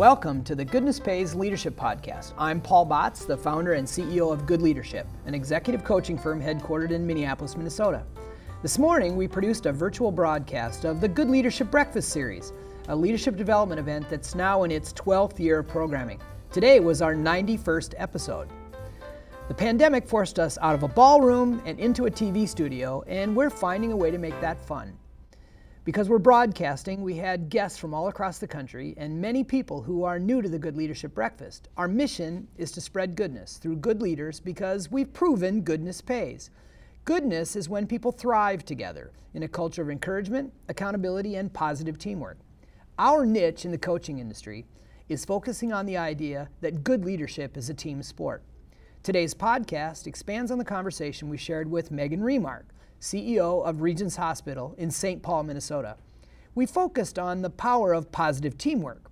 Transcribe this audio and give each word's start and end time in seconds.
Welcome 0.00 0.42
to 0.44 0.54
the 0.54 0.64
Goodness 0.64 0.98
Pays 0.98 1.34
Leadership 1.34 1.76
Podcast. 1.76 2.32
I'm 2.38 2.58
Paul 2.58 2.86
Batz, 2.86 3.26
the 3.26 3.36
founder 3.36 3.74
and 3.74 3.86
CEO 3.86 4.32
of 4.32 4.46
Good 4.46 4.62
Leadership, 4.62 5.06
an 5.26 5.34
executive 5.34 5.84
coaching 5.84 6.16
firm 6.16 6.40
headquartered 6.40 6.90
in 6.90 7.06
Minneapolis, 7.06 7.54
Minnesota. 7.54 8.06
This 8.62 8.78
morning, 8.78 9.14
we 9.14 9.28
produced 9.28 9.66
a 9.66 9.72
virtual 9.72 10.10
broadcast 10.10 10.86
of 10.86 11.02
the 11.02 11.08
Good 11.08 11.28
Leadership 11.28 11.70
Breakfast 11.70 12.08
Series, 12.08 12.54
a 12.88 12.96
leadership 12.96 13.36
development 13.36 13.78
event 13.78 14.08
that's 14.08 14.34
now 14.34 14.62
in 14.62 14.70
its 14.70 14.94
12th 14.94 15.38
year 15.38 15.58
of 15.58 15.68
programming. 15.68 16.18
Today 16.50 16.80
was 16.80 17.02
our 17.02 17.14
91st 17.14 17.92
episode. 17.98 18.48
The 19.48 19.54
pandemic 19.54 20.08
forced 20.08 20.38
us 20.38 20.56
out 20.62 20.74
of 20.74 20.82
a 20.82 20.88
ballroom 20.88 21.60
and 21.66 21.78
into 21.78 22.06
a 22.06 22.10
TV 22.10 22.48
studio, 22.48 23.04
and 23.06 23.36
we're 23.36 23.50
finding 23.50 23.92
a 23.92 23.96
way 23.96 24.10
to 24.10 24.16
make 24.16 24.40
that 24.40 24.66
fun. 24.66 24.96
Because 25.82 26.10
we're 26.10 26.18
broadcasting, 26.18 27.00
we 27.00 27.16
had 27.16 27.48
guests 27.48 27.78
from 27.78 27.94
all 27.94 28.08
across 28.08 28.38
the 28.38 28.46
country 28.46 28.92
and 28.98 29.18
many 29.18 29.42
people 29.42 29.80
who 29.80 30.04
are 30.04 30.18
new 30.18 30.42
to 30.42 30.48
the 30.48 30.58
Good 30.58 30.76
Leadership 30.76 31.14
Breakfast. 31.14 31.70
Our 31.78 31.88
mission 31.88 32.48
is 32.58 32.70
to 32.72 32.82
spread 32.82 33.16
goodness 33.16 33.56
through 33.56 33.76
good 33.76 34.02
leaders 34.02 34.40
because 34.40 34.90
we've 34.90 35.10
proven 35.10 35.62
goodness 35.62 36.02
pays. 36.02 36.50
Goodness 37.06 37.56
is 37.56 37.70
when 37.70 37.86
people 37.86 38.12
thrive 38.12 38.62
together 38.62 39.10
in 39.32 39.42
a 39.42 39.48
culture 39.48 39.80
of 39.80 39.88
encouragement, 39.88 40.52
accountability, 40.68 41.36
and 41.36 41.50
positive 41.50 41.96
teamwork. 41.96 42.36
Our 42.98 43.24
niche 43.24 43.64
in 43.64 43.70
the 43.70 43.78
coaching 43.78 44.18
industry 44.18 44.66
is 45.08 45.24
focusing 45.24 45.72
on 45.72 45.86
the 45.86 45.96
idea 45.96 46.50
that 46.60 46.84
good 46.84 47.06
leadership 47.06 47.56
is 47.56 47.70
a 47.70 47.74
team 47.74 48.02
sport. 48.02 48.42
Today's 49.02 49.32
podcast 49.32 50.06
expands 50.06 50.50
on 50.50 50.58
the 50.58 50.64
conversation 50.64 51.30
we 51.30 51.38
shared 51.38 51.70
with 51.70 51.90
Megan 51.90 52.22
Remark 52.22 52.66
CEO 53.00 53.64
of 53.64 53.80
Regions 53.80 54.16
Hospital 54.16 54.74
in 54.76 54.90
St. 54.90 55.22
Paul, 55.22 55.44
Minnesota. 55.44 55.96
We 56.54 56.66
focused 56.66 57.18
on 57.18 57.40
the 57.40 57.48
power 57.48 57.94
of 57.94 58.12
positive 58.12 58.58
teamwork. 58.58 59.10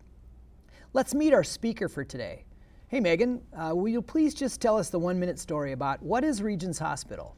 Let's 0.92 1.14
meet 1.14 1.32
our 1.32 1.44
speaker 1.44 1.88
for 1.88 2.04
today. 2.04 2.44
Hey, 2.88 3.00
Megan, 3.00 3.40
uh, 3.56 3.74
will 3.74 3.88
you 3.88 4.02
please 4.02 4.34
just 4.34 4.60
tell 4.60 4.76
us 4.76 4.90
the 4.90 4.98
one 4.98 5.18
minute 5.18 5.38
story 5.38 5.72
about 5.72 6.02
what 6.02 6.22
is 6.22 6.42
Regions 6.42 6.78
Hospital? 6.78 7.34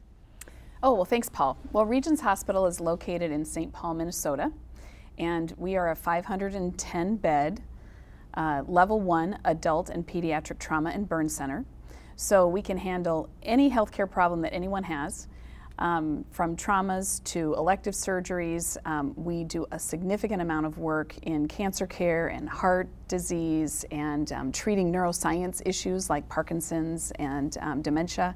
Oh, 0.83 0.93
well, 0.93 1.05
thanks, 1.05 1.29
Paul. 1.29 1.57
Well, 1.71 1.85
Regions 1.85 2.19
Hospital 2.19 2.65
is 2.65 2.81
located 2.81 3.31
in 3.31 3.45
St. 3.45 3.71
Paul, 3.71 3.93
Minnesota, 3.93 4.51
and 5.17 5.53
we 5.57 5.77
are 5.77 5.91
a 5.91 5.95
510 5.95 7.15
bed, 7.17 7.63
uh, 8.33 8.63
level 8.67 8.99
one 8.99 9.39
adult 9.45 9.89
and 9.89 10.05
pediatric 10.05 10.59
trauma 10.59 10.89
and 10.89 11.07
burn 11.07 11.29
center. 11.29 11.63
So 12.17 12.47
we 12.47 12.61
can 12.61 12.77
handle 12.77 13.29
any 13.43 13.69
healthcare 13.71 14.09
problem 14.09 14.41
that 14.41 14.53
anyone 14.53 14.83
has 14.83 15.27
um, 15.81 16.23
from 16.31 16.55
traumas 16.55 17.21
to 17.23 17.55
elective 17.55 17.95
surgeries. 17.95 18.77
Um, 18.85 19.13
we 19.17 19.43
do 19.43 19.65
a 19.71 19.79
significant 19.79 20.41
amount 20.41 20.67
of 20.67 20.77
work 20.77 21.17
in 21.23 21.47
cancer 21.47 21.87
care 21.87 22.27
and 22.27 22.47
heart 22.47 22.87
disease 23.07 23.83
and 23.91 24.31
um, 24.31 24.51
treating 24.51 24.93
neuroscience 24.93 25.61
issues 25.65 26.09
like 26.09 26.29
Parkinson's 26.29 27.11
and 27.17 27.57
um, 27.61 27.81
dementia. 27.81 28.35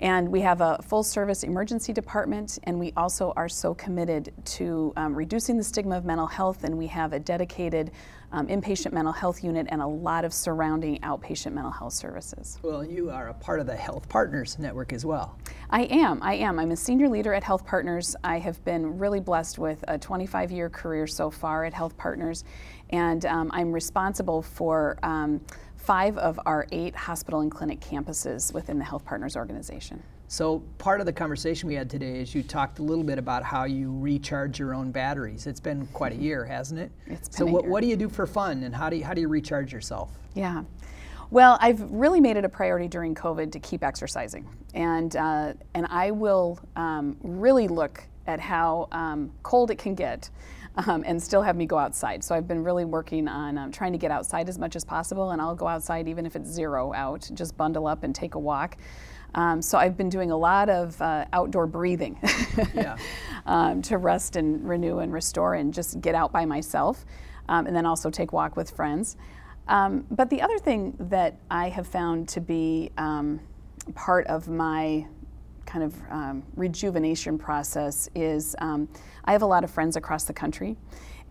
And 0.00 0.28
we 0.28 0.42
have 0.42 0.60
a 0.60 0.78
full 0.82 1.02
service 1.02 1.42
emergency 1.42 1.94
department, 1.94 2.58
and 2.64 2.78
we 2.78 2.92
also 2.98 3.32
are 3.34 3.48
so 3.48 3.72
committed 3.72 4.30
to 4.44 4.92
um, 4.96 5.14
reducing 5.14 5.56
the 5.56 5.64
stigma 5.64 5.96
of 5.96 6.04
mental 6.04 6.26
health, 6.26 6.64
and 6.64 6.76
we 6.76 6.86
have 6.88 7.14
a 7.14 7.18
dedicated 7.18 7.90
um, 8.36 8.46
inpatient 8.48 8.92
mental 8.92 9.14
health 9.14 9.42
unit 9.42 9.66
and 9.70 9.80
a 9.80 9.86
lot 9.86 10.24
of 10.24 10.32
surrounding 10.32 11.00
outpatient 11.00 11.54
mental 11.54 11.72
health 11.72 11.94
services. 11.94 12.58
Well, 12.62 12.84
you 12.84 13.10
are 13.10 13.28
a 13.28 13.34
part 13.34 13.60
of 13.60 13.66
the 13.66 13.74
Health 13.74 14.08
Partners 14.10 14.58
Network 14.58 14.92
as 14.92 15.06
well. 15.06 15.38
I 15.70 15.84
am. 15.84 16.22
I 16.22 16.34
am. 16.34 16.58
I'm 16.58 16.70
a 16.70 16.76
senior 16.76 17.08
leader 17.08 17.32
at 17.32 17.42
Health 17.42 17.64
Partners. 17.64 18.14
I 18.22 18.38
have 18.38 18.62
been 18.64 18.98
really 18.98 19.20
blessed 19.20 19.58
with 19.58 19.82
a 19.88 19.98
25 19.98 20.52
year 20.52 20.68
career 20.68 21.06
so 21.06 21.30
far 21.30 21.64
at 21.64 21.72
Health 21.72 21.96
Partners, 21.96 22.44
and 22.90 23.24
um, 23.24 23.50
I'm 23.54 23.72
responsible 23.72 24.42
for 24.42 24.98
um, 25.02 25.40
five 25.76 26.18
of 26.18 26.38
our 26.44 26.66
eight 26.72 26.94
hospital 26.94 27.40
and 27.40 27.50
clinic 27.50 27.80
campuses 27.80 28.52
within 28.52 28.78
the 28.78 28.84
Health 28.84 29.06
Partners 29.06 29.34
organization. 29.34 30.02
So, 30.28 30.60
part 30.78 30.98
of 30.98 31.06
the 31.06 31.12
conversation 31.12 31.68
we 31.68 31.74
had 31.74 31.88
today 31.88 32.18
is 32.18 32.34
you 32.34 32.42
talked 32.42 32.80
a 32.80 32.82
little 32.82 33.04
bit 33.04 33.18
about 33.18 33.44
how 33.44 33.64
you 33.64 33.96
recharge 33.96 34.58
your 34.58 34.74
own 34.74 34.90
batteries. 34.90 35.46
It's 35.46 35.60
been 35.60 35.86
quite 35.88 36.12
a 36.12 36.16
year, 36.16 36.44
hasn't 36.44 36.80
it? 36.80 36.90
It's 37.06 37.28
been 37.28 37.38
so, 37.38 37.46
what, 37.46 37.64
what 37.64 37.80
do 37.80 37.86
you 37.86 37.96
do 37.96 38.08
for 38.08 38.26
fun 38.26 38.64
and 38.64 38.74
how 38.74 38.90
do 38.90 38.96
you, 38.96 39.04
how 39.04 39.14
do 39.14 39.20
you 39.20 39.28
recharge 39.28 39.72
yourself? 39.72 40.10
Yeah. 40.34 40.64
Well, 41.30 41.58
I've 41.60 41.80
really 41.92 42.20
made 42.20 42.36
it 42.36 42.44
a 42.44 42.48
priority 42.48 42.88
during 42.88 43.14
COVID 43.14 43.52
to 43.52 43.60
keep 43.60 43.84
exercising. 43.84 44.48
And, 44.74 45.14
uh, 45.14 45.54
and 45.74 45.86
I 45.90 46.10
will 46.10 46.58
um, 46.74 47.16
really 47.22 47.68
look 47.68 48.02
at 48.26 48.40
how 48.40 48.88
um, 48.92 49.32
cold 49.42 49.70
it 49.70 49.78
can 49.78 49.94
get 49.94 50.28
um, 50.86 51.04
and 51.06 51.22
still 51.22 51.42
have 51.42 51.56
me 51.56 51.66
go 51.66 51.78
outside. 51.78 52.22
So 52.22 52.34
I've 52.34 52.46
been 52.48 52.62
really 52.62 52.84
working 52.84 53.28
on 53.28 53.58
um, 53.58 53.72
trying 53.72 53.92
to 53.92 53.98
get 53.98 54.10
outside 54.10 54.48
as 54.48 54.58
much 54.58 54.76
as 54.76 54.84
possible, 54.84 55.30
and 55.30 55.40
I'll 55.40 55.54
go 55.54 55.66
outside 55.66 56.08
even 56.08 56.26
if 56.26 56.36
it's 56.36 56.50
zero 56.50 56.92
out, 56.92 57.28
just 57.34 57.56
bundle 57.56 57.86
up 57.86 58.02
and 58.02 58.14
take 58.14 58.34
a 58.34 58.38
walk. 58.38 58.76
Um, 59.36 59.62
so 59.62 59.78
I've 59.78 59.96
been 59.96 60.08
doing 60.08 60.30
a 60.30 60.36
lot 60.36 60.68
of 60.68 61.00
uh, 61.00 61.26
outdoor 61.32 61.66
breathing 61.66 62.18
Yeah. 62.74 62.96
um, 63.44 63.82
to 63.82 63.98
rest 63.98 64.36
and 64.36 64.66
renew 64.68 64.98
and 64.98 65.12
restore 65.12 65.54
and 65.54 65.72
just 65.72 66.00
get 66.00 66.14
out 66.14 66.32
by 66.32 66.44
myself, 66.46 67.04
um, 67.48 67.66
and 67.66 67.76
then 67.76 67.86
also 67.86 68.10
take 68.10 68.32
walk 68.32 68.56
with 68.56 68.70
friends. 68.70 69.16
Um, 69.68 70.06
but 70.10 70.30
the 70.30 70.40
other 70.42 70.58
thing 70.58 70.94
that 70.98 71.38
I 71.50 71.68
have 71.68 71.86
found 71.86 72.28
to 72.30 72.40
be 72.40 72.90
um, 72.96 73.40
part 73.94 74.26
of 74.26 74.48
my 74.48 75.06
kind 75.66 75.84
of 75.84 75.94
um, 76.10 76.42
rejuvenation 76.54 77.36
process 77.38 78.08
is 78.14 78.54
um, 78.60 78.88
I 79.24 79.32
have 79.32 79.42
a 79.42 79.46
lot 79.46 79.64
of 79.64 79.70
friends 79.70 79.96
across 79.96 80.24
the 80.24 80.32
country. 80.32 80.76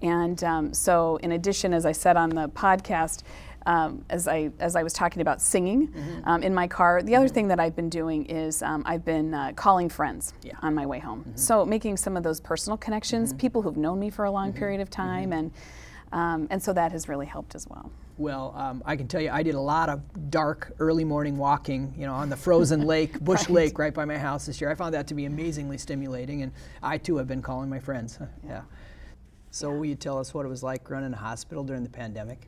And 0.01 0.43
um, 0.43 0.73
so, 0.73 1.17
in 1.23 1.31
addition, 1.31 1.73
as 1.73 1.85
I 1.85 1.93
said 1.93 2.17
on 2.17 2.29
the 2.29 2.49
podcast, 2.49 3.23
um, 3.65 4.05
as 4.09 4.27
I 4.27 4.51
as 4.59 4.75
I 4.75 4.83
was 4.83 4.93
talking 4.93 5.21
about 5.21 5.41
singing 5.41 5.93
um, 6.25 6.43
in 6.43 6.53
my 6.53 6.67
car, 6.67 7.01
the 7.01 7.15
other 7.15 7.27
thing 7.27 7.47
that 7.47 7.59
I've 7.59 7.75
been 7.75 7.89
doing 7.89 8.25
is 8.25 8.61
um, 8.61 8.83
I've 8.85 9.03
been 9.03 9.33
uh, 9.33 9.53
calling 9.55 9.89
friends 9.89 10.33
Yeah. 10.43 10.53
on 10.61 10.75
my 10.75 10.85
way 10.85 10.99
home. 10.99 11.25
So 11.35 11.65
making 11.65 11.97
some 11.97 12.15
of 12.15 12.23
those 12.23 12.39
personal 12.39 12.77
connections, 12.77 13.33
people 13.33 13.61
who've 13.61 13.77
known 13.77 13.99
me 13.99 14.09
for 14.09 14.25
a 14.25 14.31
long 14.31 14.53
period 14.53 14.81
of 14.81 14.89
time, 14.89 15.33
and 15.33 15.51
um, 16.11 16.47
and 16.51 16.61
so 16.61 16.73
that 16.73 16.91
has 16.91 17.09
really 17.09 17.25
helped 17.25 17.55
as 17.55 17.67
well. 17.67 17.91
Well, 18.17 18.53
um, 18.55 18.81
I 18.85 18.95
can 18.95 19.09
tell 19.09 19.19
you, 19.19 19.29
I 19.29 19.43
did 19.43 19.55
a 19.55 19.59
lot 19.59 19.89
of 19.89 19.99
dark, 20.29 20.71
early 20.79 21.03
morning 21.03 21.35
walking, 21.35 21.93
you 21.97 22.05
know, 22.05 22.13
on 22.13 22.29
the 22.29 22.37
frozen 22.37 22.81
lake, 22.93 23.19
Bush 23.19 23.41
Right. 23.41 23.49
Lake, 23.49 23.77
right 23.79 23.93
by 23.93 24.05
my 24.05 24.17
house 24.17 24.45
this 24.45 24.61
year. 24.61 24.71
I 24.71 24.75
found 24.75 24.93
that 24.93 25.07
to 25.07 25.13
be 25.13 25.25
amazingly 25.25 25.77
stimulating, 25.77 26.41
and 26.43 26.53
I 26.81 26.97
too 26.97 27.17
have 27.17 27.27
been 27.27 27.41
calling 27.41 27.69
my 27.69 27.79
friends. 27.79 28.19
Yeah. 28.47 28.61
So, 29.51 29.71
will 29.71 29.85
you 29.85 29.95
tell 29.95 30.17
us 30.17 30.33
what 30.33 30.45
it 30.45 30.49
was 30.49 30.63
like 30.63 30.89
running 30.89 31.13
a 31.13 31.17
hospital 31.17 31.63
during 31.63 31.83
the 31.83 31.89
pandemic? 31.89 32.47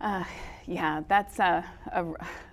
Uh, 0.00 0.24
yeah, 0.66 1.02
that's 1.08 1.38
a, 1.38 1.64
a, 1.92 2.06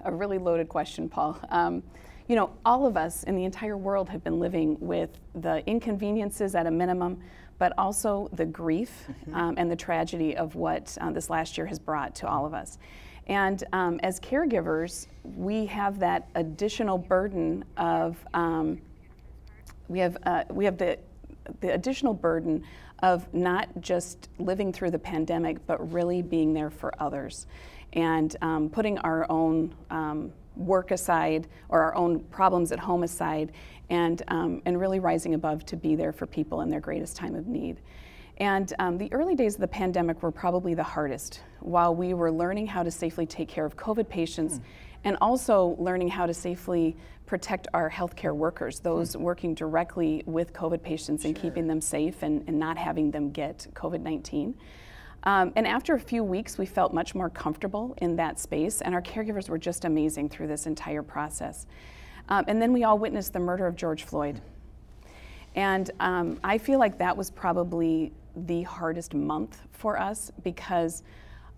a 0.05 0.11
really 0.11 0.37
loaded 0.37 0.67
question, 0.67 1.07
Paul. 1.07 1.39
Um, 1.49 1.81
you 2.27 2.35
know, 2.35 2.51
all 2.65 2.85
of 2.85 2.97
us 2.97 3.23
in 3.23 3.35
the 3.35 3.45
entire 3.45 3.77
world 3.77 4.09
have 4.09 4.23
been 4.23 4.39
living 4.39 4.77
with 4.81 5.11
the 5.33 5.65
inconveniences 5.65 6.55
at 6.55 6.65
a 6.65 6.71
minimum, 6.71 7.21
but 7.57 7.73
also 7.77 8.29
the 8.33 8.45
grief 8.45 9.07
um, 9.33 9.55
and 9.57 9.71
the 9.71 9.75
tragedy 9.75 10.35
of 10.35 10.55
what 10.55 10.97
uh, 10.99 11.09
this 11.11 11.29
last 11.29 11.57
year 11.57 11.65
has 11.65 11.79
brought 11.79 12.13
to 12.15 12.27
all 12.27 12.45
of 12.45 12.53
us. 12.53 12.79
And 13.27 13.63
um, 13.71 13.99
as 14.03 14.19
caregivers, 14.19 15.07
we 15.23 15.65
have 15.67 15.99
that 15.99 16.29
additional 16.35 16.97
burden 16.97 17.63
of 17.77 18.17
um, 18.33 18.81
we 19.87 19.99
have 19.99 20.17
uh, 20.23 20.43
we 20.49 20.65
have 20.65 20.77
the 20.77 20.97
the 21.61 21.73
additional 21.73 22.13
burden 22.13 22.63
of 22.99 23.31
not 23.33 23.69
just 23.81 24.29
living 24.39 24.73
through 24.73 24.91
the 24.91 24.99
pandemic, 24.99 25.65
but 25.67 25.91
really 25.91 26.21
being 26.21 26.53
there 26.53 26.69
for 26.69 26.91
others, 27.01 27.47
and 27.93 28.35
um, 28.41 28.69
putting 28.69 28.97
our 28.99 29.29
own 29.29 29.73
um, 29.89 30.31
work 30.55 30.91
aside 30.91 31.47
or 31.69 31.81
our 31.83 31.95
own 31.95 32.19
problems 32.19 32.71
at 32.71 32.79
home 32.79 33.03
aside, 33.03 33.51
and 33.89 34.23
um, 34.27 34.61
and 34.65 34.79
really 34.79 34.99
rising 34.99 35.33
above 35.33 35.65
to 35.65 35.75
be 35.75 35.95
there 35.95 36.11
for 36.11 36.25
people 36.25 36.61
in 36.61 36.69
their 36.69 36.81
greatest 36.81 37.15
time 37.15 37.35
of 37.35 37.47
need. 37.47 37.79
And 38.39 38.71
um, 38.77 38.97
the 38.97 39.11
early 39.13 39.35
days 39.35 39.55
of 39.55 39.61
the 39.61 39.67
pandemic 39.67 40.21
were 40.21 40.31
probably 40.31 40.75
the 40.75 40.83
hardest. 40.83 41.41
While 41.59 41.95
we 41.95 42.13
were 42.13 42.31
learning 42.31 42.67
how 42.67 42.83
to 42.83 42.91
safely 42.91 43.25
take 43.25 43.47
care 43.47 43.65
of 43.65 43.75
COVID 43.75 44.07
patients 44.07 44.59
and 45.07 45.15
also 45.21 45.77
learning 45.79 46.09
how 46.09 46.25
to 46.25 46.33
safely 46.33 46.93
protect 47.25 47.65
our 47.73 47.89
healthcare 47.89 48.35
workers, 48.35 48.81
those 48.81 49.15
working 49.15 49.55
directly 49.55 50.21
with 50.25 50.51
COVID 50.51 50.83
patients 50.83 51.23
and 51.23 51.33
keeping 51.33 51.65
them 51.65 51.79
safe 51.79 52.23
and, 52.23 52.43
and 52.45 52.59
not 52.59 52.77
having 52.77 53.09
them 53.09 53.31
get 53.31 53.67
COVID 53.73 54.01
19. 54.01 54.53
Um, 55.23 55.53
and 55.55 55.65
after 55.65 55.95
a 55.95 55.99
few 55.99 56.25
weeks, 56.25 56.57
we 56.57 56.65
felt 56.65 56.93
much 56.93 57.15
more 57.15 57.29
comfortable 57.29 57.95
in 58.01 58.17
that 58.17 58.37
space, 58.37 58.81
and 58.81 58.93
our 58.93 59.01
caregivers 59.01 59.47
were 59.47 59.57
just 59.57 59.85
amazing 59.85 60.27
through 60.27 60.47
this 60.47 60.65
entire 60.65 61.03
process. 61.03 61.67
Um, 62.27 62.43
and 62.49 62.61
then 62.61 62.73
we 62.73 62.83
all 62.83 62.99
witnessed 62.99 63.31
the 63.31 63.39
murder 63.39 63.65
of 63.65 63.77
George 63.77 64.03
Floyd. 64.03 64.41
And 65.55 65.89
um, 66.01 66.37
I 66.43 66.57
feel 66.57 66.79
like 66.79 66.97
that 66.97 67.15
was 67.15 67.31
probably 67.31 68.11
the 68.35 68.63
hardest 68.63 69.13
month 69.13 69.61
for 69.71 69.97
us 69.97 70.33
because 70.43 71.03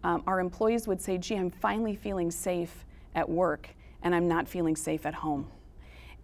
um, 0.03 0.21
our 0.27 0.39
employees 0.39 0.87
would 0.87 1.01
say, 1.01 1.17
gee, 1.17 1.35
I'm 1.35 1.49
finally 1.49 1.95
feeling 1.95 2.29
safe 2.29 2.85
at 3.15 3.27
work 3.27 3.69
and 4.01 4.15
I'm 4.15 4.27
not 4.27 4.47
feeling 4.47 4.75
safe 4.75 5.05
at 5.05 5.13
home. 5.13 5.47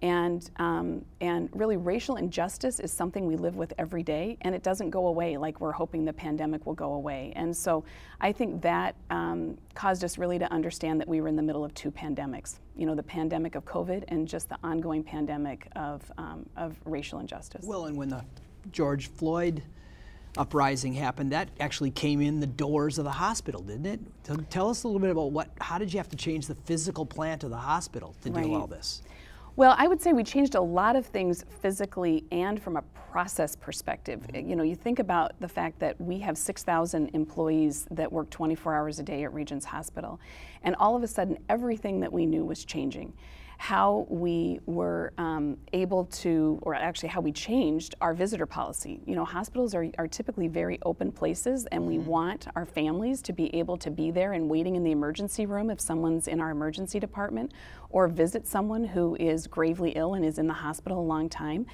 And, 0.02 0.50
um, 0.58 1.06
and 1.22 1.50
really, 1.54 1.78
racial 1.78 2.18
injustice 2.18 2.80
is 2.80 2.92
something 2.92 3.26
we 3.26 3.38
live 3.38 3.56
with 3.56 3.74
every 3.78 4.04
day, 4.04 4.38
and 4.42 4.54
it 4.54 4.62
doesn't 4.62 4.90
go 4.90 5.08
away 5.08 5.38
like 5.38 5.62
we're 5.62 5.72
hoping 5.72 6.04
the 6.04 6.14
pandemic 6.14 6.66
will 6.66 6.74
go 6.74 6.94
away. 6.94 7.32
And 7.36 7.56
so 7.56 7.86
I 8.20 8.32
think 8.32 8.62
that 8.62 8.96
um, 9.10 9.58
caused 9.74 10.04
us 10.04 10.18
really 10.18 10.38
to 10.38 10.52
understand 10.52 11.00
that 11.00 11.08
we 11.08 11.22
were 11.22 11.30
in 11.30 11.36
the 11.36 11.42
middle 11.42 11.64
of 11.64 11.74
two 11.74 11.92
pandemics 11.92 12.60
you 12.76 12.86
know, 12.86 12.96
the 12.96 13.04
pandemic 13.04 13.56
of 13.56 13.66
COVID 13.66 14.04
and 14.10 14.28
just 14.28 14.50
the 14.50 14.58
ongoing 14.64 15.04
pandemic 15.04 15.68
of, 15.76 16.12
um, 16.18 16.46
of 16.58 16.76
racial 16.86 17.20
injustice. 17.20 17.66
Well, 17.66 17.86
and 17.86 17.96
when 17.96 18.10
the 18.10 18.24
George 18.72 19.08
Floyd 19.08 19.64
uprising 20.38 20.94
happened, 20.94 21.32
that 21.32 21.50
actually 21.60 21.92
came 21.92 22.22
in 22.22 22.40
the 22.40 22.48
doors 22.48 22.98
of 22.98 23.06
the 23.06 23.12
hospital, 23.12 23.62
didn't 23.62 23.86
it? 23.86 24.50
Tell 24.50 24.70
us 24.70 24.84
a 24.84 24.88
little 24.88 25.00
bit 25.00 25.10
about 25.10 25.32
what, 25.32 25.50
how 25.62 25.78
did 25.78 25.94
you 25.94 26.00
have 26.00 26.10
to 26.10 26.16
change 26.16 26.48
the 26.48 26.56
physical 26.56 27.06
plant 27.06 27.44
of 27.44 27.50
the 27.50 27.58
hospital 27.58 28.16
to 28.22 28.32
right. 28.32 28.44
do 28.44 28.54
all 28.54 28.68
this? 28.68 29.02
Well, 29.58 29.74
I 29.78 29.88
would 29.88 30.02
say 30.02 30.12
we 30.12 30.24
changed 30.24 30.56
a 30.56 30.62
lot 30.62 30.98
of 30.98 31.06
things 31.06 31.46
physically 31.62 32.26
and 32.32 32.62
from 32.62 32.76
a 32.76 32.82
process 33.10 33.56
perspective. 33.56 34.20
Mm-hmm. 34.20 34.50
You 34.50 34.56
know, 34.58 34.64
you 34.64 34.76
think 34.76 35.00
about 35.00 35.32
the 35.40 35.48
fact 35.48 35.80
that 35.80 36.00
we 36.02 36.20
have 36.20 36.38
6,000 36.38 37.10
employees 37.14 37.88
that 37.92 38.12
work 38.12 38.30
24 38.30 38.76
hours 38.76 39.00
a 39.00 39.04
day 39.04 39.24
at 39.24 39.34
Regions 39.34 39.64
Hospital, 39.64 40.20
and 40.64 40.76
all 40.76 40.98
of 40.98 41.04
a 41.04 41.08
sudden 41.08 41.38
everything 41.48 42.02
that 42.02 42.12
we 42.12 42.26
knew 42.26 42.44
was 42.44 42.66
changing 42.66 43.14
how 43.58 44.06
we 44.10 44.60
were 44.66 45.14
um, 45.18 45.58
able 45.74 46.06
to, 46.06 46.60
or 46.62 46.76
actually 46.76 47.10
how 47.10 47.22
we 47.22 47.32
changed 47.32 47.96
our 48.02 48.14
visitor 48.14 48.46
policy. 48.46 49.00
You 49.06 49.16
know, 49.16 49.26
hospitals 49.26 49.74
are, 49.74 49.88
are 49.98 50.08
typically 50.08 50.48
very 50.48 50.80
open 50.84 51.12
places, 51.12 51.66
and 51.68 51.86
we 51.86 51.98
mm-hmm. 51.98 52.10
want 52.10 52.48
our 52.56 52.66
families 52.66 53.22
to 53.24 53.34
be 53.34 53.54
able 53.56 53.78
to 53.78 53.92
be 53.92 54.12
there 54.12 54.34
and 54.34 54.50
waiting 54.50 54.76
in 54.76 54.84
the 54.84 54.92
emergency 54.92 55.46
room 55.46 55.70
if 55.70 55.80
someone's 55.80 56.28
in 56.28 56.40
our 56.42 56.52
emergency 56.52 57.00
department, 57.00 57.54
or 57.90 58.08
visit 58.08 58.46
someone 58.48 58.84
who 58.84 59.16
is 59.16 59.48
gravely 59.48 59.92
ill 59.92 60.16
and 60.16 60.26
is 60.26 60.38
in 60.38 60.48
the 60.48 60.54
hospital 60.54 61.00
a 61.00 61.02
long 61.02 61.30
time. 61.30 61.66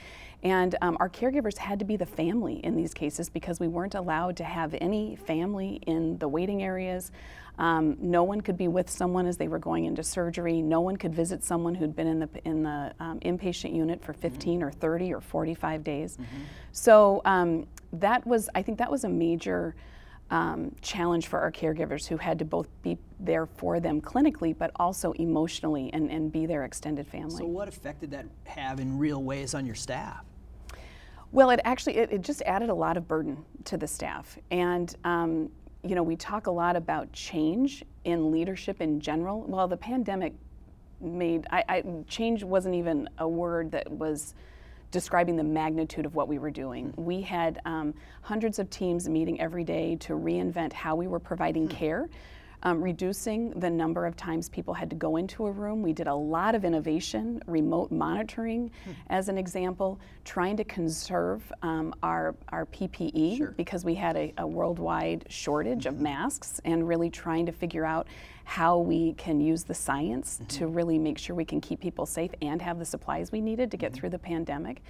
And 0.44 0.75
um, 0.81 0.98
our 1.00 1.10
caregivers 1.10 1.57
had 1.57 1.78
to 1.80 1.86
be 1.86 1.98
the 1.98 2.06
family 2.06 2.56
in 2.63 2.75
these 2.75 2.94
cases 2.94 3.30
because 3.30 3.60
we 3.60 3.68
weren't 3.68 3.95
allowed 3.95 4.38
to 4.38 4.44
have 4.44 4.75
any 4.81 5.16
family 5.16 5.80
in 5.86 6.18
the 6.18 6.28
waiting 6.28 6.63
areas. 6.63 7.12
Um, 7.57 7.98
no 8.00 8.24
one 8.24 8.42
could 8.42 8.57
be 8.57 8.68
with 8.68 8.89
someone 8.89 9.27
as 9.27 9.38
they 9.38 9.48
were 9.48 9.59
going 9.59 9.86
into 9.86 10.03
surgery. 10.03 10.62
No 10.62 10.81
one 10.81 10.98
could 10.98 11.13
visit 11.13 11.44
someone 11.44 11.75
who'd 11.75 11.95
been 11.95 12.07
in 12.07 12.19
the 12.19 12.30
in 12.45 12.63
the 12.63 12.94
um, 13.00 13.19
inpatient 13.19 13.75
unit 13.75 14.03
for 14.03 14.13
15 14.13 14.59
mm-hmm. 14.59 14.68
or 14.68 14.71
30 14.71 15.13
or 15.13 15.21
45 15.21 15.83
days. 15.83 16.18
Mm-hmm. 16.18 16.42
So 16.71 17.21
um, 17.25 17.68
that 17.94 18.25
was, 18.25 18.50
I 18.56 18.62
think, 18.62 18.77
that 18.80 18.92
was 18.92 19.03
a 19.03 19.09
major. 19.09 19.75
Um, 20.30 20.74
challenge 20.81 21.27
for 21.27 21.39
our 21.39 21.51
caregivers 21.51 22.07
who 22.07 22.15
had 22.15 22.39
to 22.39 22.45
both 22.45 22.69
be 22.83 22.98
there 23.19 23.45
for 23.45 23.81
them 23.81 24.00
clinically 24.00 24.57
but 24.57 24.71
also 24.77 25.12
emotionally 25.12 25.89
and, 25.92 26.09
and 26.09 26.31
be 26.31 26.45
their 26.45 26.63
extended 26.63 27.06
family. 27.06 27.39
So 27.39 27.47
what 27.47 27.68
effect 27.68 28.00
did 28.00 28.12
that 28.12 28.27
have 28.45 28.80
in 28.80 28.97
real 28.97 29.21
ways 29.24 29.54
on 29.54 29.65
your 29.65 29.75
staff? 29.75 30.24
Well, 31.31 31.50
it 31.50 31.62
actually 31.63 31.97
it, 31.97 32.12
it 32.12 32.21
just 32.21 32.42
added 32.44 32.69
a 32.69 32.74
lot 32.74 32.97
of 32.97 33.07
burden 33.07 33.44
to 33.65 33.77
the 33.77 33.88
staff, 33.88 34.38
and 34.51 34.94
um, 35.04 35.50
you 35.83 35.95
know 35.95 36.04
we 36.04 36.16
talk 36.16 36.48
a 36.48 36.51
lot 36.51 36.75
about 36.75 37.12
change 37.12 37.83
in 38.04 38.31
leadership 38.31 38.81
in 38.81 39.00
general. 39.00 39.42
Well, 39.42 39.68
the 39.68 39.78
pandemic 39.78 40.33
made 41.00 41.48
I, 41.50 41.63
I, 41.68 41.83
change 42.07 42.44
wasn't 42.44 42.75
even 42.75 43.10
a 43.18 43.28
word 43.28 43.72
that 43.72 43.89
was 43.92 44.36
describing 44.92 45.36
the 45.36 45.44
magnitude 45.44 46.06
of 46.06 46.16
what 46.16 46.28
we 46.28 46.38
were 46.38 46.51
doing. 46.51 46.94
We 46.98 47.22
had 47.22 47.60
um, 47.66 47.94
hundreds 48.22 48.60
of 48.60 48.69
teams 48.69 49.07
meeting 49.07 49.39
every 49.39 49.63
day 49.63 49.95
to 50.01 50.13
reinvent 50.13 50.74
how 50.74 50.95
we 50.95 51.07
were 51.07 51.19
providing 51.19 51.68
hmm. 51.68 51.75
care 51.75 52.10
um, 52.63 52.81
reducing 52.81 53.51
the 53.51 53.69
number 53.69 54.05
of 54.05 54.15
times 54.15 54.49
people 54.49 54.73
had 54.73 54.89
to 54.89 54.95
go 54.95 55.17
into 55.17 55.45
a 55.45 55.51
room. 55.51 55.81
We 55.81 55.93
did 55.93 56.07
a 56.07 56.15
lot 56.15 56.55
of 56.55 56.63
innovation, 56.63 57.41
remote 57.47 57.91
monitoring, 57.91 58.71
hmm. 58.83 58.91
as 59.09 59.29
an 59.29 59.37
example, 59.37 59.99
trying 60.25 60.57
to 60.57 60.63
conserve 60.63 61.51
um, 61.61 61.93
our, 62.03 62.35
our 62.49 62.65
PPE 62.67 63.37
sure. 63.37 63.53
because 63.57 63.83
we 63.83 63.95
had 63.95 64.15
a, 64.15 64.33
a 64.37 64.47
worldwide 64.47 65.25
shortage 65.29 65.85
mm-hmm. 65.85 65.95
of 65.95 66.01
masks, 66.01 66.61
and 66.65 66.87
really 66.87 67.09
trying 67.09 67.45
to 67.45 67.51
figure 67.51 67.85
out 67.85 68.07
how 68.51 68.77
we 68.77 69.13
can 69.13 69.39
use 69.39 69.63
the 69.63 69.74
science 69.74 70.36
mm-hmm. 70.36 70.48
to 70.48 70.68
really 70.68 71.00
make 71.00 71.18
sure 71.18 71.33
we 71.33 71.45
can 71.45 71.62
keep 71.62 71.80
people 71.80 72.06
safe 72.06 72.31
and 72.42 72.62
have 72.62 72.80
the 72.80 72.83
supplies 72.83 73.31
we 73.31 73.39
needed 73.39 73.71
to 73.71 73.77
get 73.77 73.94
mm-hmm. 73.94 74.00
through 74.01 74.09
the 74.09 74.19
pandemic. 74.19 74.81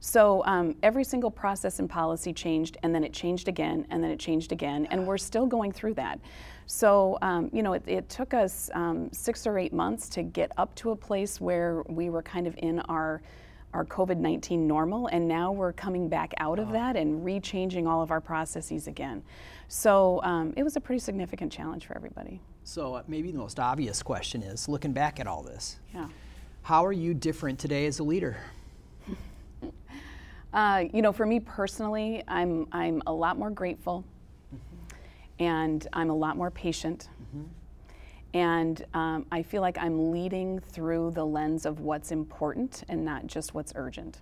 So 0.00 0.42
um, 0.46 0.74
every 0.82 1.04
single 1.04 1.30
process 1.30 1.80
and 1.80 1.90
policy 1.90 2.32
changed, 2.32 2.78
and 2.82 2.94
then 2.94 3.04
it 3.04 3.12
changed 3.12 3.46
again, 3.46 3.86
and 3.90 4.02
then 4.02 4.10
it 4.10 4.18
changed 4.18 4.52
again, 4.52 4.86
and 4.86 5.06
we're 5.06 5.18
still 5.18 5.44
going 5.44 5.70
through 5.70 5.94
that. 5.94 6.18
So, 6.64 7.18
um, 7.20 7.50
you 7.52 7.62
know, 7.62 7.74
it, 7.74 7.82
it 7.86 8.08
took 8.08 8.32
us 8.32 8.70
um, 8.72 9.10
six 9.12 9.46
or 9.46 9.58
eight 9.58 9.74
months 9.74 10.08
to 10.10 10.22
get 10.22 10.50
up 10.56 10.74
to 10.76 10.92
a 10.92 10.96
place 10.96 11.42
where 11.42 11.82
we 11.88 12.08
were 12.08 12.22
kind 12.22 12.46
of 12.46 12.54
in 12.56 12.80
our 12.80 13.20
our 13.74 13.84
COVID 13.84 14.16
19 14.16 14.66
normal, 14.66 15.08
and 15.08 15.28
now 15.28 15.52
we're 15.52 15.74
coming 15.74 16.08
back 16.08 16.32
out 16.38 16.58
of 16.58 16.72
that 16.72 16.96
and 16.96 17.22
rechanging 17.22 17.86
all 17.86 18.02
of 18.02 18.10
our 18.10 18.20
processes 18.20 18.86
again. 18.88 19.22
So 19.68 20.20
um, 20.22 20.54
it 20.56 20.62
was 20.62 20.74
a 20.76 20.80
pretty 20.80 21.00
significant 21.00 21.52
challenge 21.52 21.86
for 21.86 21.94
everybody. 21.94 22.40
So, 22.64 22.94
uh, 22.94 23.02
maybe 23.08 23.32
the 23.32 23.38
most 23.38 23.58
obvious 23.58 24.02
question 24.02 24.42
is 24.42 24.68
looking 24.68 24.92
back 24.92 25.18
at 25.18 25.26
all 25.26 25.42
this, 25.42 25.78
yeah. 25.94 26.08
how 26.62 26.84
are 26.84 26.92
you 26.92 27.14
different 27.14 27.58
today 27.58 27.86
as 27.86 27.98
a 27.98 28.04
leader? 28.04 28.36
uh, 30.52 30.84
you 30.92 31.02
know, 31.02 31.12
for 31.12 31.26
me 31.26 31.40
personally, 31.40 32.22
I'm, 32.28 32.66
I'm 32.72 33.02
a 33.06 33.12
lot 33.12 33.38
more 33.38 33.50
grateful 33.50 34.04
and 35.38 35.86
I'm 35.92 36.10
a 36.10 36.14
lot 36.14 36.36
more 36.36 36.50
patient. 36.50 37.08
Mm-hmm. 37.22 37.44
And 38.32 38.84
um, 38.94 39.26
I 39.32 39.42
feel 39.42 39.62
like 39.62 39.78
I'm 39.78 40.12
leading 40.12 40.60
through 40.60 41.12
the 41.12 41.24
lens 41.24 41.66
of 41.66 41.80
what's 41.80 42.12
important 42.12 42.84
and 42.88 43.04
not 43.04 43.26
just 43.26 43.54
what's 43.54 43.72
urgent. 43.74 44.20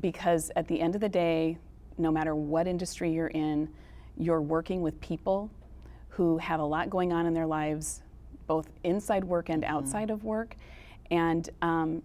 Because 0.00 0.50
at 0.56 0.66
the 0.68 0.80
end 0.80 0.94
of 0.94 1.00
the 1.00 1.08
day, 1.08 1.56
no 1.98 2.10
matter 2.10 2.34
what 2.34 2.66
industry 2.66 3.12
you're 3.12 3.28
in, 3.28 3.68
you're 4.18 4.40
working 4.40 4.82
with 4.82 5.00
people 5.00 5.50
who 6.12 6.38
have 6.38 6.60
a 6.60 6.64
lot 6.64 6.90
going 6.90 7.12
on 7.12 7.26
in 7.26 7.34
their 7.34 7.46
lives, 7.46 8.02
both 8.46 8.68
inside 8.84 9.24
work 9.24 9.48
and 9.48 9.62
mm-hmm. 9.62 9.74
outside 9.74 10.08
mm-hmm. 10.08 10.14
of 10.14 10.24
work. 10.24 10.56
And 11.10 11.48
um, 11.62 12.02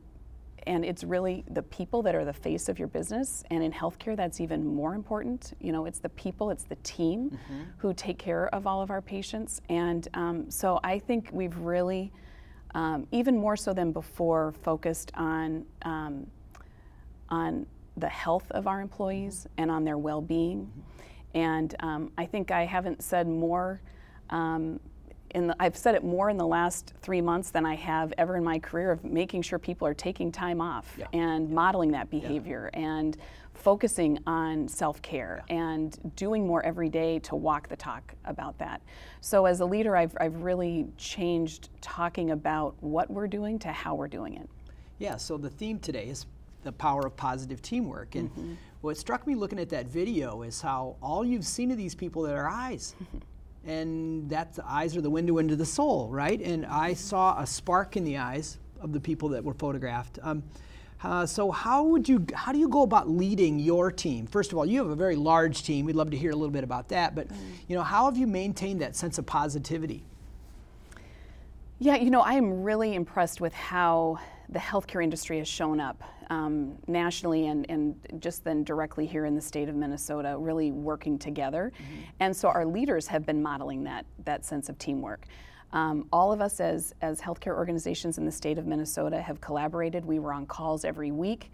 and 0.68 0.84
it's 0.84 1.04
really 1.04 1.46
the 1.52 1.64
people 1.64 2.04
that 2.04 2.14
are 2.14 2.26
the 2.26 2.34
face 2.34 2.68
of 2.68 2.78
your 2.78 2.90
business 2.90 3.44
and 3.50 3.64
in 3.64 3.72
healthcare 3.72 4.16
that's 4.16 4.42
even 4.42 4.66
more 4.66 4.94
important 4.94 5.54
you 5.60 5.72
know 5.72 5.86
it's 5.86 6.00
the 6.00 6.10
people 6.10 6.50
it's 6.52 6.66
the 6.66 6.76
team 6.78 7.30
mm-hmm. 7.30 7.62
who 7.78 7.94
take 7.94 8.20
care 8.20 8.54
of 8.54 8.68
all 8.68 8.82
of 8.82 8.92
our 8.92 9.02
patients 9.02 9.62
and 9.70 10.10
um, 10.14 10.52
so 10.52 10.80
i 10.84 11.00
think 11.00 11.30
we've 11.32 11.58
really 11.58 12.12
um, 12.76 13.08
even 13.12 13.38
more 13.38 13.56
so 13.56 13.74
than 13.74 13.92
before 13.92 14.54
focused 14.62 15.12
on 15.16 15.66
um, 15.84 16.28
on 17.30 17.66
the 17.96 18.10
health 18.10 18.52
of 18.52 18.68
our 18.68 18.82
employees 18.82 19.48
mm-hmm. 19.50 19.64
and 19.64 19.72
on 19.72 19.84
their 19.86 19.98
well-being 19.98 20.66
mm-hmm. 20.66 21.38
and 21.38 21.76
um, 21.80 22.12
i 22.18 22.26
think 22.26 22.52
i 22.52 22.66
haven't 22.66 23.02
said 23.02 23.28
more 23.28 23.82
um, 24.30 24.80
the, 25.34 25.56
I've 25.60 25.78
said 25.78 25.96
it 25.96 26.04
more 26.04 26.30
in 26.30 26.38
the 26.38 26.48
last 26.48 26.94
three 27.02 27.22
months 27.22 27.52
than 27.52 27.66
I 27.66 27.76
have 27.76 28.14
ever 28.18 28.38
in 28.38 28.44
my 28.44 28.60
career 28.60 28.92
of 28.92 29.04
making 29.04 29.42
sure 29.42 29.60
people 29.60 29.88
are 29.88 29.94
taking 29.94 30.32
time 30.32 30.62
off 30.62 30.96
yeah. 30.98 31.06
and 31.14 31.50
modeling 31.50 31.92
that 31.92 32.10
behavior 32.10 32.70
yeah. 32.74 32.80
and 32.80 33.18
focusing 33.54 34.20
on 34.28 34.68
self 34.68 35.02
care 35.02 35.44
yeah. 35.50 35.56
and 35.56 36.16
doing 36.16 36.48
more 36.48 36.64
every 36.64 36.90
day 36.90 37.20
to 37.20 37.36
walk 37.36 37.68
the 37.68 37.76
talk 37.76 38.14
about 38.26 38.58
that. 38.60 38.82
So, 39.22 39.46
as 39.46 39.60
a 39.60 39.66
leader, 39.66 39.96
I've, 39.96 40.16
I've 40.20 40.42
really 40.44 40.88
changed 40.98 41.70
talking 41.82 42.32
about 42.32 42.76
what 42.82 43.10
we're 43.10 43.28
doing 43.28 43.60
to 43.60 43.72
how 43.72 43.96
we're 43.96 44.08
doing 44.08 44.36
it. 44.36 44.50
Yeah, 45.00 45.18
so 45.18 45.38
the 45.38 45.50
theme 45.50 45.80
today 45.80 46.08
is 46.08 46.26
the 46.64 46.72
power 46.72 47.06
of 47.06 47.16
positive 47.16 47.62
teamwork. 47.62 48.16
And 48.16 48.30
mm-hmm. 48.32 48.54
what 48.82 48.98
struck 48.98 49.28
me 49.28 49.36
looking 49.36 49.60
at 49.60 49.70
that 49.70 49.88
video 49.88 50.42
is 50.42 50.62
how 50.62 50.96
all 51.02 51.24
you've 51.24 51.46
seen 51.46 51.72
of 51.72 51.78
these 51.78 51.96
people 51.96 52.28
are 52.28 52.50
eyes. 52.50 52.96
and 53.66 54.30
that 54.30 54.54
the 54.56 54.66
eyes 54.66 54.96
are 54.96 55.02
the 55.02 55.10
window 55.10 55.38
into 55.38 55.56
the 55.56 55.66
soul, 55.66 56.10
right? 56.10 56.40
And 56.42 56.66
I 56.66 56.94
saw 56.94 57.40
a 57.40 57.46
spark 57.46 57.98
in 57.98 58.04
the 58.04 58.18
eyes 58.18 58.58
of 58.82 58.94
the 58.94 59.00
people 59.00 59.30
that 59.30 59.44
were 59.44 59.54
photographed. 59.54 60.20
Um, 60.22 60.44
uh, 61.04 61.26
so 61.26 61.52
how 61.52 61.84
would 61.84 62.10
you 62.10 62.26
how 62.34 62.52
do 62.52 62.58
you 62.58 62.68
go 62.68 62.82
about 62.82 63.08
leading 63.08 63.60
your 63.60 63.92
team? 63.92 64.26
First 64.26 64.52
of 64.52 64.58
all, 64.58 64.66
you 64.66 64.80
have 64.82 64.90
a 64.90 64.96
very 64.96 65.16
large 65.16 65.64
team. 65.64 65.86
We'd 65.86 65.96
love 65.96 66.10
to 66.12 66.18
hear 66.18 66.32
a 66.32 66.36
little 66.36 66.52
bit 66.52 66.64
about 66.64 66.90
that. 66.90 67.14
But 67.14 67.28
you 67.68 67.76
know, 67.76 67.84
how 67.84 68.06
have 68.06 68.18
you 68.18 68.26
maintained 68.26 68.82
that 68.82 68.96
sense 68.96 69.18
of 69.20 69.26
positivity? 69.26 70.04
Yeah, 71.80 71.96
you 71.98 72.10
know, 72.10 72.22
I 72.22 72.34
am 72.34 72.64
really 72.64 72.96
impressed 72.96 73.40
with 73.40 73.54
how 73.54 74.20
the 74.50 74.60
healthcare 74.60 75.04
industry 75.04 75.38
has 75.40 75.48
shown 75.48 75.80
up 75.80 76.02
um, 76.30 76.78
nationally 76.88 77.48
and, 77.48 77.66
and 77.70 77.96
just 78.20 78.44
then 78.44 78.64
directly 78.64 79.06
here 79.06 79.26
in 79.26 79.36
the 79.36 79.42
state 79.42 79.70
of 79.70 79.76
Minnesota, 79.76 80.36
really 80.38 80.72
working 80.72 81.18
together. 81.18 81.72
Mm-hmm. 81.76 82.02
And 82.20 82.36
so 82.36 82.50
our 82.50 82.66
leaders 82.66 83.08
have 83.08 83.26
been 83.26 83.42
modeling 83.42 83.84
that, 83.84 84.06
that 84.26 84.46
sense 84.46 84.70
of 84.70 84.78
teamwork. 84.78 85.26
Um, 85.74 86.08
all 86.14 86.32
of 86.32 86.40
us 86.40 86.60
as, 86.62 86.94
as 87.02 87.20
healthcare 87.20 87.56
organizations 87.56 88.18
in 88.18 88.26
the 88.26 88.32
state 88.32 88.58
of 88.58 88.66
Minnesota 88.66 89.22
have 89.22 89.42
collaborated. 89.42 90.06
We 90.06 90.20
were 90.20 90.32
on 90.32 90.46
calls 90.46 90.86
every 90.86 91.12
week. 91.12 91.52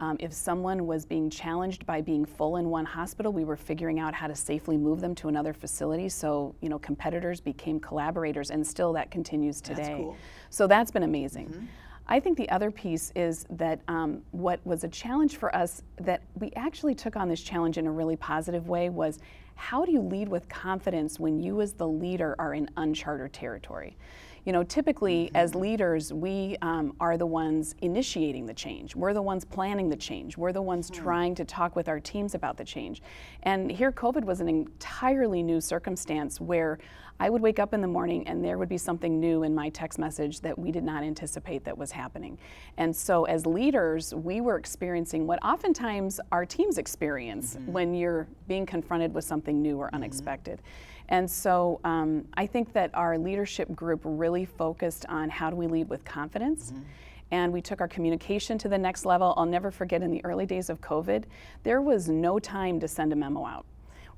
Um, 0.00 0.16
if 0.18 0.32
someone 0.32 0.86
was 0.86 1.06
being 1.06 1.30
challenged 1.30 1.86
by 1.86 2.00
being 2.00 2.24
full 2.26 2.56
in 2.56 2.68
one 2.68 2.84
hospital, 2.84 3.32
we 3.32 3.44
were 3.44 3.56
figuring 3.56 4.00
out 4.00 4.12
how 4.12 4.26
to 4.26 4.34
safely 4.34 4.76
move 4.76 5.00
them 5.00 5.14
to 5.14 5.28
another 5.28 5.52
facility. 5.52 6.08
So, 6.08 6.54
you 6.60 6.68
know, 6.68 6.78
competitors 6.80 7.40
became 7.40 7.78
collaborators, 7.78 8.50
and 8.50 8.66
still 8.66 8.92
that 8.94 9.10
continues 9.10 9.60
today. 9.60 9.82
That's 9.82 9.96
cool. 9.96 10.16
So 10.50 10.66
that's 10.66 10.90
been 10.90 11.04
amazing. 11.04 11.46
Mm-hmm. 11.46 11.64
I 12.06 12.20
think 12.20 12.36
the 12.36 12.48
other 12.50 12.70
piece 12.70 13.12
is 13.14 13.46
that 13.50 13.80
um, 13.88 14.22
what 14.32 14.60
was 14.64 14.84
a 14.84 14.88
challenge 14.88 15.36
for 15.36 15.54
us 15.56 15.82
that 16.00 16.22
we 16.38 16.52
actually 16.54 16.94
took 16.94 17.16
on 17.16 17.28
this 17.28 17.40
challenge 17.40 17.78
in 17.78 17.86
a 17.86 17.90
really 17.90 18.16
positive 18.16 18.68
way 18.68 18.90
was 18.90 19.18
how 19.54 19.84
do 19.84 19.92
you 19.92 20.00
lead 20.00 20.28
with 20.28 20.48
confidence 20.48 21.18
when 21.18 21.40
you 21.40 21.60
as 21.60 21.72
the 21.72 21.86
leader 21.86 22.34
are 22.38 22.54
in 22.54 22.68
uncharted 22.76 23.32
territory? 23.32 23.96
You 24.44 24.52
know, 24.52 24.62
typically 24.62 25.26
mm-hmm. 25.26 25.36
as 25.36 25.54
leaders, 25.54 26.12
we 26.12 26.58
um, 26.60 26.94
are 27.00 27.16
the 27.16 27.26
ones 27.26 27.74
initiating 27.80 28.44
the 28.44 28.52
change. 28.52 28.94
We're 28.94 29.14
the 29.14 29.22
ones 29.22 29.44
planning 29.44 29.88
the 29.88 29.96
change. 29.96 30.36
We're 30.36 30.52
the 30.52 30.60
ones 30.60 30.90
mm-hmm. 30.90 31.02
trying 31.02 31.34
to 31.36 31.44
talk 31.44 31.74
with 31.74 31.88
our 31.88 32.00
teams 32.00 32.34
about 32.34 32.58
the 32.58 32.64
change. 32.64 33.02
And 33.44 33.70
here, 33.70 33.90
COVID 33.90 34.24
was 34.24 34.40
an 34.40 34.48
entirely 34.48 35.42
new 35.42 35.60
circumstance 35.60 36.40
where 36.40 36.78
I 37.20 37.30
would 37.30 37.42
wake 37.42 37.58
up 37.58 37.72
in 37.72 37.80
the 37.80 37.88
morning 37.88 38.26
and 38.26 38.44
there 38.44 38.58
would 38.58 38.68
be 38.68 38.78
something 38.78 39.20
new 39.20 39.44
in 39.44 39.54
my 39.54 39.68
text 39.68 39.98
message 39.98 40.40
that 40.40 40.58
we 40.58 40.72
did 40.72 40.84
not 40.84 41.02
anticipate 41.02 41.64
that 41.64 41.76
was 41.76 41.92
happening. 41.92 42.38
And 42.76 42.94
so, 42.94 43.24
as 43.24 43.46
leaders, 43.46 44.12
we 44.14 44.40
were 44.40 44.56
experiencing 44.56 45.26
what 45.26 45.42
oftentimes 45.44 46.20
our 46.32 46.44
teams 46.44 46.78
experience 46.78 47.54
mm-hmm. 47.54 47.72
when 47.72 47.94
you're 47.94 48.26
being 48.48 48.66
confronted 48.66 49.14
with 49.14 49.24
something 49.24 49.62
new 49.62 49.78
or 49.78 49.86
mm-hmm. 49.86 49.96
unexpected. 49.96 50.60
And 51.08 51.30
so 51.30 51.80
um, 51.84 52.24
I 52.34 52.46
think 52.46 52.72
that 52.72 52.90
our 52.94 53.18
leadership 53.18 53.74
group 53.74 54.00
really 54.04 54.44
focused 54.44 55.04
on 55.06 55.28
how 55.28 55.50
do 55.50 55.56
we 55.56 55.66
lead 55.66 55.88
with 55.88 56.04
confidence. 56.04 56.72
Mm-hmm. 56.72 56.82
And 57.30 57.52
we 57.52 57.60
took 57.60 57.80
our 57.80 57.88
communication 57.88 58.58
to 58.58 58.68
the 58.68 58.78
next 58.78 59.04
level. 59.04 59.34
I'll 59.36 59.46
never 59.46 59.70
forget 59.70 60.02
in 60.02 60.10
the 60.10 60.24
early 60.24 60.46
days 60.46 60.70
of 60.70 60.80
COVID, 60.80 61.24
there 61.62 61.82
was 61.82 62.08
no 62.08 62.38
time 62.38 62.78
to 62.80 62.88
send 62.88 63.12
a 63.12 63.16
memo 63.16 63.44
out. 63.44 63.66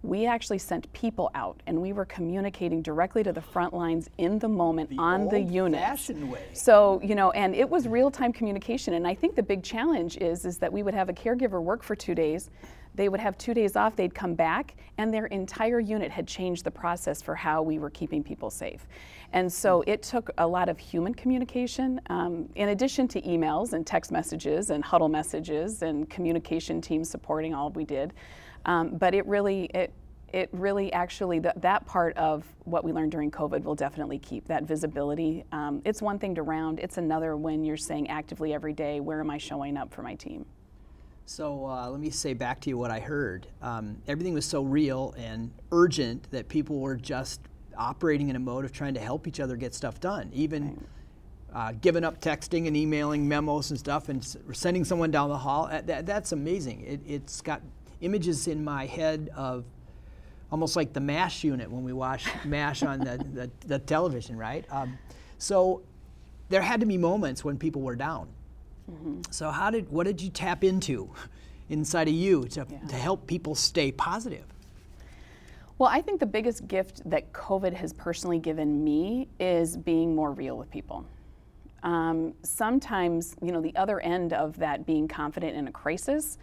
We 0.03 0.26
actually 0.26 0.59
sent 0.59 0.93
people 0.93 1.31
out 1.35 1.62
and 1.67 1.81
we 1.81 1.93
were 1.93 2.05
communicating 2.05 2.83
directly 2.83 3.23
to 3.25 3.33
the 3.33 3.41
front 3.41 3.75
lines 3.75 4.09
in 4.19 4.38
the 4.38 4.49
moment 4.49 4.91
the 4.91 4.99
on 4.99 5.29
the 5.29 5.41
unit. 5.41 5.81
So, 6.53 7.00
you 7.03 7.15
know, 7.15 7.31
and 7.33 7.55
it 7.55 7.69
was 7.69 7.88
real 7.88 8.11
time 8.11 8.33
communication. 8.33 8.95
And 8.95 9.07
I 9.07 9.15
think 9.15 9.35
the 9.35 9.43
big 9.43 9.62
challenge 9.62 10.17
is, 10.19 10.45
is 10.45 10.59
that 10.59 10.73
we 10.73 10.83
would 10.83 10.95
have 10.95 11.09
a 11.09 11.12
caregiver 11.12 11.62
work 11.62 11.83
for 11.83 11.97
two 11.97 12.15
days 12.15 12.50
they 12.97 13.11
would 13.11 13.21
have 13.21 13.37
two 13.37 13.55
days 13.55 13.76
off, 13.76 13.95
they'd 13.95 14.15
come 14.15 14.35
back, 14.35 14.75
and 14.99 15.12
their 15.12 15.26
entire 15.26 15.79
unit 15.79 16.11
had 16.11 16.26
changed 16.26 16.65
the 16.65 16.71
process 16.71 17.21
for 17.21 17.35
how 17.35 17.62
we 17.62 17.79
were 17.79 17.91
keeping 17.91 18.25
people 18.25 18.50
safe. 18.50 18.87
And 19.33 19.53
so 19.53 19.85
it 19.87 20.03
took 20.03 20.31
a 20.38 20.47
lot 20.47 20.69
of 20.69 20.79
human 20.79 21.12
communication, 21.12 22.00
um, 22.09 22.49
in 22.55 22.71
addition 22.71 23.07
to 23.09 23.21
emails 23.23 23.75
and 23.75 23.87
text 23.87 24.11
messages 24.11 24.71
and 24.71 24.83
huddle 24.83 25.11
messages 25.11 25.83
and 25.83 26.09
communication 26.09 26.81
teams 26.81 27.11
supporting 27.11 27.55
all 27.55 27.71
we 27.71 27.85
did. 27.85 28.15
Um, 28.66 28.96
but 28.96 29.14
it 29.14 29.26
really, 29.26 29.64
it, 29.75 29.92
it 30.32 30.49
really 30.52 30.92
actually 30.92 31.40
th- 31.40 31.54
that 31.56 31.87
part 31.87 32.16
of 32.16 32.44
what 32.64 32.85
we 32.85 32.92
learned 32.92 33.12
during 33.12 33.30
covid 33.30 33.62
will 33.62 33.76
definitely 33.76 34.18
keep 34.18 34.44
that 34.49 34.64
visibility 34.64 35.44
um, 35.52 35.80
it's 35.85 36.02
one 36.02 36.18
thing 36.18 36.35
to 36.35 36.42
round 36.42 36.80
it's 36.80 36.99
another 36.99 37.37
when 37.37 37.64
you're 37.64 37.76
saying 37.76 38.08
actively 38.08 38.52
every 38.52 38.73
day 38.73 38.99
where 38.99 39.20
am 39.20 39.30
i 39.30 39.38
showing 39.38 39.76
up 39.76 39.94
for 39.94 40.02
my 40.02 40.16
team 40.16 40.44
so 41.26 41.66
uh, 41.66 41.90
let 41.90 42.00
me 42.00 42.11
say 42.11 42.35
back 42.35 42.61
to 42.61 42.70
you 42.70 42.78
what 42.78 42.92
I 42.92 43.00
heard. 43.00 43.49
Um, 43.61 43.96
everything 44.06 44.32
was 44.32 44.46
so 44.46 44.62
real 44.62 45.12
and 45.18 45.50
urgent 45.73 46.30
that 46.30 46.49
people 46.49 46.78
were 46.78 46.94
just 46.94 47.40
operating 47.76 48.28
in 48.28 48.37
a 48.37 48.38
mode 48.38 48.64
of 48.64 48.73
trying 48.73 48.94
to 48.94 49.00
help 49.00 49.26
each 49.26 49.40
other 49.40 49.56
get 49.56 49.75
stuff 49.75 49.99
done, 49.99 50.30
even 50.32 50.80
uh, 51.52 51.73
giving 51.80 52.04
up 52.04 52.20
texting 52.20 52.68
and 52.68 52.76
emailing 52.76 53.26
memos 53.26 53.70
and 53.70 53.78
stuff 53.78 54.08
and 54.08 54.25
sending 54.52 54.85
someone 54.85 55.11
down 55.11 55.28
the 55.28 55.37
hall. 55.37 55.68
Uh, 55.70 55.80
that, 55.82 56.06
that's 56.06 56.30
amazing. 56.30 56.82
It, 56.82 57.00
it's 57.04 57.40
got 57.40 57.61
images 58.00 58.47
in 58.49 58.65
my 58.65 58.87
head 58.87 59.31
of 59.35 59.65
almost 60.50 60.76
like 60.76 60.93
the 60.93 61.00
MASH 61.00 61.45
unit 61.45 61.71
when 61.71 61.83
we 61.83 61.93
watch 61.93 62.26
MASH 62.45 62.83
on 62.83 63.00
the, 63.00 63.19
the, 63.33 63.50
the, 63.67 63.79
television, 63.79 64.37
right? 64.37 64.65
Um, 64.71 64.99
so 65.38 65.83
there 66.49 66.62
had 66.62 66.81
to 66.81 66.87
be 66.87 66.97
moments 66.97 67.45
when 67.45 67.59
people 67.59 67.83
were 67.83 67.97
down 67.97 68.29
Mm-hmm. 68.91 69.23
So 69.31 69.50
how 69.50 69.71
did 69.71 69.91
what 69.91 70.07
did 70.07 70.21
you 70.21 70.31
tap 70.31 70.65
into 70.65 71.11
inside 71.69 72.09
of 72.09 72.15
you 72.15 72.45
to, 72.45 72.67
yeah. 72.69 72.79
to 72.88 72.95
help 72.95 73.26
people 73.26 73.55
stay 73.55 73.91
positive? 73.93 74.45
Well, 75.79 75.91
I 75.93 76.00
think 76.00 76.21
the 76.21 76.26
biggest 76.26 76.67
gift 76.69 77.03
that 77.11 77.33
COVID 77.33 77.75
has 77.75 77.93
personally 77.93 78.38
given 78.38 78.83
me 78.83 79.29
is 79.38 79.76
being 79.76 80.15
more 80.15 80.33
real 80.33 80.57
with 80.57 80.71
people. 80.71 81.05
Um, 81.83 82.33
sometimes, 82.43 83.37
you 83.43 83.53
know, 83.53 83.61
the 83.61 83.76
other 83.76 84.00
end 84.00 84.33
of 84.33 84.57
that 84.59 84.87
being 84.87 85.07
confident 85.07 85.55
in 85.55 85.69
a 85.69 85.73
crisis 85.73 86.38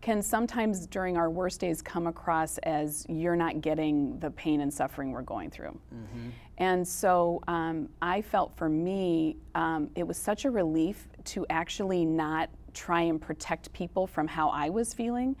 can 0.00 0.22
sometimes 0.22 0.86
during 0.86 1.16
our 1.16 1.28
worst 1.28 1.60
days 1.60 1.82
come 1.82 2.06
across 2.06 2.58
as 2.58 3.04
you're 3.08 3.36
not 3.36 3.60
getting 3.60 4.18
the 4.20 4.30
pain 4.30 4.60
and 4.60 4.72
suffering 4.72 5.10
we're 5.10 5.22
going 5.22 5.50
through. 5.50 5.78
Mm-hmm. 5.94 6.28
And 6.58 6.86
so 6.86 7.42
um, 7.48 7.88
I 8.00 8.22
felt 8.22 8.56
for 8.56 8.68
me, 8.68 9.36
um, 9.54 9.90
it 9.94 10.06
was 10.06 10.16
such 10.16 10.44
a 10.44 10.50
relief 10.50 11.08
to 11.24 11.46
actually 11.50 12.04
not 12.04 12.48
try 12.74 13.02
and 13.02 13.20
protect 13.20 13.72
people 13.72 14.06
from 14.06 14.28
how 14.28 14.50
I 14.50 14.70
was 14.70 14.94
feeling. 14.94 15.36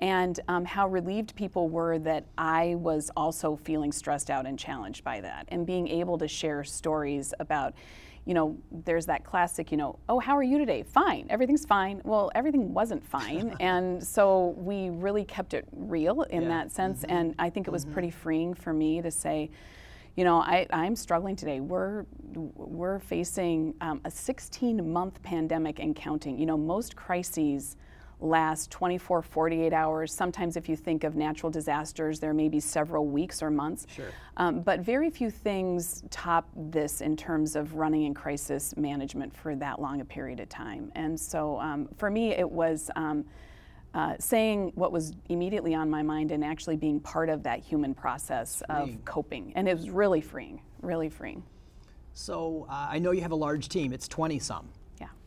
And 0.00 0.40
um, 0.48 0.64
how 0.64 0.88
relieved 0.88 1.34
people 1.34 1.68
were 1.68 1.98
that 1.98 2.24
I 2.38 2.74
was 2.76 3.10
also 3.16 3.56
feeling 3.56 3.92
stressed 3.92 4.30
out 4.30 4.46
and 4.46 4.58
challenged 4.58 5.04
by 5.04 5.20
that, 5.20 5.46
and 5.48 5.66
being 5.66 5.86
able 5.88 6.16
to 6.18 6.26
share 6.26 6.64
stories 6.64 7.34
about, 7.38 7.74
you 8.26 8.34
know, 8.34 8.56
there's 8.70 9.06
that 9.06 9.24
classic, 9.24 9.70
you 9.70 9.76
know, 9.76 9.98
oh, 10.08 10.18
how 10.18 10.36
are 10.36 10.42
you 10.42 10.58
today? 10.58 10.82
Fine, 10.82 11.26
everything's 11.30 11.64
fine. 11.64 12.00
Well, 12.04 12.30
everything 12.34 12.72
wasn't 12.74 13.04
fine. 13.04 13.56
and 13.60 14.06
so 14.06 14.54
we 14.58 14.90
really 14.90 15.24
kept 15.24 15.54
it 15.54 15.66
real 15.72 16.22
in 16.22 16.42
yeah. 16.42 16.48
that 16.48 16.72
sense. 16.72 17.00
Mm-hmm. 17.00 17.16
And 17.16 17.34
I 17.38 17.50
think 17.50 17.66
it 17.66 17.70
was 17.70 17.84
mm-hmm. 17.84 17.94
pretty 17.94 18.10
freeing 18.10 18.54
for 18.54 18.72
me 18.72 19.00
to 19.02 19.10
say, 19.10 19.50
you 20.16 20.24
know, 20.24 20.38
I, 20.38 20.66
I'm 20.70 20.96
struggling 20.96 21.36
today. 21.36 21.60
We're, 21.60 22.04
we're 22.34 22.98
facing 22.98 23.74
um, 23.80 24.00
a 24.04 24.10
16 24.10 24.92
month 24.92 25.22
pandemic 25.22 25.78
and 25.78 25.94
counting. 25.96 26.38
You 26.38 26.46
know, 26.46 26.58
most 26.58 26.96
crises 26.96 27.76
last 28.20 28.70
24, 28.70 29.22
48 29.22 29.72
hours. 29.72 30.12
Sometimes, 30.12 30.56
if 30.56 30.68
you 30.68 30.76
think 30.76 31.04
of 31.04 31.16
natural 31.16 31.50
disasters, 31.50 32.20
there 32.20 32.34
may 32.34 32.48
be 32.48 32.60
several 32.60 33.06
weeks 33.06 33.42
or 33.42 33.50
months. 33.50 33.86
Sure. 33.94 34.10
Um, 34.36 34.60
but 34.60 34.80
very 34.80 35.10
few 35.10 35.30
things 35.30 36.02
top 36.10 36.48
this 36.54 37.00
in 37.00 37.16
terms 37.16 37.56
of 37.56 37.74
running 37.74 38.04
in 38.04 38.14
crisis 38.14 38.76
management 38.76 39.34
for 39.34 39.54
that 39.56 39.80
long 39.80 40.00
a 40.00 40.04
period 40.04 40.40
of 40.40 40.48
time. 40.48 40.92
And 40.94 41.18
so, 41.18 41.58
um, 41.60 41.88
for 41.96 42.10
me, 42.10 42.30
it 42.32 42.50
was. 42.50 42.90
Um, 42.96 43.24
uh, 43.92 44.14
saying 44.20 44.70
what 44.76 44.92
was 44.92 45.14
immediately 45.30 45.74
on 45.74 45.90
my 45.90 46.00
mind 46.00 46.30
and 46.30 46.44
actually 46.44 46.76
being 46.76 47.00
part 47.00 47.28
of 47.28 47.42
that 47.42 47.58
human 47.58 47.92
process 47.92 48.62
freeing. 48.70 48.82
of 48.82 49.04
coping. 49.04 49.52
And 49.56 49.68
it 49.68 49.76
was 49.76 49.90
really 49.90 50.20
freeing, 50.20 50.62
really 50.80 51.08
freeing. 51.08 51.42
So 52.12 52.66
uh, 52.68 52.88
I 52.90 52.98
know 52.98 53.10
you 53.10 53.22
have 53.22 53.32
a 53.32 53.36
large 53.36 53.68
team, 53.68 53.92
it's 53.92 54.06
20 54.06 54.38
some. 54.38 54.68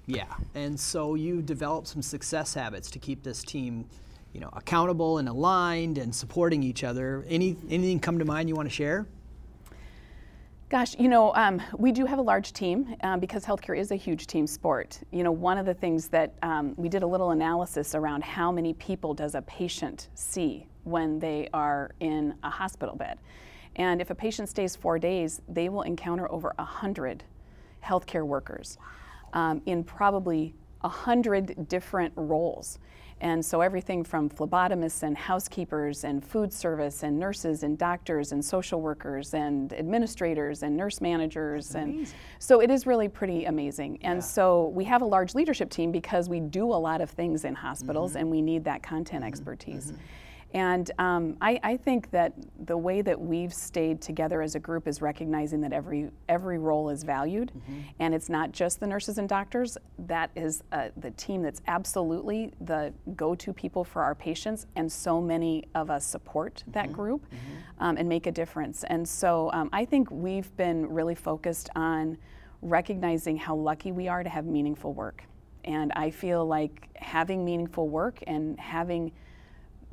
Yeah, 0.06 0.26
and 0.54 0.78
so 0.78 1.16
you 1.16 1.42
developed 1.42 1.88
some 1.88 2.02
success 2.02 2.54
habits 2.54 2.92
to 2.92 3.00
keep 3.00 3.24
this 3.24 3.42
team, 3.42 3.86
you 4.34 4.42
know, 4.42 4.50
accountable 4.54 5.20
and 5.20 5.30
aligned 5.30 5.98
and 5.98 6.14
supporting 6.14 6.62
each 6.62 6.84
other. 6.84 7.24
Any 7.28 7.56
anything 7.70 8.00
come 8.00 8.20
to 8.20 8.26
mind 8.26 8.50
you 8.50 8.56
want 8.56 8.68
to 8.68 8.74
share? 8.74 9.08
Gosh, 10.70 10.98
you 10.98 11.08
know, 11.08 11.34
um, 11.36 11.62
we 11.78 11.92
do 11.92 12.06
have 12.06 12.18
a 12.18 12.22
large 12.22 12.52
team 12.52 12.96
um, 13.04 13.20
because 13.20 13.46
healthcare 13.46 13.78
is 13.78 13.92
a 13.92 13.96
huge 13.96 14.26
team 14.26 14.48
sport. 14.48 15.00
You 15.12 15.24
know, 15.24 15.32
one 15.32 15.58
of 15.60 15.68
the 15.68 15.74
things 15.74 16.08
that 16.08 16.34
um, 16.42 16.74
we 16.78 16.90
did 16.90 17.04
a 17.04 17.08
little 17.08 17.30
analysis 17.30 17.94
around 17.94 18.24
how 18.24 18.52
many 18.52 18.74
people 18.74 19.14
does 19.14 19.36
a 19.36 19.44
patient 19.44 20.10
see 20.16 20.68
when 20.84 21.20
they 21.20 21.48
are 21.54 21.92
in 22.00 22.34
a 22.44 22.50
hospital 22.50 22.96
bed. 22.96 23.20
And 23.76 24.02
if 24.02 24.10
a 24.10 24.16
patient 24.16 24.50
stays 24.50 24.76
four 24.76 24.98
days, 24.98 25.42
they 25.48 25.70
will 25.70 25.84
encounter 25.84 26.30
over 26.32 26.54
100 26.58 27.24
healthcare 27.84 28.26
workers 28.26 28.80
um, 29.34 29.62
in 29.66 29.84
probably 29.84 30.54
a 30.84 30.90
hundred 30.90 31.68
different 31.68 32.14
roles. 32.16 32.80
And 33.22 33.44
so 33.44 33.62
everything 33.62 34.04
from 34.04 34.30
phlebotomists 34.30 35.02
and 35.02 35.18
housekeepers 35.18 36.04
and 36.04 36.22
food 36.22 36.52
service 36.52 37.04
and 37.04 37.18
nurses 37.18 37.64
and 37.64 37.78
doctors 37.78 38.34
and 38.34 38.44
social 38.44 38.82
workers 38.82 39.34
and 39.34 39.72
administrators 39.72 40.62
and 40.62 40.76
nurse 40.76 41.00
managers 41.00 41.74
and 41.76 42.06
so 42.40 42.60
it 42.60 42.70
is 42.70 42.86
really 42.86 43.08
pretty 43.08 43.46
amazing. 43.46 43.98
And 44.02 44.18
yeah. 44.18 44.22
so 44.22 44.68
we 44.76 44.84
have 44.86 45.02
a 45.02 45.06
large 45.06 45.36
leadership 45.36 45.70
team 45.70 45.90
because 45.90 46.28
we 46.28 46.42
do 46.42 46.66
a 46.66 46.76
lot 46.76 47.00
of 47.00 47.10
things 47.10 47.46
in 47.46 47.56
hospitals 47.56 48.12
mm-hmm. 48.12 48.20
and 48.20 48.30
we 48.32 48.42
need 48.42 48.66
that 48.66 48.84
content 48.84 49.22
mm-hmm. 49.22 49.30
expertise. 49.30 49.92
Mm-hmm. 49.92 50.02
And 50.54 50.92
um, 51.00 51.36
I, 51.42 51.60
I, 51.64 51.78
think 51.78 52.12
that 52.12 52.34
the 52.66 52.78
way 52.78 53.02
that 53.02 53.20
we've 53.20 53.54
stayed 53.54 54.02
together 54.02 54.44
as 54.44 54.54
a 54.54 54.60
group 54.60 54.88
is 54.88 55.02
recognizing 55.02 55.62
that 55.62 55.74
every 55.74 56.12
every 56.30 56.60
role 56.60 56.90
is 56.90 57.04
valued, 57.04 57.52
mm-hmm. 57.58 57.82
and 58.00 58.14
it's 58.14 58.30
not 58.30 58.52
just 58.52 58.80
the 58.80 58.86
nurses 58.86 59.18
and 59.18 59.28
doctors. 59.28 59.80
That 59.98 60.30
is 60.36 60.64
uh, 60.72 60.90
the 60.98 61.10
team 61.12 61.42
that's 61.42 61.62
absolutely 61.66 62.54
the 62.62 62.94
go-to 63.16 63.52
people 63.52 63.84
for 63.84 64.04
our 64.04 64.14
patients, 64.14 64.68
and 64.76 64.92
so 64.92 65.20
many 65.20 65.66
of 65.74 65.90
us 65.90 66.06
support 66.06 66.58
mm-hmm. 66.62 66.72
that 66.74 66.94
group 66.94 67.26
mm-hmm. 67.26 67.84
um, 67.84 67.98
and 67.98 68.08
make 68.08 68.28
a 68.28 68.32
difference. 68.32 68.84
And 68.84 69.08
so 69.08 69.50
um, 69.54 69.70
I 69.74 69.86
think 69.86 70.12
we've 70.12 70.56
been 70.56 70.88
really 70.88 71.16
focused 71.16 71.72
on 71.76 72.18
recognizing 72.62 73.38
how 73.38 73.56
lucky 73.56 73.92
we 73.92 74.08
are 74.08 74.22
to 74.22 74.30
have 74.30 74.46
meaningful 74.46 74.94
work, 74.94 75.24
and 75.64 75.92
I 75.96 76.12
feel 76.12 76.46
like 76.46 76.90
having 76.96 77.44
meaningful 77.44 77.90
work 77.90 78.20
and 78.28 78.60
having 78.60 79.14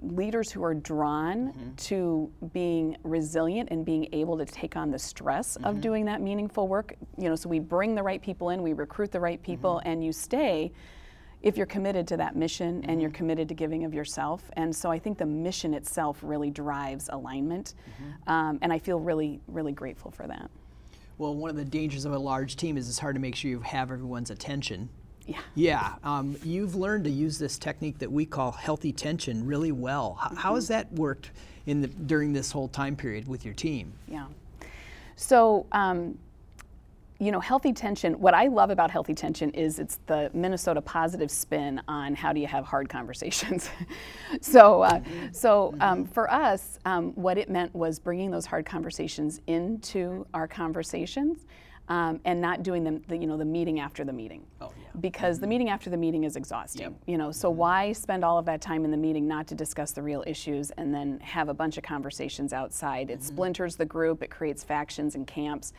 leaders 0.02 0.50
who 0.50 0.62
are 0.62 0.74
drawn 0.74 1.48
mm-hmm. 1.48 1.74
to 1.76 2.30
being 2.52 2.96
resilient 3.02 3.68
and 3.70 3.84
being 3.84 4.08
able 4.12 4.38
to 4.38 4.44
take 4.44 4.76
on 4.76 4.90
the 4.90 4.98
stress 4.98 5.56
mm-hmm. 5.56 5.66
of 5.66 5.80
doing 5.80 6.04
that 6.06 6.20
meaningful 6.20 6.68
work. 6.68 6.94
You 7.18 7.28
know, 7.28 7.36
so 7.36 7.48
we 7.48 7.58
bring 7.58 7.94
the 7.94 8.02
right 8.02 8.22
people 8.22 8.50
in, 8.50 8.62
we 8.62 8.72
recruit 8.72 9.12
the 9.12 9.20
right 9.20 9.42
people, 9.42 9.76
mm-hmm. 9.76 9.88
and 9.88 10.04
you 10.04 10.12
stay 10.12 10.72
if 11.42 11.56
you're 11.56 11.66
committed 11.66 12.06
to 12.06 12.16
that 12.18 12.36
mission 12.36 12.84
and 12.84 13.00
you're 13.00 13.10
mm-hmm. 13.10 13.16
committed 13.16 13.48
to 13.48 13.54
giving 13.54 13.84
of 13.84 13.94
yourself. 13.94 14.50
And 14.54 14.74
so 14.74 14.90
I 14.90 14.98
think 14.98 15.18
the 15.18 15.26
mission 15.26 15.74
itself 15.74 16.18
really 16.22 16.50
drives 16.50 17.08
alignment, 17.12 17.74
mm-hmm. 17.88 18.32
um, 18.32 18.58
and 18.62 18.72
I 18.72 18.78
feel 18.78 19.00
really, 19.00 19.40
really 19.48 19.72
grateful 19.72 20.10
for 20.10 20.26
that. 20.26 20.50
Well, 21.18 21.34
one 21.34 21.50
of 21.50 21.56
the 21.56 21.64
dangers 21.64 22.06
of 22.06 22.12
a 22.12 22.18
large 22.18 22.56
team 22.56 22.78
is 22.78 22.88
it's 22.88 22.98
hard 22.98 23.14
to 23.14 23.20
make 23.20 23.36
sure 23.36 23.50
you 23.50 23.60
have 23.60 23.90
everyone's 23.90 24.30
attention. 24.30 24.88
Yeah. 25.26 25.40
Yeah. 25.54 25.94
Um, 26.02 26.36
you've 26.42 26.74
learned 26.74 27.04
to 27.04 27.10
use 27.10 27.38
this 27.38 27.58
technique 27.58 27.98
that 27.98 28.10
we 28.10 28.26
call 28.26 28.52
healthy 28.52 28.92
tension 28.92 29.46
really 29.46 29.72
well. 29.72 30.18
H- 30.20 30.28
mm-hmm. 30.28 30.36
How 30.36 30.54
has 30.54 30.68
that 30.68 30.92
worked 30.92 31.30
in 31.66 31.82
the, 31.82 31.88
during 31.88 32.32
this 32.32 32.50
whole 32.50 32.68
time 32.68 32.96
period 32.96 33.28
with 33.28 33.44
your 33.44 33.54
team? 33.54 33.92
Yeah. 34.08 34.26
So, 35.16 35.66
um, 35.72 36.18
you 37.20 37.30
know, 37.30 37.38
healthy 37.38 37.74
tension, 37.74 38.14
what 38.14 38.32
I 38.32 38.46
love 38.46 38.70
about 38.70 38.90
healthy 38.90 39.12
tension 39.12 39.50
is 39.50 39.78
it's 39.78 39.98
the 40.06 40.30
Minnesota 40.32 40.80
positive 40.80 41.30
spin 41.30 41.80
on 41.86 42.14
how 42.14 42.32
do 42.32 42.40
you 42.40 42.46
have 42.46 42.64
hard 42.64 42.88
conversations. 42.88 43.68
so, 44.40 44.82
uh, 44.82 44.98
mm-hmm. 44.98 45.26
so 45.32 45.74
um, 45.80 46.04
mm-hmm. 46.04 46.12
for 46.12 46.32
us, 46.32 46.78
um, 46.86 47.12
what 47.12 47.36
it 47.36 47.50
meant 47.50 47.74
was 47.74 47.98
bringing 47.98 48.30
those 48.30 48.46
hard 48.46 48.64
conversations 48.64 49.42
into 49.46 50.26
our 50.32 50.48
conversations 50.48 51.44
um, 51.90 52.20
and 52.24 52.40
not 52.40 52.62
doing 52.62 52.84
them, 52.84 53.02
the, 53.08 53.16
you 53.16 53.26
know, 53.26 53.36
the 53.36 53.44
meeting 53.44 53.80
after 53.80 54.04
the 54.04 54.12
meeting. 54.12 54.46
Oh, 54.60 54.70
yeah. 54.80 54.88
Because 55.00 55.36
mm-hmm. 55.36 55.42
the 55.42 55.46
meeting 55.48 55.68
after 55.70 55.90
the 55.90 55.96
meeting 55.96 56.22
is 56.22 56.36
exhausting. 56.36 56.82
Yep. 56.82 56.92
You 57.06 57.18
know, 57.18 57.32
so 57.32 57.50
mm-hmm. 57.50 57.58
why 57.58 57.92
spend 57.92 58.24
all 58.24 58.38
of 58.38 58.44
that 58.46 58.60
time 58.60 58.84
in 58.84 58.92
the 58.92 58.96
meeting 58.96 59.26
not 59.26 59.48
to 59.48 59.56
discuss 59.56 59.90
the 59.90 60.00
real 60.00 60.22
issues 60.24 60.70
and 60.70 60.94
then 60.94 61.18
have 61.18 61.48
a 61.48 61.54
bunch 61.54 61.76
of 61.76 61.82
conversations 61.82 62.52
outside? 62.52 63.10
It 63.10 63.18
mm-hmm. 63.18 63.26
splinters 63.26 63.74
the 63.74 63.84
group. 63.84 64.22
It 64.22 64.30
creates 64.30 64.62
factions 64.62 65.16
and 65.16 65.26
camps. 65.26 65.72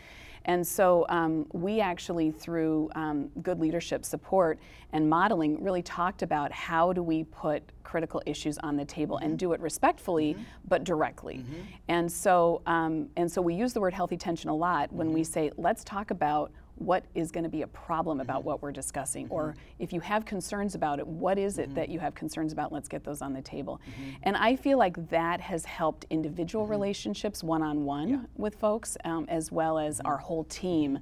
And 0.46 0.66
so 0.66 1.06
um, 1.10 1.46
we 1.54 1.80
actually, 1.80 2.32
through 2.32 2.90
um, 2.96 3.30
good 3.42 3.60
leadership 3.60 4.06
support 4.06 4.60
and 4.94 5.10
modeling, 5.10 5.64
really 5.64 5.82
talked 5.82 6.22
about 6.22 6.52
how 6.52 6.94
do 6.94 7.04
we 7.04 7.24
put 7.26 7.64
critical 7.84 8.22
issues 8.26 8.58
on 8.60 8.78
the 8.78 8.86
table 8.86 9.18
mm-hmm. 9.18 9.26
and 9.26 9.40
do 9.40 9.54
it 9.54 9.60
respectfully 9.60 10.34
mm-hmm. 10.34 10.44
but 10.68 10.84
directly. 10.84 11.38
Mm-hmm. 11.38 11.62
And 11.90 12.12
so, 12.12 12.62
um, 12.66 13.10
and 13.18 13.32
so 13.32 13.42
we 13.42 13.54
use 13.54 13.74
the 13.74 13.82
word 13.82 13.94
healthy 13.94 14.18
tension 14.18 14.50
a 14.50 14.56
lot 14.56 14.92
when 14.92 15.12
we 15.14 15.22
mm-hmm. 15.22 15.32
say, 15.32 15.52
let's 15.58 15.84
talk 15.84 16.12
about 16.12 16.52
what 16.82 17.04
is 17.16 17.32
going 17.32 17.44
to 17.44 17.50
be 17.50 17.62
a 17.62 17.68
problem 17.68 18.20
about 18.20 18.40
mm-hmm. 18.40 18.48
what 18.48 18.62
we're 18.62 18.72
discussing 18.72 19.26
mm-hmm. 19.26 19.34
or 19.34 19.56
if 19.80 19.94
you 19.94 20.00
have 20.00 20.26
concerns 20.26 20.76
about 20.76 21.00
it 21.00 21.08
what 21.08 21.38
is 21.38 21.58
it 21.58 21.68
mm-hmm. 21.68 21.76
that 21.76 21.90
you 21.90 22.00
have 22.00 22.16
concerns 22.16 22.52
about 22.52 22.72
let's 22.72 22.88
get 22.88 23.04
those 23.04 23.22
on 23.22 23.34
the 23.34 23.42
table 23.42 23.80
mm-hmm. 23.92 24.12
and 24.24 24.36
i 24.38 24.56
feel 24.56 24.78
like 24.78 25.10
that 25.10 25.40
has 25.40 25.66
helped 25.66 26.06
individual 26.10 26.66
mm-hmm. 26.66 26.72
relationships 26.72 27.44
one-on-one 27.44 28.10
yeah. 28.10 28.20
with 28.36 28.56
folks 28.56 28.98
um, 29.06 29.26
as 29.30 29.52
well 29.52 29.78
as 29.78 29.98
mm-hmm. 29.98 30.08
our 30.08 30.18
whole 30.18 30.44
team 30.46 31.00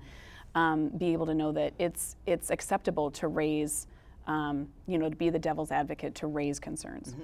um, 0.55 0.89
be 0.89 1.13
able 1.13 1.25
to 1.25 1.33
know 1.33 1.51
that 1.51 1.74
it's 1.79 2.15
it's 2.25 2.50
acceptable 2.50 3.09
to 3.12 3.27
raise 3.27 3.88
um, 4.27 4.67
you 4.88 4.98
know 4.98 5.09
to 5.09 5.15
be 5.15 5.29
the 5.29 5.39
devil's 5.39 5.71
advocate 5.71 6.15
to 6.15 6.27
raise 6.27 6.59
concerns 6.59 7.15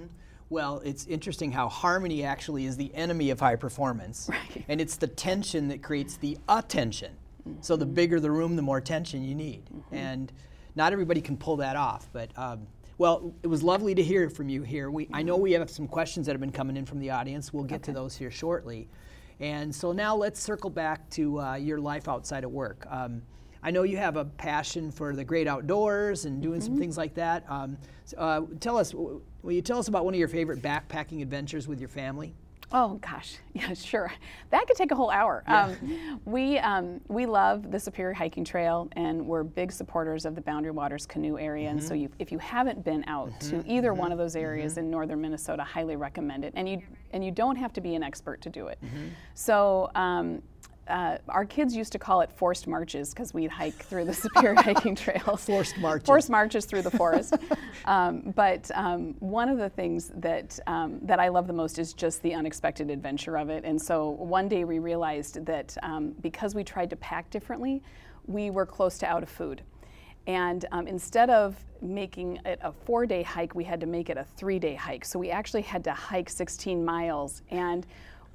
well, 0.50 0.80
it's 0.86 1.08
interesting 1.08 1.52
how 1.52 1.68
harmony 1.70 2.24
actually 2.24 2.66
is 2.66 2.78
the 2.78 2.94
enemy 2.94 3.32
of 3.32 3.40
high 3.40 3.56
performance. 3.56 4.30
Right. 4.36 4.66
And 4.68 4.82
it's 4.82 4.98
the 4.98 5.08
tension 5.08 5.70
that 5.70 5.82
creates 5.82 6.18
the 6.18 6.38
attention. 6.50 7.16
So 7.62 7.76
the 7.76 7.86
bigger 7.86 8.20
the 8.20 8.32
room, 8.32 8.56
the 8.56 8.62
more 8.62 8.82
tension 8.82 9.24
you 9.24 9.36
need. 9.36 9.66
Mm-hmm. 9.66 9.96
And 9.96 10.34
not 10.76 10.94
everybody 10.94 11.22
can 11.22 11.38
pull 11.38 11.58
that 11.58 11.76
off. 11.76 12.10
But 12.12 12.38
um, 12.38 12.68
well, 12.98 13.34
it 13.44 13.48
was 13.48 13.64
lovely 13.64 13.96
to 13.96 14.04
hear 14.04 14.30
from 14.30 14.50
you 14.50 14.64
here. 14.64 14.90
We, 14.90 15.10
I 15.14 15.22
know 15.22 15.38
we 15.38 15.52
have 15.54 15.70
some 15.70 15.88
questions 15.88 16.26
that 16.26 16.34
have 16.34 16.42
been 16.42 16.52
coming 16.52 16.78
in 16.78 16.86
from 16.86 17.00
the 17.00 17.12
audience. 17.12 17.54
We'll 17.54 17.64
get 17.64 17.78
okay. 17.78 17.86
to 17.86 17.94
those 17.94 18.16
here 18.16 18.32
shortly. 18.32 18.88
And 19.40 19.74
so 19.74 19.92
now 19.92 20.16
let's 20.16 20.40
circle 20.40 20.70
back 20.70 21.10
to 21.12 21.40
uh, 21.42 21.56
your 21.56 21.80
life 21.80 22.08
outside 22.08 22.44
of 22.44 22.52
work. 22.52 22.86
Um, 22.90 23.22
I 23.62 23.72
know 23.72 23.84
you 23.84 23.98
have 23.98 24.16
a 24.16 24.26
passion 24.26 24.92
for 24.92 25.16
the 25.16 25.26
great 25.26 25.48
outdoors 25.48 26.26
and 26.26 26.42
doing 26.42 26.60
mm-hmm. 26.60 26.68
some 26.68 26.78
things 26.78 26.98
like 26.98 27.16
that. 27.16 27.44
Um, 27.50 27.78
so, 28.06 28.18
uh, 28.18 28.42
tell 28.60 28.78
us, 28.78 28.94
will 28.94 29.22
you 29.52 29.62
tell 29.62 29.80
us 29.80 29.88
about 29.88 30.06
one 30.06 30.14
of 30.14 30.20
your 30.20 30.28
favorite 30.28 30.62
backpacking 30.62 31.22
adventures 31.22 31.68
with 31.68 31.80
your 31.80 31.90
family? 31.90 32.36
Oh 32.78 32.96
gosh, 32.96 33.38
yeah, 33.54 33.74
sure. 33.74 34.12
That 34.50 34.68
could 34.68 34.76
take 34.76 34.92
a 34.92 34.96
whole 34.96 35.10
hour. 35.10 35.46
Yeah. 35.48 35.64
Um, 35.64 36.22
we 36.26 36.60
um, 36.60 37.00
we 37.08 37.26
love 37.26 37.72
the 37.72 37.80
Superior 37.80 38.14
Hiking 38.14 38.44
Trail, 38.44 38.90
and 38.98 39.26
we're 39.26 39.44
big 39.44 39.72
supporters 39.72 40.26
of 40.26 40.36
the 40.36 40.42
Boundary 40.42 40.72
Waters 40.72 41.06
Canoe 41.06 41.40
Area. 41.40 41.70
Mm-hmm. 41.70 41.78
And 41.78 41.88
so, 41.88 41.94
mm-hmm. 41.94 42.02
you, 42.02 42.10
if 42.20 42.34
you 42.34 42.38
haven't 42.38 42.84
been 42.84 43.06
out 43.08 43.30
mm-hmm. 43.30 43.62
to 43.62 43.66
either 43.66 43.92
mm-hmm. 43.92 44.02
one 44.02 44.12
of 44.12 44.18
those 44.18 44.36
areas 44.36 44.74
mm-hmm. 44.74 44.82
in 44.82 44.92
northern 44.92 45.22
Minnesota, 45.22 45.64
highly 45.64 45.96
recommend 45.96 46.44
it. 46.44 46.52
And 46.58 46.68
you 46.68 46.82
and 47.12 47.24
you 47.24 47.32
don't 47.32 47.56
have 47.56 47.72
to 47.74 47.82
be 47.82 47.96
an 47.96 48.04
expert 48.04 48.42
to 48.42 48.50
do 48.50 48.68
it. 48.68 48.78
Mm-hmm. 48.84 49.08
So. 49.36 49.90
Um, 49.96 50.42
uh, 50.88 51.18
our 51.30 51.46
kids 51.46 51.76
used 51.76 51.92
to 51.92 52.00
call 52.00 52.22
it 52.22 52.32
forced 52.32 52.68
marches 52.68 53.10
because 53.10 53.34
we'd 53.34 53.52
hike 53.52 53.74
through 53.74 54.06
the 54.06 54.14
Superior 54.26 54.56
hiking 54.62 54.96
trails. 54.96 55.46
Forced 55.46 55.78
marches. 55.78 56.06
Forced 56.06 56.30
marches 56.30 56.66
through 56.66 56.84
the 56.84 56.92
forest. 56.98 57.36
um, 57.86 58.34
but 58.36 58.70
um, 58.76 59.16
one 59.20 59.50
of 59.50 59.58
the 59.58 59.70
things 59.70 60.12
that 60.16 60.60
um, 60.68 61.00
that 61.02 61.20
I 61.20 61.30
love 61.30 61.48
the 61.48 61.54
most 61.54 61.80
is 61.80 61.94
just 61.94 62.22
the 62.22 62.34
unexpected 62.34 62.90
adventure 62.90 63.38
of 63.38 63.50
it. 63.50 63.64
And 63.66 63.82
so 63.82 64.10
one 64.12 64.48
day 64.48 64.64
we 64.64 64.80
realized 64.80 65.46
that 65.46 65.76
um, 65.84 66.14
because 66.22 66.56
we 66.56 66.64
tried 66.64 66.90
to 66.92 66.96
pack 66.98 67.30
differently, 67.30 67.82
we 68.28 68.50
were 68.50 68.66
close 68.66 68.98
to 69.00 69.08
out 69.08 69.24
of 69.24 69.30
food. 69.30 69.62
And 70.28 70.66
um, 70.72 70.88
instead 70.88 71.30
of 71.30 71.56
making 71.82 72.40
it 72.46 72.60
a 72.64 72.72
four 72.72 73.06
day 73.06 73.22
hike, 73.22 73.54
we 73.54 73.64
had 73.64 73.80
to 73.80 73.86
make 73.86 74.10
it 74.10 74.18
a 74.18 74.24
three 74.24 74.60
day 74.60 74.74
hike. 74.74 75.06
So 75.06 75.20
we 75.20 75.30
actually 75.30 75.62
had 75.62 75.84
to 75.84 75.94
hike 75.94 76.30
16 76.30 76.84
miles. 76.84 77.42
And 77.52 77.86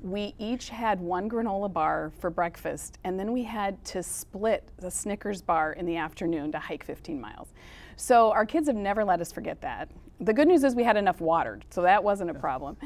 we 0.02 0.34
each 0.38 0.68
had 0.68 1.00
one 1.00 1.28
granola 1.28 1.72
bar 1.72 2.12
for 2.18 2.30
breakfast, 2.30 2.98
and 3.04 3.18
then 3.18 3.32
we 3.32 3.42
had 3.42 3.82
to 3.86 4.02
split 4.02 4.68
the 4.78 4.90
Snickers 4.90 5.42
bar 5.42 5.72
in 5.72 5.86
the 5.86 5.96
afternoon 5.96 6.52
to 6.52 6.58
hike 6.58 6.84
15 6.84 7.20
miles. 7.20 7.52
So 8.00 8.32
our 8.32 8.46
kids 8.46 8.66
have 8.66 8.76
never 8.76 9.04
let 9.04 9.20
us 9.20 9.30
forget 9.30 9.60
that. 9.60 9.90
The 10.20 10.32
good 10.32 10.48
news 10.48 10.64
is 10.64 10.74
we 10.74 10.84
had 10.84 10.96
enough 10.96 11.20
water, 11.20 11.60
so 11.68 11.82
that 11.82 12.02
wasn't 12.02 12.30
a 12.30 12.34
problem. 12.34 12.76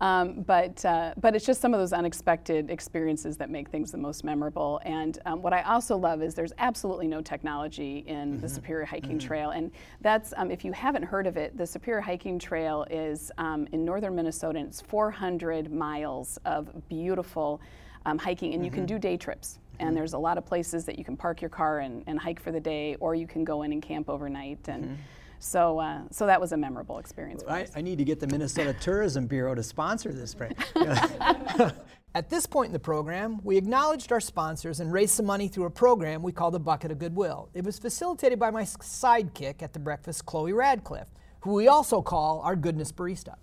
Um, 0.00 0.42
but 0.42 0.84
uh, 0.84 1.14
but 1.18 1.36
it's 1.36 1.44
just 1.44 1.60
some 1.60 1.72
of 1.74 1.80
those 1.80 1.92
unexpected 1.92 2.70
experiences 2.70 3.36
that 3.36 3.50
make 3.50 3.68
things 3.68 3.92
the 3.92 3.98
most 3.98 4.24
memorable. 4.24 4.80
And 4.84 5.18
um, 5.26 5.42
what 5.42 5.52
I 5.52 5.62
also 5.62 5.96
love 5.96 6.22
is 6.22 6.34
there's 6.34 6.54
absolutely 6.58 7.06
no 7.06 7.20
technology 7.20 8.02
in 8.06 8.32
mm-hmm. 8.32 8.40
the 8.40 8.48
Superior 8.48 8.84
Hiking 8.84 9.18
mm-hmm. 9.18 9.28
Trail, 9.28 9.50
and 9.50 9.70
that's 10.00 10.34
um, 10.36 10.50
if 10.50 10.64
you 10.64 10.72
haven't 10.72 11.04
heard 11.04 11.26
of 11.26 11.36
it, 11.36 11.56
the 11.56 11.66
Superior 11.66 12.00
Hiking 12.00 12.38
Trail 12.38 12.86
is 12.90 13.30
um, 13.38 13.68
in 13.72 13.84
northern 13.84 14.14
Minnesota, 14.14 14.58
and 14.58 14.68
it's 14.68 14.80
400 14.80 15.70
miles 15.72 16.38
of 16.44 16.70
beautiful 16.88 17.60
um, 18.06 18.18
hiking, 18.18 18.54
and 18.54 18.60
mm-hmm. 18.60 18.64
you 18.64 18.70
can 18.70 18.80
mm-hmm. 18.80 18.96
do 18.96 18.98
day 18.98 19.16
trips 19.16 19.60
and 19.82 19.90
mm-hmm. 19.90 19.96
there's 19.96 20.12
a 20.12 20.18
lot 20.18 20.38
of 20.38 20.46
places 20.46 20.84
that 20.84 20.98
you 20.98 21.04
can 21.04 21.16
park 21.16 21.42
your 21.42 21.50
car 21.50 21.80
and, 21.80 22.04
and 22.06 22.18
hike 22.18 22.40
for 22.40 22.52
the 22.52 22.60
day, 22.60 22.96
or 23.00 23.14
you 23.14 23.26
can 23.26 23.44
go 23.44 23.62
in 23.62 23.72
and 23.72 23.82
camp 23.82 24.08
overnight. 24.08 24.68
And 24.68 24.84
mm-hmm. 24.84 24.94
so, 25.40 25.80
uh, 25.80 26.02
so 26.10 26.26
that 26.26 26.40
was 26.40 26.52
a 26.52 26.56
memorable 26.56 26.98
experience. 26.98 27.42
I, 27.48 27.66
I, 27.74 27.80
need 27.80 27.98
to 27.98 28.04
get 28.04 28.20
the 28.20 28.28
Minnesota 28.28 28.72
Tourism 28.80 29.26
Bureau 29.26 29.54
to 29.54 29.62
sponsor 29.62 30.12
this. 30.12 30.36
At 32.14 32.28
this 32.28 32.46
point 32.46 32.68
in 32.68 32.72
the 32.74 32.78
program, 32.78 33.40
we 33.42 33.56
acknowledged 33.56 34.12
our 34.12 34.20
sponsors 34.20 34.80
and 34.80 34.92
raised 34.92 35.14
some 35.14 35.26
money 35.26 35.48
through 35.48 35.64
a 35.64 35.70
program 35.70 36.22
we 36.22 36.30
call 36.30 36.50
the 36.50 36.60
Bucket 36.60 36.90
of 36.90 36.98
Goodwill. 36.98 37.48
It 37.54 37.64
was 37.64 37.78
facilitated 37.78 38.38
by 38.38 38.50
my 38.50 38.64
sidekick 38.64 39.62
at 39.62 39.72
the 39.72 39.78
breakfast, 39.78 40.26
Chloe 40.26 40.52
Radcliffe, 40.52 41.08
who 41.40 41.54
we 41.54 41.68
also 41.68 42.02
call 42.02 42.40
our 42.40 42.54
goodness 42.54 42.92
barista. 42.92 43.36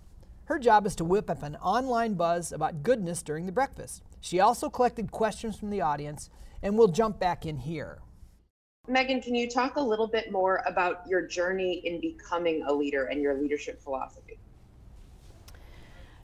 Her 0.44 0.58
job 0.58 0.86
is 0.86 0.94
to 0.96 1.04
whip 1.04 1.28
up 1.28 1.42
an 1.42 1.56
online 1.56 2.14
buzz 2.14 2.52
about 2.52 2.82
goodness 2.82 3.22
during 3.22 3.46
the 3.46 3.52
breakfast. 3.52 4.02
She 4.20 4.40
also 4.40 4.68
collected 4.68 5.10
questions 5.10 5.56
from 5.56 5.70
the 5.70 5.80
audience, 5.80 6.30
and 6.62 6.76
we'll 6.76 6.88
jump 6.88 7.18
back 7.18 7.46
in 7.46 7.58
here. 7.58 7.98
Megan, 8.88 9.20
can 9.20 9.34
you 9.34 9.48
talk 9.48 9.76
a 9.76 9.80
little 9.80 10.08
bit 10.08 10.32
more 10.32 10.62
about 10.66 11.06
your 11.06 11.26
journey 11.26 11.80
in 11.84 12.00
becoming 12.00 12.62
a 12.66 12.72
leader 12.72 13.06
and 13.06 13.22
your 13.22 13.34
leadership 13.34 13.80
philosophy? 13.82 14.38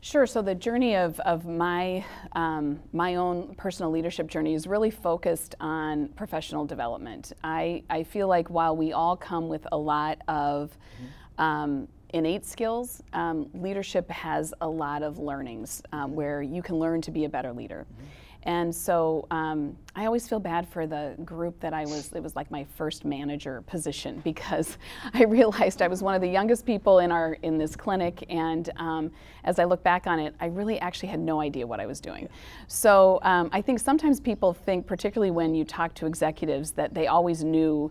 Sure. 0.01 0.27
So 0.27 0.41
the 0.41 0.55
journey 0.55 0.95
of, 0.95 1.19
of 1.21 1.47
my 1.47 2.05
um, 2.33 2.81
my 2.93 3.17
own 3.17 3.57
personal 3.57 3.91
leadership 3.91 4.29
journey 4.29 4.55
is 4.55 4.67
really 4.67 4.91
focused 4.91 5.57
on 5.59 6.09
professional 6.11 6.65
development. 6.65 7.33
I, 7.43 7.83
I 7.91 8.05
feel 8.05 8.29
like 8.29 8.49
while 8.49 8.77
we 8.77 8.93
all 8.93 9.17
come 9.17 9.49
with 9.49 9.67
a 9.73 9.77
lot 9.77 10.19
of 10.29 10.71
mm-hmm. 10.71 11.43
um, 11.43 11.89
innate 12.17 12.47
skills, 12.47 13.03
um, 13.13 13.49
leadership 13.53 14.11
has 14.11 14.55
a 14.63 14.69
lot 14.69 15.03
of 15.03 15.19
learnings 15.19 15.83
um, 15.93 16.15
where 16.15 16.41
you 16.43 16.63
can 16.63 16.77
learn 16.77 17.03
to 17.03 17.11
be 17.11 17.27
a 17.27 17.29
better 17.29 17.53
leader. 17.53 17.87
Mm-hmm. 17.93 18.07
And 18.47 18.73
so 18.73 19.27
um, 19.33 19.77
I 19.97 20.07
always 20.07 20.29
feel 20.29 20.39
bad 20.39 20.69
for 20.69 20.87
the 20.87 21.17
group 21.25 21.59
that 21.61 21.75
I 21.75 21.83
was, 21.83 22.13
it 22.13 22.23
was 22.23 22.37
like 22.37 22.49
my 22.49 22.65
first 22.77 23.05
manager 23.05 23.61
position 23.67 24.21
because 24.25 24.79
I 25.13 25.25
realized 25.25 25.83
I 25.83 25.89
was 25.89 26.03
one 26.03 26.15
of 26.15 26.21
the 26.23 26.29
youngest 26.29 26.65
people 26.65 27.01
in, 27.01 27.13
our, 27.13 27.35
in 27.43 27.59
this 27.59 27.77
clinic. 27.77 28.25
And 28.31 28.71
um, 28.77 29.11
as 29.45 29.59
I 29.59 29.65
look 29.65 29.83
back 29.83 30.07
on 30.07 30.21
it, 30.21 30.35
I 30.41 30.47
really 30.47 30.79
actually 30.79 31.09
had 31.09 31.21
no 31.21 31.41
idea 31.41 31.67
what 31.67 31.81
I 31.81 31.87
was 31.87 32.01
doing. 32.01 32.29
So 32.69 33.19
um, 33.23 33.51
I 33.53 33.61
think 33.61 33.81
sometimes 33.81 34.21
people 34.21 34.55
think, 34.55 34.87
particularly 34.87 35.33
when 35.33 35.55
you 35.55 35.65
talk 35.65 35.93
to 35.95 36.07
executives, 36.07 36.71
that 36.73 36.95
they 36.95 37.09
always 37.09 37.43
knew 37.43 37.91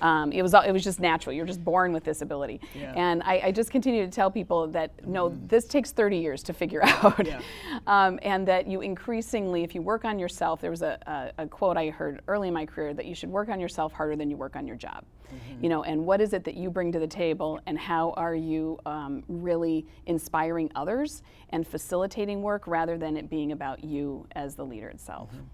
Um, 0.00 0.32
it 0.32 0.42
was 0.42 0.54
it 0.54 0.72
was 0.72 0.84
just 0.84 1.00
natural. 1.00 1.34
You're 1.34 1.46
just 1.46 1.64
born 1.64 1.92
with 1.92 2.04
this 2.04 2.22
ability, 2.22 2.60
yeah. 2.74 2.92
and 2.96 3.22
I, 3.22 3.40
I, 3.44 3.52
just 3.52 3.70
continue 3.70 4.04
to 4.04 4.10
tell 4.10 4.30
people 4.30 4.66
that 4.68 5.06
no, 5.06 5.30
mm. 5.30 5.48
this 5.48 5.66
takes 5.66 5.92
30 5.92 6.18
years 6.18 6.42
to 6.44 6.52
figure 6.52 6.82
out, 6.84 7.26
yeah. 7.26 7.40
um, 7.86 8.18
and 8.22 8.46
that 8.48 8.66
you 8.66 8.80
increasingly, 8.80 9.62
if 9.62 9.74
you 9.74 9.82
work 9.82 10.04
on 10.04 10.18
yourself, 10.18 10.60
there 10.60 10.70
was 10.70 10.82
a, 10.82 10.98
a, 11.38 11.42
a, 11.42 11.46
quote 11.46 11.76
I 11.76 11.88
heard 11.88 12.20
early 12.28 12.48
in 12.48 12.54
my 12.54 12.66
career 12.66 12.94
that 12.94 13.06
you 13.06 13.14
should 13.14 13.30
work 13.30 13.48
on 13.48 13.60
yourself 13.60 13.92
harder 13.92 14.16
than 14.16 14.30
you 14.30 14.36
work 14.36 14.56
on 14.56 14.66
your 14.66 14.76
job. 14.76 15.04
Mm-hmm. 15.26 15.64
You 15.64 15.68
know, 15.70 15.82
and 15.82 16.04
what 16.04 16.20
is 16.20 16.32
it 16.32 16.44
that 16.44 16.54
you 16.54 16.70
bring 16.70 16.92
to 16.92 16.98
the 16.98 17.06
table, 17.06 17.60
and 17.66 17.78
how 17.78 18.12
are 18.16 18.34
you 18.34 18.78
um, 18.86 19.24
really 19.28 19.86
inspiring 20.06 20.70
others 20.74 21.22
and 21.50 21.66
facilitating 21.66 22.42
work 22.42 22.66
rather 22.66 22.98
than 22.98 23.16
it 23.16 23.30
being 23.30 23.52
about 23.52 23.82
you 23.82 24.26
as 24.32 24.54
the 24.54 24.64
leader 24.64 24.88
itself. 24.88 25.30
Mm-hmm. 25.30 25.44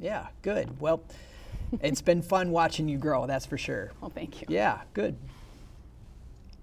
Yeah, 0.00 0.26
good. 0.42 0.80
Well 0.80 1.02
it's 1.82 2.02
been 2.02 2.22
fun 2.22 2.50
watching 2.50 2.88
you 2.88 2.98
grow, 2.98 3.26
that's 3.26 3.46
for 3.46 3.58
sure. 3.58 3.92
Well, 4.00 4.10
thank 4.10 4.40
you. 4.40 4.46
Yeah, 4.50 4.80
good. 4.92 5.16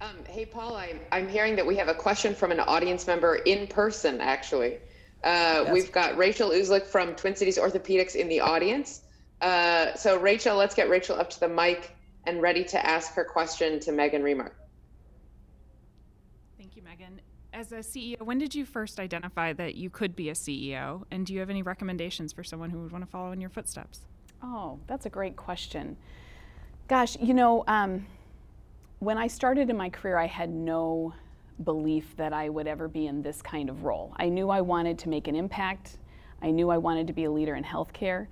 Um, 0.01 0.15
hey, 0.27 0.45
Paul, 0.45 0.75
I'm, 0.75 0.99
I'm 1.11 1.29
hearing 1.29 1.55
that 1.55 1.65
we 1.65 1.75
have 1.75 1.87
a 1.87 1.93
question 1.93 2.33
from 2.33 2.51
an 2.51 2.59
audience 2.59 3.05
member 3.05 3.35
in 3.35 3.67
person, 3.67 4.19
actually. 4.19 4.77
Uh, 5.23 5.65
yes. 5.65 5.73
We've 5.73 5.91
got 5.91 6.17
Rachel 6.17 6.49
Uzlik 6.49 6.87
from 6.87 7.15
Twin 7.15 7.35
Cities 7.35 7.59
Orthopedics 7.59 8.15
in 8.15 8.27
the 8.27 8.39
audience. 8.39 9.03
Uh, 9.41 9.93
so, 9.93 10.19
Rachel, 10.19 10.57
let's 10.57 10.73
get 10.73 10.89
Rachel 10.89 11.19
up 11.19 11.29
to 11.31 11.39
the 11.39 11.47
mic 11.47 11.95
and 12.25 12.41
ready 12.41 12.63
to 12.63 12.85
ask 12.85 13.13
her 13.13 13.23
question 13.23 13.79
to 13.81 13.91
Megan 13.91 14.23
Remark. 14.23 14.55
Thank 16.57 16.75
you, 16.75 16.81
Megan. 16.81 17.21
As 17.53 17.71
a 17.71 17.77
CEO, 17.77 18.21
when 18.21 18.37
did 18.37 18.55
you 18.55 18.65
first 18.65 18.99
identify 18.99 19.53
that 19.53 19.75
you 19.75 19.89
could 19.89 20.15
be 20.15 20.29
a 20.29 20.33
CEO? 20.33 21.03
And 21.11 21.25
do 21.25 21.33
you 21.33 21.39
have 21.39 21.49
any 21.49 21.61
recommendations 21.61 22.33
for 22.33 22.43
someone 22.43 22.69
who 22.69 22.81
would 22.81 22.91
want 22.91 23.03
to 23.03 23.09
follow 23.09 23.31
in 23.31 23.41
your 23.41 23.49
footsteps? 23.49 24.01
Oh, 24.43 24.79
that's 24.87 25.05
a 25.05 25.09
great 25.09 25.35
question. 25.35 25.95
Gosh, 26.87 27.17
you 27.19 27.33
know, 27.33 27.63
um, 27.67 28.05
when 28.99 29.17
I 29.17 29.27
started 29.27 29.69
in 29.69 29.77
my 29.77 29.89
career, 29.89 30.17
I 30.17 30.27
had 30.27 30.49
no 30.49 31.13
belief 31.63 32.15
that 32.17 32.33
I 32.33 32.49
would 32.49 32.67
ever 32.67 32.87
be 32.87 33.07
in 33.07 33.21
this 33.21 33.41
kind 33.41 33.69
of 33.69 33.83
role. 33.83 34.13
I 34.17 34.29
knew 34.29 34.49
I 34.49 34.61
wanted 34.61 34.97
to 34.99 35.09
make 35.09 35.27
an 35.27 35.35
impact. 35.35 35.97
I 36.41 36.49
knew 36.49 36.69
I 36.69 36.77
wanted 36.77 37.07
to 37.07 37.13
be 37.13 37.25
a 37.25 37.31
leader 37.31 37.55
in 37.55 37.63
healthcare. 37.63 38.27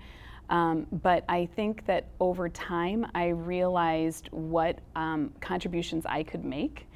Um, 0.50 0.88
but 1.04 1.24
I 1.30 1.46
think 1.56 1.86
that 1.86 2.08
over 2.20 2.50
time, 2.50 3.06
I 3.14 3.28
realized 3.28 4.30
what 4.32 4.80
um, 4.96 5.32
contributions 5.42 6.06
I 6.08 6.24
could 6.24 6.44
make. 6.44 6.88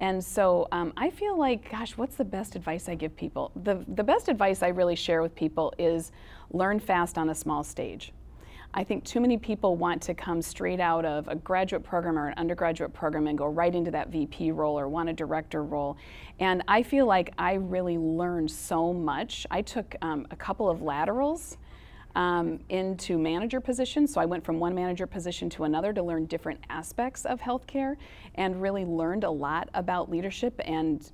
And 0.00 0.24
so 0.24 0.66
um, 0.72 0.94
I 0.96 1.10
feel 1.10 1.38
like, 1.38 1.70
gosh, 1.70 1.96
what's 1.96 2.16
the 2.16 2.24
best 2.24 2.56
advice 2.56 2.88
I 2.88 2.94
give 2.94 3.14
people? 3.14 3.52
The, 3.62 3.84
the 3.86 4.02
best 4.02 4.28
advice 4.28 4.62
I 4.62 4.68
really 4.68 4.96
share 4.96 5.20
with 5.20 5.34
people 5.34 5.74
is 5.78 6.10
learn 6.50 6.80
fast 6.80 7.18
on 7.18 7.28
a 7.28 7.34
small 7.34 7.62
stage. 7.62 8.12
I 8.74 8.84
think 8.84 9.04
too 9.04 9.20
many 9.20 9.36
people 9.36 9.76
want 9.76 10.00
to 10.02 10.14
come 10.14 10.40
straight 10.40 10.80
out 10.80 11.04
of 11.04 11.28
a 11.28 11.34
graduate 11.34 11.82
program 11.82 12.18
or 12.18 12.28
an 12.28 12.34
undergraduate 12.38 12.94
program 12.94 13.26
and 13.26 13.36
go 13.36 13.46
right 13.46 13.74
into 13.74 13.90
that 13.90 14.08
VP 14.08 14.52
role 14.52 14.78
or 14.78 14.88
want 14.88 15.10
a 15.10 15.12
director 15.12 15.62
role. 15.62 15.98
And 16.38 16.62
I 16.66 16.82
feel 16.82 17.04
like 17.04 17.34
I 17.36 17.54
really 17.54 17.98
learned 17.98 18.50
so 18.50 18.94
much. 18.94 19.46
I 19.50 19.60
took 19.60 19.94
um, 20.00 20.26
a 20.30 20.36
couple 20.36 20.70
of 20.70 20.82
laterals. 20.82 21.58
Um, 22.14 22.60
into 22.68 23.16
manager 23.16 23.58
positions. 23.58 24.12
So 24.12 24.20
I 24.20 24.26
went 24.26 24.44
from 24.44 24.60
one 24.60 24.74
manager 24.74 25.06
position 25.06 25.48
to 25.48 25.64
another 25.64 25.94
to 25.94 26.02
learn 26.02 26.26
different 26.26 26.60
aspects 26.68 27.24
of 27.24 27.40
healthcare 27.40 27.96
and 28.34 28.60
really 28.60 28.84
learned 28.84 29.24
a 29.24 29.30
lot 29.30 29.70
about 29.72 30.10
leadership 30.10 30.60
and 30.66 31.10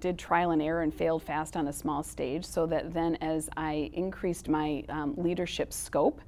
did 0.00 0.18
trial 0.18 0.50
and 0.50 0.60
error 0.60 0.82
and 0.82 0.92
failed 0.92 1.22
fast 1.22 1.56
on 1.56 1.68
a 1.68 1.72
small 1.72 2.02
stage. 2.02 2.44
So 2.44 2.66
that 2.66 2.92
then, 2.92 3.14
as 3.20 3.48
I 3.56 3.88
increased 3.92 4.48
my 4.48 4.82
um, 4.88 5.14
leadership 5.16 5.72
scope, 5.72 6.20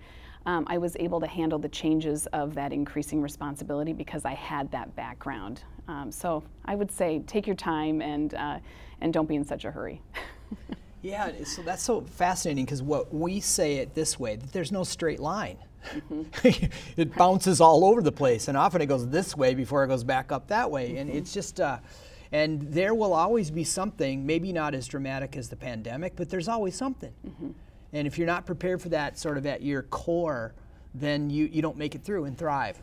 um, 0.46 0.64
I 0.68 0.78
was 0.78 0.96
able 1.00 1.20
to 1.20 1.26
handle 1.26 1.58
the 1.58 1.68
changes 1.68 2.26
of 2.28 2.54
that 2.54 2.72
increasing 2.72 3.22
responsibility 3.22 3.92
because 3.92 4.24
I 4.24 4.34
had 4.34 4.70
that 4.72 4.94
background. 4.94 5.62
Um, 5.88 6.10
so 6.12 6.42
I 6.64 6.74
would 6.74 6.90
say 6.90 7.20
take 7.26 7.46
your 7.46 7.56
time 7.56 8.02
and, 8.02 8.34
uh, 8.34 8.58
and 9.00 9.12
don't 9.12 9.28
be 9.28 9.36
in 9.36 9.44
such 9.44 9.64
a 9.64 9.70
hurry. 9.70 10.02
yeah, 11.02 11.30
so 11.44 11.62
that's 11.62 11.82
so 11.82 12.02
fascinating 12.02 12.64
because 12.64 12.82
what 12.82 13.12
we 13.12 13.40
say 13.40 13.76
it 13.76 13.94
this 13.94 14.18
way 14.18 14.36
that 14.36 14.52
there's 14.52 14.72
no 14.72 14.84
straight 14.84 15.20
line. 15.20 15.58
Mm-hmm. 15.84 16.66
it 17.00 17.14
bounces 17.14 17.60
all 17.60 17.84
over 17.84 18.00
the 18.00 18.12
place, 18.12 18.48
and 18.48 18.56
often 18.56 18.80
it 18.80 18.86
goes 18.86 19.06
this 19.08 19.36
way 19.36 19.54
before 19.54 19.84
it 19.84 19.88
goes 19.88 20.04
back 20.04 20.32
up 20.32 20.48
that 20.48 20.70
way. 20.70 20.90
Mm-hmm. 20.90 20.96
And 20.98 21.10
it's 21.10 21.32
just, 21.32 21.60
uh, 21.60 21.78
and 22.32 22.62
there 22.72 22.94
will 22.94 23.12
always 23.12 23.50
be 23.50 23.64
something, 23.64 24.24
maybe 24.24 24.52
not 24.52 24.74
as 24.74 24.86
dramatic 24.86 25.36
as 25.36 25.48
the 25.48 25.56
pandemic, 25.56 26.16
but 26.16 26.30
there's 26.30 26.48
always 26.48 26.74
something. 26.74 27.12
Mm-hmm. 27.26 27.50
And 27.94 28.08
if 28.08 28.18
you're 28.18 28.26
not 28.26 28.44
prepared 28.44 28.82
for 28.82 28.90
that 28.90 29.16
sort 29.18 29.38
of 29.38 29.46
at 29.46 29.62
your 29.62 29.82
core, 29.84 30.52
then 30.94 31.30
you, 31.30 31.46
you 31.46 31.62
don't 31.62 31.76
make 31.76 31.94
it 31.94 32.02
through 32.02 32.24
and 32.24 32.36
thrive. 32.36 32.82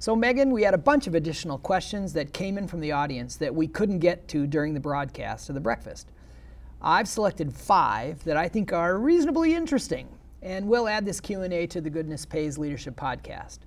So, 0.00 0.14
Megan, 0.14 0.50
we 0.50 0.64
had 0.64 0.74
a 0.74 0.78
bunch 0.78 1.06
of 1.06 1.14
additional 1.14 1.56
questions 1.56 2.12
that 2.12 2.32
came 2.34 2.58
in 2.58 2.66
from 2.66 2.80
the 2.80 2.92
audience 2.92 3.36
that 3.36 3.54
we 3.54 3.68
couldn't 3.68 4.00
get 4.00 4.26
to 4.28 4.46
during 4.46 4.74
the 4.74 4.80
broadcast 4.80 5.48
of 5.48 5.54
the 5.54 5.60
breakfast. 5.60 6.10
I've 6.82 7.08
selected 7.08 7.54
five 7.54 8.22
that 8.24 8.36
I 8.36 8.48
think 8.48 8.72
are 8.72 8.98
reasonably 8.98 9.54
interesting, 9.54 10.08
and 10.42 10.66
we'll 10.68 10.88
add 10.88 11.06
this 11.06 11.20
Q&A 11.20 11.66
to 11.68 11.80
the 11.80 11.88
Goodness 11.88 12.26
Pays 12.26 12.58
Leadership 12.58 12.96
podcast. 12.96 13.60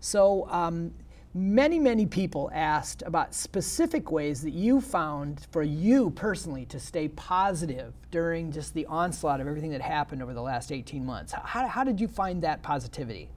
So, 0.00 0.46
um, 0.50 0.92
many, 1.34 1.78
many 1.78 2.06
people 2.06 2.50
asked 2.52 3.02
about 3.06 3.34
specific 3.34 4.10
ways 4.10 4.42
that 4.42 4.52
you 4.52 4.80
found 4.80 5.46
for 5.50 5.62
you 5.62 6.10
personally 6.10 6.66
to 6.66 6.80
stay 6.80 7.08
positive 7.08 7.92
during 8.10 8.50
just 8.50 8.74
the 8.74 8.84
onslaught 8.86 9.40
of 9.40 9.46
everything 9.46 9.70
that 9.70 9.80
happened 9.80 10.22
over 10.22 10.34
the 10.34 10.42
last 10.42 10.72
18 10.72 11.04
months. 11.04 11.32
How, 11.32 11.66
how 11.66 11.84
did 11.84 12.00
you 12.00 12.08
find 12.08 12.42
that 12.42 12.62
positivity? 12.62 13.28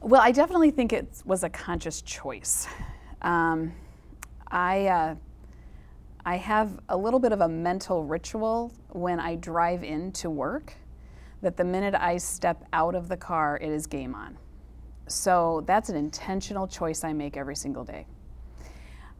Well, 0.00 0.20
I 0.20 0.32
definitely 0.32 0.70
think 0.70 0.92
it 0.92 1.22
was 1.24 1.44
a 1.44 1.48
conscious 1.48 2.02
choice. 2.02 2.68
Um, 3.22 3.72
I, 4.48 4.86
uh, 4.86 5.14
I 6.26 6.36
have 6.36 6.78
a 6.90 6.96
little 6.96 7.18
bit 7.18 7.32
of 7.32 7.40
a 7.40 7.48
mental 7.48 8.04
ritual 8.04 8.72
when 8.90 9.18
I 9.18 9.36
drive 9.36 9.82
into 9.82 10.30
work 10.30 10.74
that 11.40 11.56
the 11.56 11.64
minute 11.64 11.94
I 11.94 12.18
step 12.18 12.64
out 12.72 12.94
of 12.94 13.08
the 13.08 13.16
car, 13.16 13.58
it 13.60 13.70
is 13.70 13.86
game 13.86 14.14
on. 14.14 14.36
So 15.06 15.62
that's 15.66 15.88
an 15.88 15.96
intentional 15.96 16.66
choice 16.66 17.04
I 17.04 17.12
make 17.12 17.36
every 17.36 17.56
single 17.56 17.84
day. 17.84 18.06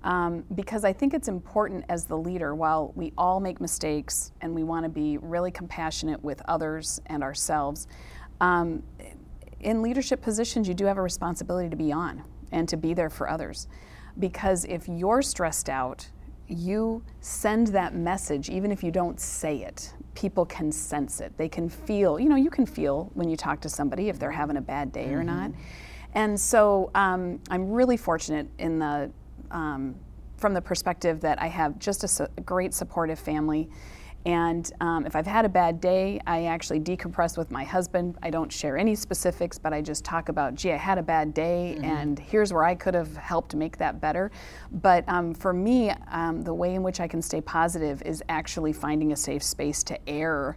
Um, 0.03 0.45
because 0.55 0.85
I 0.85 0.93
think 0.93 1.15
it's 1.15 1.29
important 1.29 1.87
as 1.89 2.05
the 2.05 2.17
leader, 2.17 2.55
while 2.55 2.93
we 2.95 3.13
all 3.17 3.41
make 3.41 3.61
mistakes 3.61 4.33
and 4.43 4.55
we 4.55 4.63
want 4.63 4.85
to 4.85 4.91
be 4.91 5.17
really 5.19 5.51
compassionate 5.51 6.23
with 6.23 6.43
others 6.47 7.01
and 7.07 7.23
ourselves, 7.23 7.89
um, 8.41 8.83
in 9.61 9.81
leadership 9.81 10.21
positions, 10.21 10.69
you 10.69 10.75
do 10.75 10.85
have 10.85 10.99
a 10.99 11.03
responsibility 11.03 11.71
to 11.71 11.77
be 11.77 11.91
on 11.91 12.23
and 12.53 12.69
to 12.69 12.77
be 12.77 12.93
there 12.93 13.09
for 13.09 13.31
others. 13.31 13.67
Because 14.19 14.67
if 14.67 14.87
you're 14.89 15.23
stressed 15.23 15.71
out, 15.71 16.07
you 16.49 17.03
send 17.21 17.69
that 17.69 17.95
message, 17.95 18.51
even 18.51 18.71
if 18.71 18.85
you 18.85 18.91
don't 18.91 19.19
say 19.19 19.63
it. 19.63 19.95
People 20.15 20.47
can 20.47 20.71
sense 20.73 21.21
it. 21.21 21.37
They 21.37 21.49
can 21.49 21.69
feel, 21.69 22.19
you 22.19 22.29
know, 22.29 22.37
you 22.37 22.51
can 22.51 22.67
feel 22.67 23.11
when 23.15 23.29
you 23.29 23.37
talk 23.37 23.61
to 23.63 23.69
somebody 23.69 24.09
if 24.09 24.19
they're 24.19 24.31
having 24.31 24.57
a 24.57 24.61
bad 24.61 24.93
day 24.93 25.07
mm-hmm. 25.07 25.17
or 25.17 25.25
not. 25.25 25.51
And 26.15 26.39
so 26.39 26.91
um, 26.95 27.41
I'm 27.51 27.71
really 27.71 27.97
fortunate 27.97 28.47
in 28.59 28.79
the, 28.79 29.11
um, 29.51 29.95
from 30.37 30.55
the 30.55 30.61
perspective 30.61 31.21
that 31.21 31.41
I 31.41 31.49
have 31.49 31.79
just 31.79 32.05
a, 32.05 32.09
su- 32.09 32.29
great 32.45 32.73
supportive 32.73 33.19
family. 33.19 33.69
And 34.27 34.71
um, 34.81 35.05
if 35.05 35.15
I've 35.15 35.27
had 35.27 35.45
a 35.45 35.51
bad 35.51 35.81
day, 35.81 36.19
I 36.27 36.45
actually 36.45 36.81
decompress 36.81 37.37
with 37.37 37.51
my 37.51 37.63
husband. 37.63 38.17
I 38.23 38.31
don't 38.31 38.51
share 38.51 38.79
any 38.79 38.95
specifics, 38.95 39.59
but 39.59 39.75
I 39.75 39.83
just 39.83 40.03
talk 40.03 40.31
about, 40.31 40.55
gee, 40.55 40.73
I 40.73 40.77
had 40.77 40.97
a 40.97 41.03
bad 41.03 41.35
day, 41.35 41.75
mm-hmm. 41.77 41.85
and 41.85 42.19
here's 42.19 42.51
where 42.51 42.65
I 42.65 42.75
could 42.75 42.95
have 42.95 43.15
helped 43.17 43.55
make 43.55 43.77
that 43.79 44.01
better. 44.01 44.31
But 44.73 45.05
um, 45.09 45.35
for 45.35 45.53
me, 45.53 45.91
um, 46.11 46.41
the 46.41 46.55
way 46.55 46.75
in 46.75 46.83
which 46.83 47.01
I 47.01 47.09
can 47.09 47.21
stay 47.21 47.43
positive 47.43 48.01
is 48.03 48.23
actually 48.31 48.73
finding 48.73 49.13
a 49.13 49.17
safe 49.17 49.43
space 49.43 49.83
to 49.85 50.09
air 50.09 50.57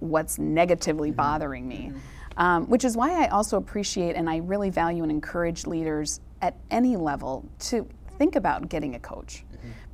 what's 0.00 0.38
negatively 0.38 1.08
mm-hmm. 1.08 1.16
bothering 1.16 1.66
me. 1.66 1.90
Mm-hmm. 1.90 1.98
Um, 2.36 2.66
which 2.68 2.84
is 2.84 2.96
why 2.96 3.24
I 3.24 3.28
also 3.28 3.56
appreciate 3.56 4.14
and 4.14 4.30
I 4.30 4.36
really 4.36 4.70
value 4.70 5.02
and 5.02 5.10
encourage 5.10 5.66
leaders 5.66 6.20
at 6.40 6.56
any 6.70 6.96
level 6.96 7.48
to 7.60 7.88
think 8.16 8.36
about 8.36 8.68
getting 8.68 8.94
a 8.94 9.00
coach 9.00 9.44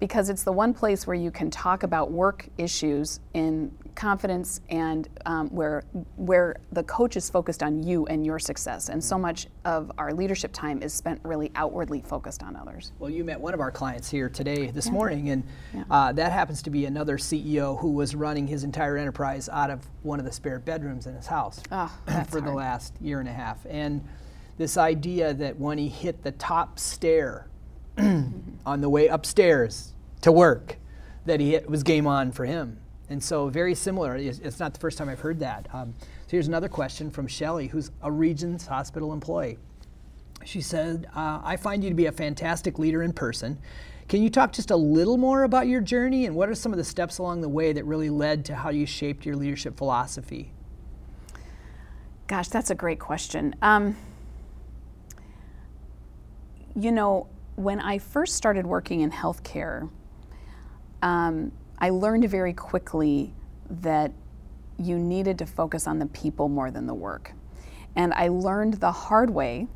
because 0.00 0.28
it's 0.28 0.42
the 0.42 0.52
one 0.52 0.74
place 0.74 1.06
where 1.06 1.16
you 1.16 1.30
can 1.30 1.50
talk 1.50 1.82
about 1.82 2.10
work 2.10 2.48
issues 2.58 3.20
in 3.32 3.70
confidence 3.94 4.60
and 4.70 5.08
um, 5.24 5.48
where 5.50 5.84
where 6.16 6.56
the 6.72 6.82
coach 6.82 7.16
is 7.16 7.30
focused 7.30 7.62
on 7.62 7.82
you 7.82 8.06
and 8.06 8.26
your 8.26 8.38
success 8.38 8.88
and 8.88 9.02
so 9.02 9.16
much 9.16 9.46
of 9.64 9.90
our 9.98 10.12
leadership 10.12 10.52
time 10.52 10.82
is 10.82 10.92
spent 10.92 11.20
really 11.22 11.50
outwardly 11.54 12.00
focused 12.00 12.42
on 12.42 12.56
others 12.56 12.92
well 12.98 13.10
you 13.10 13.24
met 13.24 13.40
one 13.40 13.54
of 13.54 13.60
our 13.60 13.70
clients 13.70 14.10
here 14.10 14.28
today 14.28 14.70
this 14.70 14.86
yeah. 14.86 14.92
morning 14.92 15.30
and 15.30 15.44
yeah. 15.72 15.84
uh, 15.90 16.12
that 16.12 16.32
happens 16.32 16.60
to 16.62 16.70
be 16.70 16.86
another 16.86 17.16
ceo 17.16 17.78
who 17.80 17.92
was 17.92 18.14
running 18.14 18.46
his 18.46 18.64
entire 18.64 18.96
enterprise 18.96 19.48
out 19.48 19.70
of 19.70 19.86
one 20.02 20.18
of 20.18 20.24
the 20.24 20.32
spare 20.32 20.58
bedrooms 20.58 21.06
in 21.06 21.14
his 21.14 21.26
house 21.26 21.62
oh, 21.70 21.92
for 22.06 22.12
hard. 22.12 22.44
the 22.44 22.52
last 22.52 22.94
year 23.00 23.20
and 23.20 23.28
a 23.28 23.32
half 23.32 23.64
and 23.68 24.02
this 24.56 24.76
idea 24.76 25.34
that 25.34 25.58
when 25.58 25.78
he 25.78 25.88
hit 25.88 26.22
the 26.22 26.32
top 26.32 26.78
stair 26.78 27.46
on 28.66 28.80
the 28.80 28.88
way 28.88 29.08
upstairs 29.08 29.92
to 30.22 30.32
work 30.32 30.76
that 31.26 31.40
he 31.40 31.58
was 31.66 31.82
game 31.82 32.06
on 32.06 32.32
for 32.32 32.44
him. 32.44 32.78
And 33.10 33.22
so, 33.22 33.48
very 33.48 33.74
similar. 33.74 34.16
It's 34.16 34.58
not 34.58 34.72
the 34.72 34.80
first 34.80 34.96
time 34.96 35.08
I've 35.08 35.20
heard 35.20 35.38
that. 35.40 35.68
Um, 35.72 35.94
so, 36.00 36.30
here's 36.30 36.48
another 36.48 36.68
question 36.68 37.10
from 37.10 37.26
Shelly, 37.26 37.66
who's 37.66 37.90
a 38.02 38.10
Regions 38.10 38.66
Hospital 38.66 39.12
employee. 39.12 39.58
She 40.44 40.60
said, 40.60 41.06
uh, 41.14 41.40
I 41.44 41.56
find 41.56 41.84
you 41.84 41.90
to 41.90 41.96
be 41.96 42.06
a 42.06 42.12
fantastic 42.12 42.78
leader 42.78 43.02
in 43.02 43.12
person. 43.12 43.58
Can 44.08 44.22
you 44.22 44.30
talk 44.30 44.52
just 44.52 44.70
a 44.70 44.76
little 44.76 45.16
more 45.16 45.44
about 45.44 45.66
your 45.66 45.80
journey 45.80 46.26
and 46.26 46.34
what 46.34 46.48
are 46.48 46.54
some 46.54 46.72
of 46.72 46.78
the 46.78 46.84
steps 46.84 47.18
along 47.18 47.40
the 47.40 47.48
way 47.48 47.72
that 47.72 47.84
really 47.84 48.10
led 48.10 48.44
to 48.46 48.54
how 48.54 48.68
you 48.70 48.84
shaped 48.84 49.24
your 49.24 49.36
leadership 49.36 49.76
philosophy? 49.76 50.52
Gosh, 52.26 52.48
that's 52.48 52.70
a 52.70 52.74
great 52.74 52.98
question. 52.98 53.54
Um, 53.62 53.96
you 56.74 56.92
know, 56.92 57.28
when 57.56 57.80
I 57.80 57.98
first 57.98 58.34
started 58.34 58.66
working 58.66 59.00
in 59.00 59.10
healthcare, 59.10 59.88
um, 61.02 61.52
I 61.78 61.90
learned 61.90 62.28
very 62.28 62.52
quickly 62.52 63.32
that 63.68 64.12
you 64.78 64.98
needed 64.98 65.38
to 65.38 65.46
focus 65.46 65.86
on 65.86 65.98
the 65.98 66.06
people 66.06 66.48
more 66.48 66.70
than 66.70 66.86
the 66.86 66.94
work. 66.94 67.32
And 67.96 68.12
I 68.14 68.28
learned 68.28 68.74
the 68.74 68.90
hard 68.90 69.30
way 69.30 69.68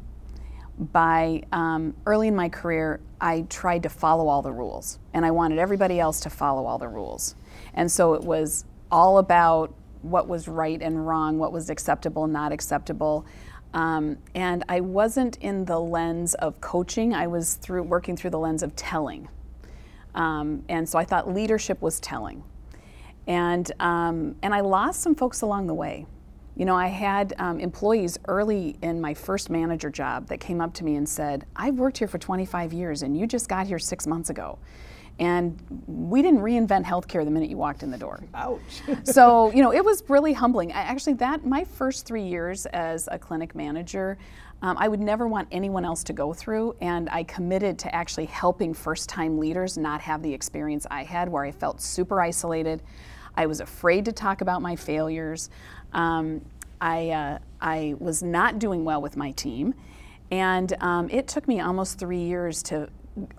by 0.79 1.43
um, 1.53 1.95
early 2.07 2.29
in 2.29 2.37
my 2.37 2.49
career, 2.49 3.01
I 3.21 3.43
tried 3.49 3.83
to 3.83 3.89
follow 3.89 4.29
all 4.29 4.43
the 4.43 4.53
rules, 4.53 4.99
and 5.13 5.27
I 5.27 5.31
wanted 5.33 5.59
everybody 5.59 5.99
else 5.99 6.21
to 6.21 6.31
follow 6.31 6.67
all 6.67 6.79
the 6.79 6.89
rules. 6.89 7.35
And 7.75 7.91
so 7.91 8.15
it 8.15 8.23
was 8.23 8.65
all 8.91 9.19
about 9.19 9.75
what 10.03 10.29
was 10.29 10.47
right 10.47 10.81
and 10.81 11.07
wrong, 11.07 11.39
what 11.39 11.53
was 11.53 11.71
acceptable 11.71 12.27
not 12.29 12.53
acceptable. 12.53 13.27
Um, 13.75 14.19
and 14.35 14.65
I 14.69 14.81
wasn't 14.81 15.37
in 15.39 15.65
the 15.65 15.79
lens 15.79 16.35
of 16.35 16.61
coaching, 16.61 17.15
I 17.15 17.27
was 17.27 17.55
through 17.55 17.83
working 17.83 18.17
through 18.17 18.31
the 18.31 18.39
lens 18.39 18.63
of 18.63 18.75
telling. 18.77 19.29
Um, 20.15 20.65
and 20.69 20.89
so 20.89 20.99
I 20.99 21.05
thought 21.05 21.33
leadership 21.33 21.81
was 21.83 22.01
telling. 22.01 22.43
And, 23.27 23.71
um, 23.79 24.37
and 24.43 24.55
I 24.55 24.61
lost 24.61 25.03
some 25.03 25.15
folks 25.15 25.43
along 25.43 25.67
the 25.67 25.75
way. 25.75 26.07
You 26.57 26.65
know, 26.65 26.75
I 26.75 26.89
had 26.89 27.35
um, 27.39 27.61
employees 27.61 28.19
early 28.27 28.77
in 28.83 29.01
my 29.01 29.15
first 29.15 29.49
manager 29.49 29.91
job 29.91 30.27
that 30.29 30.41
came 30.41 30.61
up 30.61 30.75
to 30.75 30.85
me 30.85 30.97
and 30.97 31.09
said, 31.09 31.47
I've 31.55 31.75
worked 31.75 31.99
here 31.99 32.09
for 32.09 32.19
25 32.19 32.73
years 32.73 33.03
and 33.03 33.17
you 33.17 33.27
just 33.27 33.49
got 33.49 33.67
here 33.69 33.79
six 33.79 34.07
months 34.07 34.31
ago. 34.31 34.59
And 35.19 35.61
we 35.87 36.23
didn't 36.23 36.41
reinvent 36.41 36.85
healthcare 36.85 37.25
the 37.25 37.31
minute 37.31 37.51
you 37.51 37.57
walked 37.57 37.83
in 37.83 37.91
the 37.91 37.99
door. 37.99 38.21
Ouch. 38.35 38.61
so, 39.05 39.51
you 39.53 39.63
know, 39.63 39.73
it 39.73 39.85
was 39.85 40.05
really 40.09 40.33
humbling. 40.33 40.71
I, 40.73 40.83
actually, 40.83 41.15
that, 41.15 41.45
my 41.45 41.65
first 41.65 42.07
three 42.07 42.23
years 42.23 42.67
as 42.67 43.09
a 43.11 43.19
clinic 43.19 43.55
manager, 43.55 44.17
um, 44.61 44.77
I 44.79 44.89
would 44.89 45.01
never 45.01 45.29
want 45.29 45.49
anyone 45.53 45.85
else 45.85 46.03
to 46.05 46.13
go 46.13 46.33
through, 46.33 46.75
and 46.81 47.09
I 47.11 47.23
committed 47.25 47.79
to 47.81 47.95
actually 47.95 48.27
helping 48.27 48.75
first 48.75 49.09
time 49.09 49.39
leaders 49.39 49.79
not 49.79 50.01
have 50.01 50.23
the 50.23 50.33
experience 50.33 50.87
I 50.91 51.05
had 51.05 51.29
where 51.29 51.45
I 51.45 51.53
felt 51.53 51.81
super 51.81 52.21
isolated. 52.21 52.83
I 53.37 53.47
was 53.47 53.61
afraid 53.61 54.05
to 54.07 54.13
talk 54.13 54.41
about 54.41 54.61
my 54.61 54.75
failures. 54.75 55.49
Um, 55.93 56.45
I, 56.81 57.11
uh, 57.11 57.39
I 57.61 57.95
was 58.01 58.23
not 58.23 58.59
doing 58.59 58.85
well 58.85 59.01
with 59.01 59.17
my 59.17 59.31
team, 59.33 59.75
and 60.33 60.75
um, 60.81 61.09
it 61.11 61.29
took 61.29 61.47
me 61.47 61.61
almost 61.61 61.99
three 61.99 62.23
years 62.23 62.63
to 62.65 62.89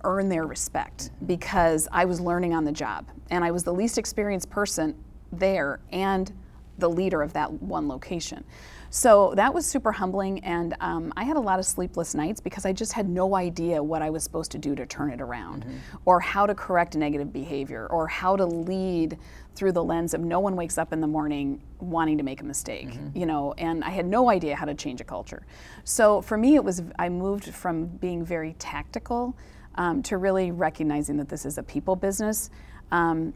earn 0.03 0.29
their 0.29 0.45
respect 0.45 1.11
because 1.25 1.87
I 1.91 2.05
was 2.05 2.19
learning 2.19 2.53
on 2.53 2.65
the 2.65 2.71
job, 2.71 3.07
and 3.29 3.43
I 3.43 3.51
was 3.51 3.63
the 3.63 3.73
least 3.73 3.97
experienced 3.97 4.49
person 4.49 4.95
there 5.31 5.79
and 5.91 6.31
the 6.77 6.89
leader 6.89 7.21
of 7.21 7.33
that 7.33 7.51
one 7.51 7.87
location. 7.87 8.43
So 8.91 9.33
that 9.35 9.53
was 9.53 9.67
super 9.67 9.91
humbling, 9.91 10.43
and 10.43 10.75
um, 10.79 11.13
I 11.15 11.23
had 11.23 11.37
a 11.37 11.39
lot 11.39 11.59
of 11.59 11.65
sleepless 11.65 12.15
nights 12.15 12.41
because 12.41 12.65
I 12.65 12.73
just 12.73 12.93
had 12.93 13.07
no 13.07 13.35
idea 13.35 13.83
what 13.83 14.01
I 14.01 14.09
was 14.09 14.23
supposed 14.23 14.51
to 14.51 14.57
do 14.57 14.73
to 14.73 14.85
turn 14.87 15.11
it 15.11 15.21
around, 15.21 15.63
mm-hmm. 15.63 15.97
or 16.05 16.19
how 16.19 16.47
to 16.47 16.55
correct 16.55 16.95
negative 16.95 17.31
behavior, 17.31 17.85
or 17.91 18.07
how 18.07 18.35
to 18.35 18.45
lead 18.45 19.19
through 19.53 19.73
the 19.73 19.83
lens 19.83 20.15
of 20.15 20.21
no 20.21 20.39
one 20.39 20.55
wakes 20.55 20.79
up 20.79 20.91
in 20.91 21.01
the 21.01 21.07
morning 21.07 21.61
wanting 21.79 22.17
to 22.17 22.23
make 22.23 22.41
a 22.41 22.43
mistake, 22.43 22.89
mm-hmm. 22.89 23.15
you 23.15 23.27
know, 23.27 23.53
and 23.59 23.83
I 23.83 23.91
had 23.91 24.07
no 24.07 24.29
idea 24.29 24.55
how 24.55 24.65
to 24.65 24.73
change 24.73 25.01
a 25.01 25.03
culture. 25.03 25.45
So 25.83 26.21
for 26.21 26.37
me, 26.37 26.55
it 26.55 26.63
was 26.63 26.81
I 26.97 27.09
moved 27.09 27.53
from 27.53 27.85
being 27.85 28.25
very 28.25 28.53
tactical 28.57 29.37
um, 29.75 30.03
to 30.03 30.17
really 30.17 30.51
recognizing 30.51 31.17
that 31.17 31.29
this 31.29 31.45
is 31.45 31.58
a 31.58 31.63
people 31.63 31.95
business. 31.95 32.49
Um, 32.91 33.34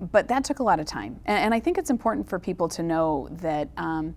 but 0.00 0.28
that 0.28 0.44
took 0.44 0.58
a 0.58 0.62
lot 0.62 0.80
of 0.80 0.86
time, 0.86 1.20
and, 1.26 1.38
and, 1.38 1.54
I 1.54 1.60
think 1.60 1.78
it's 1.78 1.90
important 1.90 2.28
for 2.28 2.38
people 2.38 2.68
to 2.70 2.82
know 2.82 3.28
that. 3.40 3.68
Um, 3.76 4.16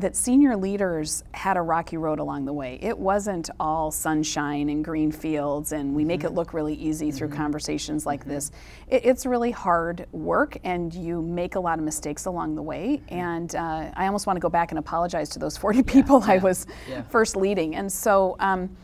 that 0.00 0.16
senior 0.16 0.56
leaders 0.56 1.24
had 1.32 1.56
a 1.56 1.62
rocky 1.62 1.96
road 1.96 2.18
along 2.18 2.44
the 2.44 2.52
way. 2.52 2.78
It 2.80 2.98
wasn't 2.98 3.50
all 3.60 3.90
sunshine 3.90 4.68
and 4.68 4.84
green 4.84 5.12
fields, 5.12 5.72
and 5.72 5.94
we 5.94 6.04
make 6.04 6.24
it 6.24 6.28
mm-hmm. 6.28 6.36
look 6.36 6.54
really 6.54 6.74
easy 6.74 7.08
mm-hmm. 7.08 7.16
through 7.16 7.28
conversations 7.28 8.06
like 8.06 8.20
mm-hmm. 8.20 8.30
this. 8.30 8.50
It, 8.88 9.04
it's 9.04 9.26
really 9.26 9.50
hard 9.50 10.06
work, 10.12 10.56
and 10.64 10.92
you 10.92 11.22
make 11.22 11.54
a 11.54 11.60
lot 11.60 11.78
of 11.78 11.84
mistakes 11.84 12.26
along 12.26 12.54
the 12.54 12.62
way. 12.62 13.02
Mm-hmm. 13.04 13.14
And 13.14 13.54
uh, 13.54 13.90
I 13.94 14.06
almost 14.06 14.26
want 14.26 14.36
to 14.36 14.40
go 14.40 14.48
back 14.48 14.72
and 14.72 14.78
apologize 14.78 15.28
to 15.30 15.38
those 15.38 15.56
40 15.56 15.82
people 15.82 16.20
yeah, 16.20 16.32
I 16.32 16.38
was 16.38 16.66
yeah. 16.88 17.02
first 17.02 17.36
leading. 17.36 17.76
And 17.76 17.92
so 17.92 18.36
um, 18.40 18.74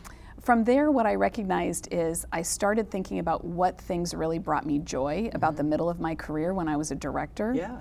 from 0.47 0.63
there, 0.63 0.93
what 0.93 1.07
I 1.07 1.17
recognized 1.17 1.89
is 1.91 2.25
I 2.31 2.43
started 2.43 2.89
thinking 2.89 3.19
about 3.19 3.45
what 3.45 3.81
things 3.81 4.15
really 4.15 4.39
brought 4.39 4.65
me 4.65 4.79
joy 4.79 5.29
about 5.35 5.51
mm-hmm. 5.51 5.57
the 5.57 5.65
middle 5.65 5.91
of 5.91 5.99
my 5.99 6.15
career 6.15 6.55
when 6.55 6.69
I 6.69 6.77
was 6.77 6.93
a 6.93 6.95
director. 6.95 7.53
Yeah. 7.53 7.81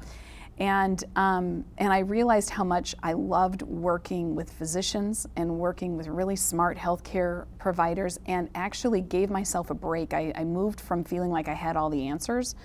And, 0.58 1.04
um, 1.15 1.63
and 1.78 1.93
I 1.93 1.99
realized 1.99 2.49
how 2.49 2.63
much 2.63 2.95
I 3.04 3.13
loved 3.13 3.62
working 3.62 4.34
with 4.34 4.51
physicians 4.51 5.28
and 5.36 5.60
working 5.60 5.95
with 5.95 6.08
really 6.08 6.36
smart 6.36 6.75
healthcare 6.75 7.45
providers 7.60 8.17
and 8.25 8.49
actually 8.56 9.01
gave 9.01 9.30
myself 9.30 9.69
a 9.69 9.75
break. 9.75 10.15
I, 10.15 10.34
I 10.36 10.43
moved 10.43 10.82
from 10.82 11.04
feeling 11.04 11.30
like 11.30 11.47
I 11.47 11.54
had 11.54 11.78
all 11.78 11.91
the 11.91 12.08
answers 12.08 12.56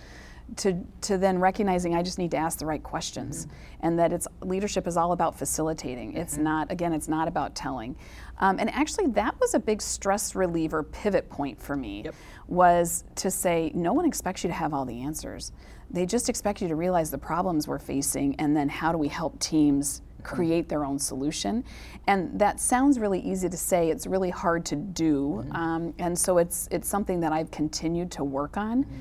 to, 0.56 0.78
to 1.02 1.18
then 1.18 1.38
recognizing 1.38 1.94
I 1.94 2.02
just 2.02 2.18
need 2.18 2.30
to 2.32 2.36
ask 2.36 2.58
the 2.58 2.66
right 2.66 2.82
questions 2.82 3.46
mm-hmm. 3.46 3.86
and 3.86 3.98
that 3.98 4.12
it's 4.12 4.26
leadership 4.42 4.86
is 4.86 4.96
all 4.96 5.12
about 5.12 5.38
facilitating. 5.38 6.16
It's 6.16 6.34
mm-hmm. 6.34 6.44
not, 6.44 6.72
again, 6.72 6.92
it's 6.92 7.08
not 7.08 7.28
about 7.28 7.54
telling. 7.54 7.96
Um, 8.38 8.58
and 8.58 8.70
actually, 8.70 9.08
that 9.08 9.38
was 9.40 9.54
a 9.54 9.58
big 9.58 9.82
stress 9.82 10.34
reliever 10.34 10.82
pivot 10.82 11.28
point 11.28 11.60
for 11.60 11.76
me 11.76 12.02
yep. 12.04 12.14
was 12.48 13.04
to 13.16 13.30
say, 13.30 13.70
no 13.74 13.92
one 13.92 14.06
expects 14.06 14.44
you 14.44 14.48
to 14.48 14.54
have 14.54 14.72
all 14.74 14.84
the 14.84 15.02
answers. 15.02 15.52
They 15.90 16.06
just 16.06 16.28
expect 16.28 16.62
you 16.62 16.68
to 16.68 16.76
realize 16.76 17.10
the 17.10 17.18
problems 17.18 17.66
we're 17.66 17.78
facing 17.78 18.36
and 18.36 18.56
then 18.56 18.68
how 18.68 18.92
do 18.92 18.98
we 18.98 19.08
help 19.08 19.38
teams 19.40 20.02
create 20.22 20.68
their 20.68 20.84
own 20.84 20.98
solution. 20.98 21.64
And 22.06 22.38
that 22.38 22.60
sounds 22.60 22.98
really 22.98 23.20
easy 23.20 23.48
to 23.48 23.56
say, 23.56 23.90
it's 23.90 24.06
really 24.06 24.30
hard 24.30 24.64
to 24.66 24.76
do. 24.76 25.42
Mm-hmm. 25.44 25.56
Um, 25.56 25.94
and 25.98 26.18
so 26.18 26.38
it's, 26.38 26.68
it's 26.70 26.88
something 26.88 27.20
that 27.20 27.32
I've 27.32 27.50
continued 27.50 28.10
to 28.12 28.24
work 28.24 28.56
on. 28.56 28.84
Mm-hmm. 28.84 29.00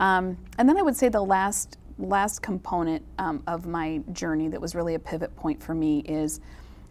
Um, 0.00 0.36
and 0.58 0.68
then 0.68 0.76
I 0.76 0.82
would 0.82 0.96
say 0.96 1.08
the 1.08 1.22
last, 1.22 1.78
last 1.98 2.42
component 2.42 3.04
um, 3.18 3.42
of 3.46 3.66
my 3.66 4.02
journey 4.12 4.48
that 4.48 4.60
was 4.60 4.74
really 4.74 4.94
a 4.94 4.98
pivot 4.98 5.34
point 5.36 5.62
for 5.62 5.74
me 5.74 6.00
is 6.00 6.40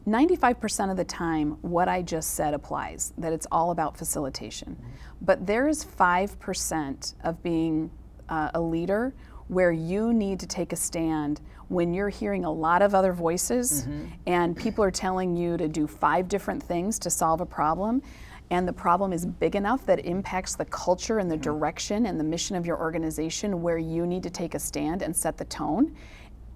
95% 0.07 0.91
of 0.91 0.97
the 0.97 1.03
time, 1.05 1.57
what 1.61 1.87
I 1.87 2.01
just 2.01 2.33
said 2.33 2.53
applies, 2.53 3.13
that 3.17 3.31
it's 3.31 3.47
all 3.51 3.71
about 3.71 3.97
facilitation. 3.97 4.75
Mm-hmm. 4.75 4.89
But 5.21 5.47
there 5.47 5.67
is 5.67 5.85
5% 5.85 7.13
of 7.23 7.41
being 7.41 7.89
uh, 8.27 8.51
a 8.53 8.59
leader 8.59 9.13
where 9.47 9.71
you 9.71 10.13
need 10.13 10.39
to 10.39 10.47
take 10.47 10.73
a 10.73 10.75
stand 10.75 11.41
when 11.67 11.93
you're 11.93 12.09
hearing 12.09 12.45
a 12.45 12.51
lot 12.51 12.81
of 12.81 12.93
other 12.93 13.13
voices 13.13 13.83
mm-hmm. 13.83 14.07
and 14.27 14.55
people 14.55 14.83
are 14.83 14.91
telling 14.91 15.35
you 15.35 15.57
to 15.57 15.67
do 15.67 15.87
five 15.87 16.27
different 16.27 16.61
things 16.61 16.99
to 16.99 17.09
solve 17.09 17.41
a 17.41 17.45
problem 17.45 18.01
and 18.49 18.67
the 18.67 18.73
problem 18.73 19.13
is 19.13 19.25
big 19.25 19.55
enough 19.55 19.85
that 19.85 19.99
it 19.99 20.05
impacts 20.05 20.55
the 20.55 20.65
culture 20.65 21.19
and 21.19 21.29
the 21.29 21.35
mm-hmm. 21.35 21.43
direction 21.43 22.05
and 22.05 22.19
the 22.19 22.23
mission 22.23 22.55
of 22.55 22.65
your 22.65 22.79
organization 22.79 23.61
where 23.61 23.77
you 23.77 24.05
need 24.05 24.23
to 24.23 24.29
take 24.29 24.53
a 24.53 24.59
stand 24.59 25.01
and 25.01 25.15
set 25.15 25.37
the 25.37 25.45
tone 25.45 25.95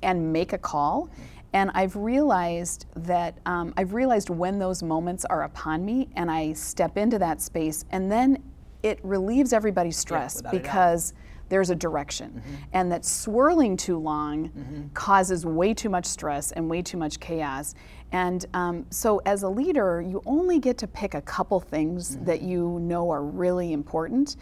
and 0.03 0.31
make 0.31 0.53
a 0.53 0.57
call. 0.57 1.09
And 1.53 1.71
I've 1.73 1.95
realized 1.95 2.85
that 2.95 3.37
um, 3.45 3.73
I've 3.77 3.93
realized 3.93 4.29
when 4.29 4.59
those 4.59 4.83
moments 4.83 5.25
are 5.25 5.43
upon 5.43 5.85
me 5.85 6.09
and 6.15 6.29
I 6.29 6.53
step 6.53 6.97
into 6.97 7.17
that 7.19 7.41
space 7.41 7.85
and 7.89 8.11
then 8.11 8.43
it 8.83 8.99
relieves 9.03 9.53
everybody's 9.53 9.97
stress 9.97 10.41
yeah, 10.43 10.51
because 10.51 11.13
there's 11.49 11.69
a 11.69 11.75
direction. 11.75 12.29
Mm-hmm. 12.31 12.55
And 12.73 12.91
that 12.91 13.05
swirling 13.05 13.77
too 13.77 13.97
long 13.97 14.49
mm-hmm. 14.49 14.87
causes 14.93 15.45
way 15.45 15.73
too 15.73 15.89
much 15.89 16.05
stress 16.05 16.51
and 16.51 16.69
way 16.69 16.81
too 16.81 16.97
much 16.97 17.19
chaos. 17.19 17.75
And 18.11 18.45
um, 18.53 18.85
so, 18.89 19.21
as 19.25 19.43
a 19.43 19.49
leader, 19.49 20.01
you 20.01 20.21
only 20.25 20.59
get 20.59 20.77
to 20.79 20.87
pick 20.87 21.13
a 21.13 21.21
couple 21.21 21.59
things 21.59 22.15
mm-hmm. 22.15 22.25
that 22.25 22.41
you 22.41 22.79
know 22.81 23.09
are 23.09 23.23
really 23.23 23.73
important. 23.73 24.37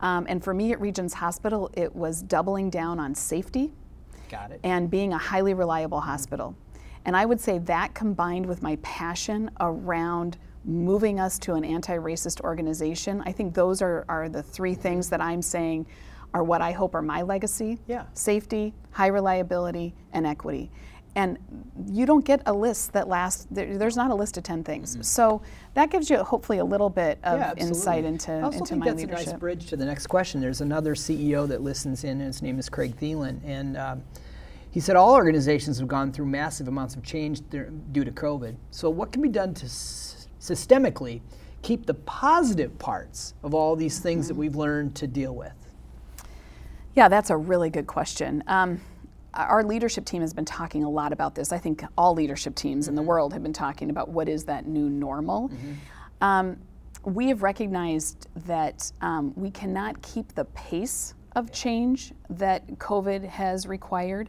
Um, 0.00 0.26
and 0.28 0.42
for 0.42 0.54
me 0.54 0.72
at 0.72 0.80
Regions 0.80 1.12
Hospital, 1.14 1.70
it 1.74 1.94
was 1.94 2.22
doubling 2.22 2.70
down 2.70 3.00
on 3.00 3.14
safety 3.14 3.72
and 4.62 4.90
being 4.90 5.12
a 5.12 5.18
highly 5.18 5.54
reliable 5.54 6.00
hospital. 6.00 6.54
And 7.04 7.16
I 7.16 7.24
would 7.24 7.40
say 7.40 7.58
that 7.60 7.94
combined 7.94 8.46
with 8.46 8.62
my 8.62 8.76
passion 8.82 9.50
around 9.60 10.36
moving 10.64 11.18
us 11.18 11.38
to 11.38 11.54
an 11.54 11.64
anti 11.64 11.96
racist 11.96 12.40
organization, 12.42 13.22
I 13.24 13.32
think 13.32 13.54
those 13.54 13.80
are, 13.80 14.04
are 14.08 14.28
the 14.28 14.42
three 14.42 14.74
things 14.74 15.08
that 15.10 15.20
I'm 15.20 15.40
saying 15.40 15.86
are 16.34 16.42
what 16.42 16.60
I 16.60 16.72
hope 16.72 16.94
are 16.94 17.02
my 17.02 17.22
legacy 17.22 17.78
yeah. 17.86 18.04
safety, 18.14 18.74
high 18.90 19.06
reliability, 19.08 19.94
and 20.12 20.26
equity. 20.26 20.70
And 21.14 21.38
you 21.90 22.06
don't 22.06 22.24
get 22.24 22.42
a 22.46 22.52
list 22.52 22.92
that 22.92 23.08
lasts, 23.08 23.48
there, 23.50 23.76
there's 23.76 23.96
not 23.96 24.10
a 24.10 24.14
list 24.14 24.36
of 24.36 24.44
10 24.44 24.62
things. 24.62 24.92
Mm-hmm. 24.92 25.02
So 25.02 25.42
that 25.74 25.90
gives 25.90 26.08
you 26.08 26.18
hopefully 26.18 26.58
a 26.58 26.64
little 26.64 26.90
bit 26.90 27.18
of 27.24 27.40
yeah, 27.40 27.54
insight 27.56 28.04
into, 28.04 28.32
I 28.32 28.42
also 28.42 28.58
into 28.58 28.68
think 28.70 28.80
my 28.80 28.86
that's 28.86 29.00
leadership. 29.00 29.26
a 29.26 29.30
nice 29.30 29.40
bridge 29.40 29.66
to 29.66 29.76
the 29.76 29.84
next 29.84 30.06
question. 30.06 30.40
There's 30.40 30.60
another 30.60 30.94
CEO 30.94 31.48
that 31.48 31.62
listens 31.62 32.04
in, 32.04 32.20
and 32.20 32.22
his 32.22 32.40
name 32.40 32.58
is 32.58 32.68
Craig 32.68 32.96
Thielen. 32.96 33.40
And 33.44 33.76
um, 33.76 34.04
he 34.70 34.80
said 34.80 34.94
all 34.94 35.14
organizations 35.14 35.78
have 35.78 35.88
gone 35.88 36.12
through 36.12 36.26
massive 36.26 36.68
amounts 36.68 36.94
of 36.94 37.02
change 37.02 37.40
due 37.50 38.04
to 38.04 38.12
COVID. 38.12 38.54
So, 38.70 38.88
what 38.90 39.10
can 39.10 39.22
be 39.22 39.28
done 39.28 39.54
to 39.54 39.66
systemically 39.66 41.20
keep 41.62 41.86
the 41.86 41.94
positive 41.94 42.78
parts 42.78 43.34
of 43.42 43.54
all 43.54 43.74
these 43.74 43.98
things 43.98 44.26
mm-hmm. 44.26 44.34
that 44.34 44.38
we've 44.38 44.56
learned 44.56 44.94
to 44.96 45.06
deal 45.06 45.34
with? 45.34 45.52
Yeah, 46.98 47.06
that's 47.06 47.30
a 47.30 47.36
really 47.36 47.70
good 47.70 47.86
question. 47.86 48.42
Um, 48.48 48.80
our 49.32 49.62
leadership 49.62 50.04
team 50.04 50.20
has 50.20 50.34
been 50.34 50.44
talking 50.44 50.82
a 50.82 50.90
lot 50.90 51.12
about 51.12 51.32
this. 51.32 51.52
I 51.52 51.58
think 51.58 51.84
all 51.96 52.12
leadership 52.12 52.56
teams 52.56 52.86
mm-hmm. 52.86 52.88
in 52.88 52.94
the 52.96 53.02
mm-hmm. 53.02 53.08
world 53.08 53.32
have 53.34 53.42
been 53.44 53.52
talking 53.52 53.90
about 53.90 54.08
what 54.08 54.28
is 54.28 54.42
that 54.46 54.66
new 54.66 54.90
normal. 54.90 55.48
Mm-hmm. 55.48 56.24
Um, 56.24 56.56
we 57.04 57.28
have 57.28 57.44
recognized 57.44 58.26
that 58.46 58.90
um, 59.00 59.32
we 59.36 59.48
cannot 59.48 60.02
keep 60.02 60.34
the 60.34 60.46
pace 60.46 61.14
of 61.36 61.52
change 61.52 62.14
that 62.30 62.66
COVID 62.78 63.22
has 63.28 63.68
required, 63.68 64.28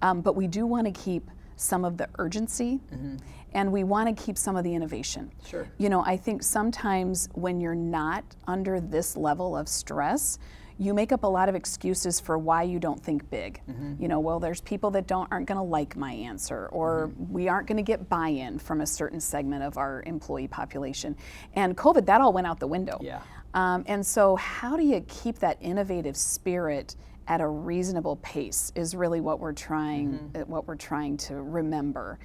um, 0.00 0.20
but 0.20 0.36
we 0.36 0.46
do 0.46 0.66
want 0.66 0.86
to 0.86 0.92
keep 0.92 1.28
some 1.56 1.84
of 1.84 1.96
the 1.96 2.08
urgency 2.18 2.78
mm-hmm. 2.94 3.16
and 3.54 3.72
we 3.72 3.82
want 3.82 4.16
to 4.16 4.24
keep 4.24 4.38
some 4.38 4.54
of 4.54 4.62
the 4.62 4.72
innovation. 4.72 5.32
Sure. 5.44 5.68
You 5.78 5.88
know, 5.88 6.04
I 6.04 6.16
think 6.16 6.44
sometimes 6.44 7.28
when 7.32 7.60
you're 7.60 7.74
not 7.74 8.22
under 8.46 8.78
this 8.78 9.16
level 9.16 9.56
of 9.56 9.68
stress, 9.68 10.38
you 10.78 10.92
make 10.92 11.12
up 11.12 11.22
a 11.22 11.26
lot 11.26 11.48
of 11.48 11.54
excuses 11.54 12.18
for 12.18 12.36
why 12.36 12.62
you 12.62 12.78
don't 12.78 13.00
think 13.00 13.28
big. 13.30 13.60
Mm-hmm. 13.68 14.02
You 14.02 14.08
know, 14.08 14.20
well, 14.20 14.40
there's 14.40 14.60
people 14.60 14.90
that 14.92 15.06
don't 15.06 15.30
aren't 15.30 15.46
going 15.46 15.58
to 15.58 15.62
like 15.62 15.96
my 15.96 16.12
answer, 16.12 16.66
or 16.72 17.08
mm-hmm. 17.08 17.32
we 17.32 17.48
aren't 17.48 17.68
going 17.68 17.76
to 17.76 17.82
get 17.82 18.08
buy-in 18.08 18.58
from 18.58 18.80
a 18.80 18.86
certain 18.86 19.20
segment 19.20 19.62
of 19.62 19.78
our 19.78 20.02
employee 20.06 20.48
population. 20.48 21.16
And 21.54 21.76
COVID, 21.76 22.06
that 22.06 22.20
all 22.20 22.32
went 22.32 22.46
out 22.46 22.58
the 22.58 22.66
window. 22.66 22.98
Yeah. 23.00 23.22
Um, 23.54 23.84
and 23.86 24.04
so, 24.04 24.34
how 24.36 24.76
do 24.76 24.84
you 24.84 25.04
keep 25.06 25.38
that 25.38 25.58
innovative 25.60 26.16
spirit 26.16 26.96
at 27.28 27.40
a 27.40 27.46
reasonable 27.46 28.16
pace? 28.16 28.72
Is 28.74 28.96
really 28.96 29.20
what 29.20 29.38
we're 29.38 29.52
trying 29.52 30.18
mm-hmm. 30.18 30.50
What 30.50 30.66
we're 30.66 30.76
trying 30.76 31.16
to 31.18 31.36
remember, 31.42 32.18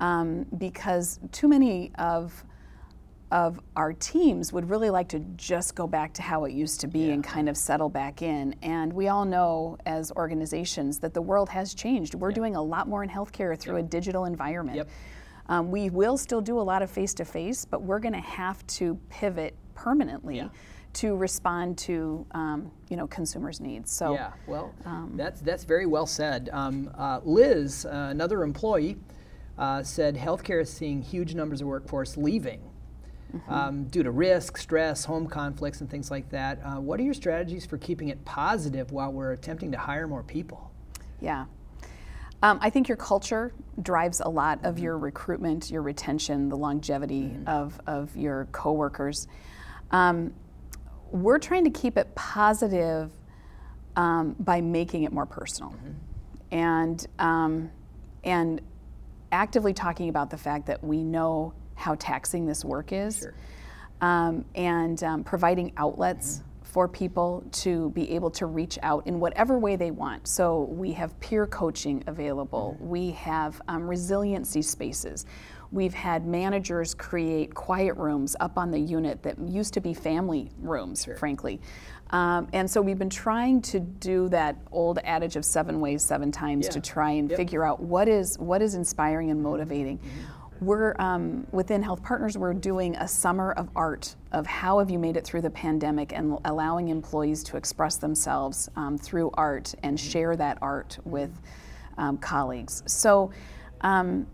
um, 0.00 0.46
because 0.56 1.18
too 1.32 1.48
many 1.48 1.90
of 1.98 2.44
of 3.30 3.60
our 3.76 3.92
teams 3.92 4.52
would 4.52 4.70
really 4.70 4.90
like 4.90 5.08
to 5.08 5.20
just 5.36 5.74
go 5.74 5.86
back 5.86 6.14
to 6.14 6.22
how 6.22 6.44
it 6.44 6.52
used 6.52 6.80
to 6.80 6.86
be 6.86 7.00
yeah. 7.00 7.14
and 7.14 7.24
kind 7.24 7.48
of 7.48 7.56
settle 7.56 7.88
back 7.88 8.22
in. 8.22 8.54
And 8.62 8.92
we 8.92 9.08
all 9.08 9.24
know 9.24 9.76
as 9.84 10.10
organizations 10.12 10.98
that 11.00 11.12
the 11.12 11.20
world 11.20 11.48
has 11.50 11.74
changed. 11.74 12.14
We're 12.14 12.30
yep. 12.30 12.36
doing 12.36 12.56
a 12.56 12.62
lot 12.62 12.88
more 12.88 13.02
in 13.02 13.10
healthcare 13.10 13.58
through 13.58 13.76
yep. 13.76 13.84
a 13.84 13.88
digital 13.88 14.24
environment. 14.24 14.76
Yep. 14.76 14.88
Um, 15.50 15.70
we 15.70 15.90
will 15.90 16.16
still 16.16 16.40
do 16.40 16.58
a 16.58 16.62
lot 16.62 16.82
of 16.82 16.90
face 16.90 17.14
to 17.14 17.24
face, 17.24 17.64
but 17.64 17.82
we're 17.82 18.00
going 18.00 18.14
to 18.14 18.20
have 18.20 18.66
to 18.66 18.98
pivot 19.10 19.54
permanently. 19.74 20.36
Yeah. 20.36 20.48
To 20.94 21.14
respond 21.14 21.78
to 21.78 22.26
um, 22.32 22.72
you 22.88 22.96
know 22.96 23.06
consumers' 23.06 23.60
needs. 23.60 23.92
So 23.92 24.14
yeah, 24.14 24.32
well, 24.48 24.74
um, 24.84 25.12
that's 25.14 25.40
that's 25.42 25.62
very 25.62 25.86
well 25.86 26.06
said. 26.06 26.48
Um, 26.50 26.90
uh, 26.96 27.20
Liz, 27.22 27.84
uh, 27.84 28.08
another 28.10 28.42
employee, 28.42 28.96
uh, 29.58 29.82
said 29.82 30.16
healthcare 30.16 30.62
is 30.62 30.72
seeing 30.72 31.02
huge 31.02 31.34
numbers 31.34 31.60
of 31.60 31.68
workforce 31.68 32.16
leaving 32.16 32.62
mm-hmm. 33.34 33.52
um, 33.52 33.84
due 33.84 34.02
to 34.02 34.10
risk, 34.10 34.56
stress, 34.56 35.04
home 35.04 35.26
conflicts, 35.26 35.80
and 35.80 35.90
things 35.90 36.10
like 36.10 36.28
that. 36.30 36.60
Uh, 36.64 36.80
what 36.80 37.00
are 37.00 37.02
your 37.02 37.14
strategies 37.14 37.66
for 37.66 37.78
keeping 37.78 38.08
it 38.08 38.24
positive 38.24 38.90
while 38.92 39.12
we're 39.12 39.32
attempting 39.32 39.72
to 39.72 39.78
hire 39.78 40.06
more 40.06 40.22
people? 40.22 40.70
Yeah. 41.20 41.46
Um, 42.42 42.58
I 42.62 42.70
think 42.70 42.88
your 42.88 42.96
culture 42.96 43.52
drives 43.82 44.20
a 44.20 44.28
lot 44.28 44.64
of 44.64 44.76
mm-hmm. 44.76 44.84
your 44.84 44.98
recruitment, 44.98 45.70
your 45.70 45.82
retention, 45.82 46.48
the 46.48 46.56
longevity 46.56 47.22
mm-hmm. 47.22 47.48
of, 47.48 47.80
of 47.86 48.16
your 48.16 48.46
coworkers. 48.52 49.26
Um, 49.90 50.32
we're 51.10 51.38
trying 51.38 51.64
to 51.64 51.70
keep 51.70 51.96
it 51.96 52.14
positive 52.14 53.10
um, 53.96 54.36
by 54.38 54.60
making 54.60 55.02
it 55.02 55.12
more 55.12 55.26
personal, 55.26 55.72
mm-hmm. 55.72 55.92
and 56.52 57.06
um, 57.18 57.70
and 58.22 58.60
actively 59.32 59.72
talking 59.72 60.08
about 60.08 60.30
the 60.30 60.36
fact 60.38 60.66
that 60.66 60.84
we 60.84 61.02
know 61.02 61.52
how 61.78 61.94
taxing 61.94 62.46
this 62.46 62.64
work 62.64 62.92
is, 62.92 63.20
sure. 63.20 63.34
um, 64.00 64.44
and 64.54 65.02
um, 65.02 65.24
providing 65.24 65.72
outlets. 65.76 66.36
Mm-hmm. 66.36 66.44
For 66.68 66.86
people 66.86 67.42
to 67.52 67.90
be 67.90 68.10
able 68.14 68.30
to 68.32 68.44
reach 68.44 68.78
out 68.82 69.06
in 69.06 69.18
whatever 69.18 69.58
way 69.58 69.74
they 69.74 69.90
want. 69.90 70.28
So, 70.28 70.64
we 70.64 70.92
have 70.92 71.18
peer 71.18 71.46
coaching 71.46 72.04
available, 72.06 72.76
mm-hmm. 72.76 72.88
we 72.88 73.10
have 73.12 73.60
um, 73.68 73.88
resiliency 73.88 74.60
spaces. 74.60 75.24
We've 75.70 75.94
had 75.94 76.26
managers 76.26 76.94
create 76.94 77.54
quiet 77.54 77.94
rooms 77.96 78.34
up 78.40 78.56
on 78.56 78.70
the 78.70 78.78
unit 78.78 79.22
that 79.22 79.38
used 79.38 79.74
to 79.74 79.80
be 79.80 79.92
family 79.92 80.50
rooms, 80.58 81.04
sure. 81.04 81.16
frankly. 81.16 81.60
Um, 82.10 82.48
and 82.54 82.70
so 82.70 82.80
we've 82.80 82.98
been 82.98 83.10
trying 83.10 83.60
to 83.62 83.80
do 83.80 84.30
that 84.30 84.56
old 84.72 84.98
adage 85.04 85.36
of 85.36 85.44
seven 85.44 85.78
ways, 85.80 86.02
seven 86.02 86.32
times 86.32 86.66
yeah. 86.66 86.72
to 86.72 86.80
try 86.80 87.10
and 87.10 87.28
yep. 87.28 87.36
figure 87.36 87.64
out 87.64 87.80
what 87.80 88.08
is 88.08 88.38
what 88.38 88.62
is 88.62 88.74
inspiring 88.74 89.30
and 89.30 89.42
motivating. 89.42 89.98
Mm-hmm. 89.98 90.37
We're 90.60 90.94
um, 90.98 91.46
within 91.52 91.82
Health 91.82 92.02
Partners. 92.02 92.36
We're 92.36 92.54
doing 92.54 92.96
a 92.96 93.06
summer 93.06 93.52
of 93.52 93.68
art 93.76 94.16
of 94.32 94.46
how 94.46 94.80
have 94.80 94.90
you 94.90 94.98
made 94.98 95.16
it 95.16 95.24
through 95.24 95.42
the 95.42 95.50
pandemic 95.50 96.12
and 96.12 96.38
allowing 96.44 96.88
employees 96.88 97.44
to 97.44 97.56
express 97.56 97.96
themselves 97.96 98.68
um, 98.76 98.98
through 98.98 99.30
art 99.34 99.74
and 99.82 99.98
share 99.98 100.34
that 100.36 100.58
art 100.60 100.98
with 101.04 101.30
um, 101.96 102.18
colleagues. 102.18 102.82
So, 102.86 103.30
um, 103.82 104.26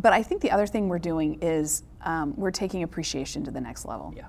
but 0.00 0.12
I 0.12 0.22
think 0.22 0.42
the 0.42 0.50
other 0.50 0.66
thing 0.66 0.88
we're 0.88 0.98
doing 0.98 1.38
is 1.40 1.82
um, 2.02 2.34
we're 2.36 2.50
taking 2.50 2.82
appreciation 2.82 3.44
to 3.44 3.50
the 3.50 3.60
next 3.60 3.84
level. 3.84 4.12
Yeah. 4.16 4.26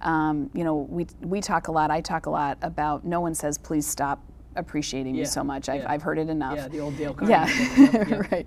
Um, 0.00 0.50
you 0.52 0.64
know, 0.64 0.78
we 0.90 1.06
we 1.20 1.40
talk 1.40 1.68
a 1.68 1.72
lot. 1.72 1.90
I 1.92 2.00
talk 2.00 2.26
a 2.26 2.30
lot 2.30 2.58
about. 2.62 3.04
No 3.04 3.20
one 3.20 3.34
says 3.34 3.56
please 3.56 3.86
stop 3.86 4.20
appreciating 4.56 5.14
yeah. 5.14 5.20
you 5.20 5.24
so 5.26 5.42
much. 5.42 5.68
I've, 5.68 5.82
yeah. 5.82 5.90
I've 5.90 6.02
heard 6.02 6.18
it 6.18 6.28
enough. 6.28 6.56
Yeah, 6.56 6.68
the 6.68 6.80
old 6.80 6.96
Dale 6.96 7.14
Carnegie. 7.14 7.32
Yeah, 7.76 8.22
right. 8.30 8.46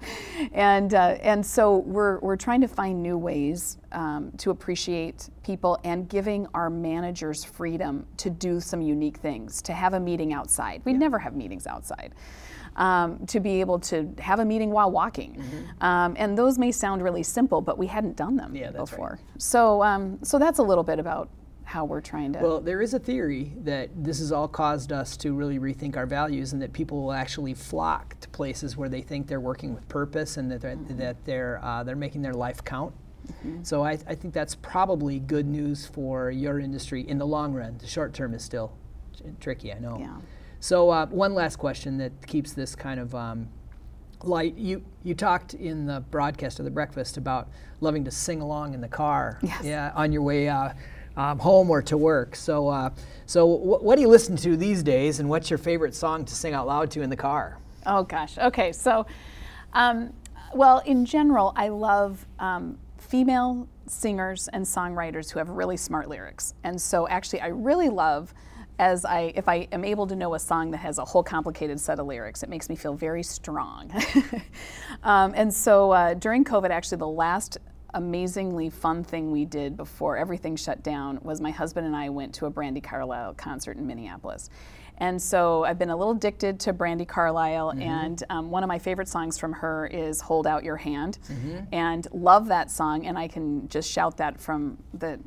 And 0.53 0.93
uh, 0.93 1.17
and 1.21 1.45
so 1.45 1.77
we're 1.77 2.19
we're 2.19 2.35
trying 2.35 2.61
to 2.61 2.67
find 2.67 3.01
new 3.01 3.17
ways 3.17 3.77
um, 3.91 4.31
to 4.37 4.51
appreciate 4.51 5.29
people 5.43 5.79
and 5.83 6.07
giving 6.09 6.47
our 6.53 6.69
managers 6.69 7.43
freedom 7.43 8.05
to 8.17 8.29
do 8.29 8.59
some 8.59 8.81
unique 8.81 9.17
things. 9.17 9.61
To 9.63 9.73
have 9.73 9.93
a 9.93 9.99
meeting 9.99 10.33
outside. 10.33 10.81
We 10.85 10.93
never 10.93 11.19
have 11.19 11.35
meetings 11.35 11.67
outside. 11.67 12.13
Um, 12.77 13.25
to 13.27 13.39
be 13.39 13.61
able 13.61 13.79
to 13.79 14.13
have 14.19 14.39
a 14.39 14.45
meeting 14.45 14.69
while 14.69 14.91
walking, 14.91 15.35
mm-hmm. 15.35 15.81
um, 15.81 16.13
and 16.17 16.37
those 16.37 16.59
may 16.59 16.73
sound 16.73 17.01
really 17.01 17.23
simple, 17.23 17.61
but 17.61 17.77
we 17.77 17.87
hadn't 17.87 18.17
done 18.17 18.35
them 18.35 18.51
before. 18.75 19.11
Right. 19.11 19.41
So, 19.41 19.81
um, 19.81 20.19
so 20.23 20.37
that's 20.37 20.59
a 20.59 20.63
little 20.63 20.83
bit 20.83 20.99
about 20.99 21.29
how 21.65 21.84
we're 21.84 22.01
trying 22.01 22.32
to. 22.34 22.39
Well, 22.39 22.62
there 22.62 22.82
is 22.82 22.93
a 22.93 22.99
theory 22.99 23.54
that 23.58 23.89
this 23.95 24.19
has 24.19 24.32
all 24.32 24.47
caused 24.47 24.91
us 24.91 25.17
to 25.17 25.34
really 25.34 25.60
rethink 25.60 25.97
our 25.97 26.06
values, 26.06 26.54
and 26.54 26.62
that 26.62 26.71
people 26.71 27.04
will 27.04 27.12
actually 27.12 27.54
flock 27.54 28.19
to 28.21 28.30
places 28.30 28.78
where 28.78 28.88
they 28.88 29.01
think 29.01 29.28
they're 29.28 29.39
working 29.39 29.73
with 29.73 29.88
purpose 29.89 30.38
and 30.38 30.51
that 30.51 30.62
they're, 30.62 30.75
mm-hmm. 30.75 30.97
that 30.97 31.25
they're 31.25 31.60
uh, 31.63 31.84
they're 31.84 31.95
making 31.95 32.21
their 32.21 32.34
life 32.34 32.63
count. 32.63 32.93
Mm-hmm. 33.28 33.63
So 33.63 33.84
I, 33.84 33.97
I, 34.08 34.13
think 34.13 34.36
that's 34.36 34.54
probably 34.54 35.19
good 35.19 35.47
news 35.47 35.88
for 35.88 36.30
your 36.30 36.60
industry 36.60 37.01
in 37.08 37.17
the 37.17 37.25
long 37.25 37.54
run. 37.54 37.75
The 37.80 37.88
short 37.88 38.13
term 38.13 38.36
is 38.36 38.43
still 38.43 38.71
tricky, 39.39 39.73
I 39.73 39.80
know. 39.80 39.97
Yeah. 39.99 40.17
So 40.60 40.91
uh, 40.91 41.08
one 41.08 41.34
last 41.34 41.56
question 41.58 41.97
that 41.97 42.12
keeps 42.28 42.54
this 42.54 42.75
kind 42.75 42.99
of 42.99 43.15
um, 43.15 43.47
light. 44.23 44.56
You 44.56 44.84
you 45.04 45.15
talked 45.15 45.54
in 45.56 45.86
the 45.86 46.01
broadcast 46.12 46.60
of 46.60 46.65
the 46.65 46.71
breakfast 46.71 47.17
about 47.17 47.49
loving 47.82 48.04
to 48.06 48.12
sing 48.12 48.41
along 48.41 48.73
in 48.73 48.82
the 48.82 48.88
car. 48.88 49.39
Yes. 49.41 49.63
Yeah, 49.63 49.91
on 49.95 50.12
your 50.12 50.21
way 50.21 50.47
uh, 50.47 50.73
um, 51.17 51.39
home 51.39 51.69
or 51.69 51.82
to 51.84 51.97
work. 51.97 52.36
So, 52.36 52.67
uh, 52.67 52.89
so 53.25 53.58
w- 53.58 53.78
what 53.78 53.95
do 53.95 54.01
you 54.01 54.08
listen 54.08 54.36
to 54.38 54.58
these 54.58 54.84
days, 54.84 55.19
and 55.19 55.30
what's 55.30 55.49
your 55.49 55.58
favorite 55.58 55.95
song 55.95 56.25
to 56.25 56.36
sing 56.36 56.54
out 56.54 56.67
loud 56.67 56.91
to 56.91 57.01
in 57.01 57.10
the 57.10 57.15
car? 57.15 57.58
Oh 57.86 58.04
gosh. 58.04 58.38
Okay. 58.38 58.71
So, 58.71 59.06
um, 59.73 60.13
well, 60.54 60.80
in 60.80 61.06
general, 61.06 61.54
I 61.56 61.69
love 61.69 62.25
um, 62.39 62.78
female 62.97 63.67
singers 63.88 64.47
and 64.49 64.65
songwriters 64.65 65.32
who 65.32 65.39
have 65.39 65.49
really 65.49 65.78
smart 65.78 66.10
lyrics, 66.10 66.54
and 66.63 66.82
so 66.82 67.08
actually, 67.08 67.41
I 67.41 67.47
really 67.47 67.89
love. 67.89 68.34
As 68.78 69.06
I, 69.06 69.32
if 69.36 69.47
I 69.47 69.69
am 69.71 69.86
able 69.86 70.06
to 70.06 70.17
know 70.17 70.34
a 70.34 70.39
song 70.39 70.69
that 70.71 70.80
has 70.80 70.97
a 70.97 71.06
whole 71.06 71.23
complicated 71.23 71.80
set 71.80 71.97
of 71.97 72.08
lyrics, 72.08 72.43
it 72.43 72.49
makes 72.49 72.67
me 72.67 72.75
feel 72.75 72.93
very 72.93 73.23
strong. 73.23 73.89
um, 75.04 75.32
and 75.34 75.54
so 75.54 75.91
uh, 75.91 76.13
during 76.13 76.43
COVID, 76.43 76.71
actually, 76.71 76.97
the 76.97 77.08
last 77.08 77.58
amazingly 77.95 78.69
fun 78.69 79.03
thing 79.03 79.31
we 79.31 79.45
did 79.45 79.75
before 79.75 80.17
everything 80.17 80.55
shut 80.55 80.84
down 80.84 81.19
was 81.23 81.41
my 81.41 81.51
husband 81.51 81.88
and 81.88 81.95
I 81.95 82.10
went 82.10 82.36
to 82.36 82.45
a 82.45 82.51
Brandi 82.51 82.84
Carlile 82.84 83.34
concert 83.34 83.77
in 83.77 83.88
Minneapolis. 83.88 84.49
And 84.97 85.21
so 85.21 85.65
I've 85.65 85.77
been 85.77 85.89
a 85.89 85.95
little 85.95 86.13
addicted 86.13 86.60
to 86.62 86.73
Brandi 86.73 87.08
Carlile, 87.08 87.71
mm-hmm. 87.71 87.81
and 87.81 88.23
um, 88.29 88.49
one 88.49 88.63
of 88.63 88.69
my 88.69 88.79
favorite 88.79 89.10
songs 89.10 89.38
from 89.38 89.51
her 89.51 89.88
is 89.88 90.21
"Hold 90.21 90.47
Out 90.47 90.63
Your 90.63 90.77
Hand," 90.77 91.19
mm-hmm. 91.27 91.60
and 91.73 92.08
love 92.13 92.47
that 92.47 92.71
song. 92.71 93.05
And 93.05 93.17
I 93.17 93.27
can 93.27 93.67
just 93.67 93.91
shout 93.91 94.17
that 94.17 94.39
from 94.39 94.77
the 94.93 95.19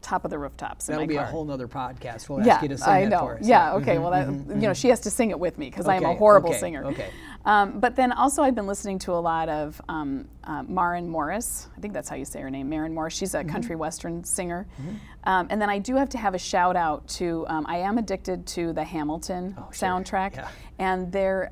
top 0.00 0.24
of 0.24 0.30
the 0.30 0.38
rooftops. 0.38 0.86
That'll 0.86 1.06
be 1.06 1.14
car. 1.14 1.24
a 1.24 1.28
whole 1.28 1.44
nother 1.44 1.68
podcast. 1.68 2.28
We'll 2.28 2.44
yeah, 2.44 2.54
ask 2.54 2.62
you 2.62 2.68
to 2.68 2.78
sing 2.78 2.88
I 2.88 3.04
know. 3.04 3.20
for 3.20 3.38
us. 3.38 3.46
Yeah, 3.46 3.74
okay. 3.74 3.94
Mm-hmm, 3.94 4.02
well, 4.02 4.10
that, 4.12 4.28
mm-hmm, 4.28 4.60
you 4.60 4.66
know, 4.68 4.74
she 4.74 4.88
has 4.88 5.00
to 5.00 5.10
sing 5.10 5.30
it 5.30 5.38
with 5.38 5.58
me 5.58 5.70
because 5.70 5.86
okay, 5.86 5.96
I'm 5.96 6.04
a 6.04 6.14
horrible 6.14 6.50
okay, 6.50 6.58
singer. 6.58 6.84
Okay. 6.86 7.10
Um, 7.44 7.80
but 7.80 7.96
then 7.96 8.12
also, 8.12 8.42
I've 8.42 8.54
been 8.54 8.66
listening 8.66 8.98
to 9.00 9.12
a 9.12 9.14
lot 9.14 9.48
of 9.48 9.80
um, 9.88 10.28
uh, 10.44 10.62
Maren 10.64 11.08
Morris. 11.08 11.68
I 11.76 11.80
think 11.80 11.94
that's 11.94 12.08
how 12.08 12.16
you 12.16 12.24
say 12.24 12.40
her 12.40 12.50
name, 12.50 12.68
Maren 12.68 12.92
Morris. 12.92 13.14
She's 13.14 13.34
a 13.34 13.38
mm-hmm. 13.38 13.48
country 13.48 13.76
western 13.76 14.22
singer. 14.24 14.66
Mm-hmm. 14.80 14.96
Um, 15.24 15.46
and 15.50 15.60
then 15.60 15.70
I 15.70 15.78
do 15.78 15.96
have 15.96 16.08
to 16.10 16.18
have 16.18 16.34
a 16.34 16.38
shout 16.38 16.76
out 16.76 17.06
to. 17.08 17.46
Um, 17.48 17.64
I 17.68 17.78
am 17.78 17.98
addicted 17.98 18.46
to 18.48 18.72
the 18.72 18.84
Hamilton 18.84 19.54
oh, 19.58 19.68
soundtrack, 19.70 20.34
sure. 20.34 20.44
yeah. 20.44 20.50
and 20.78 21.10
there. 21.12 21.48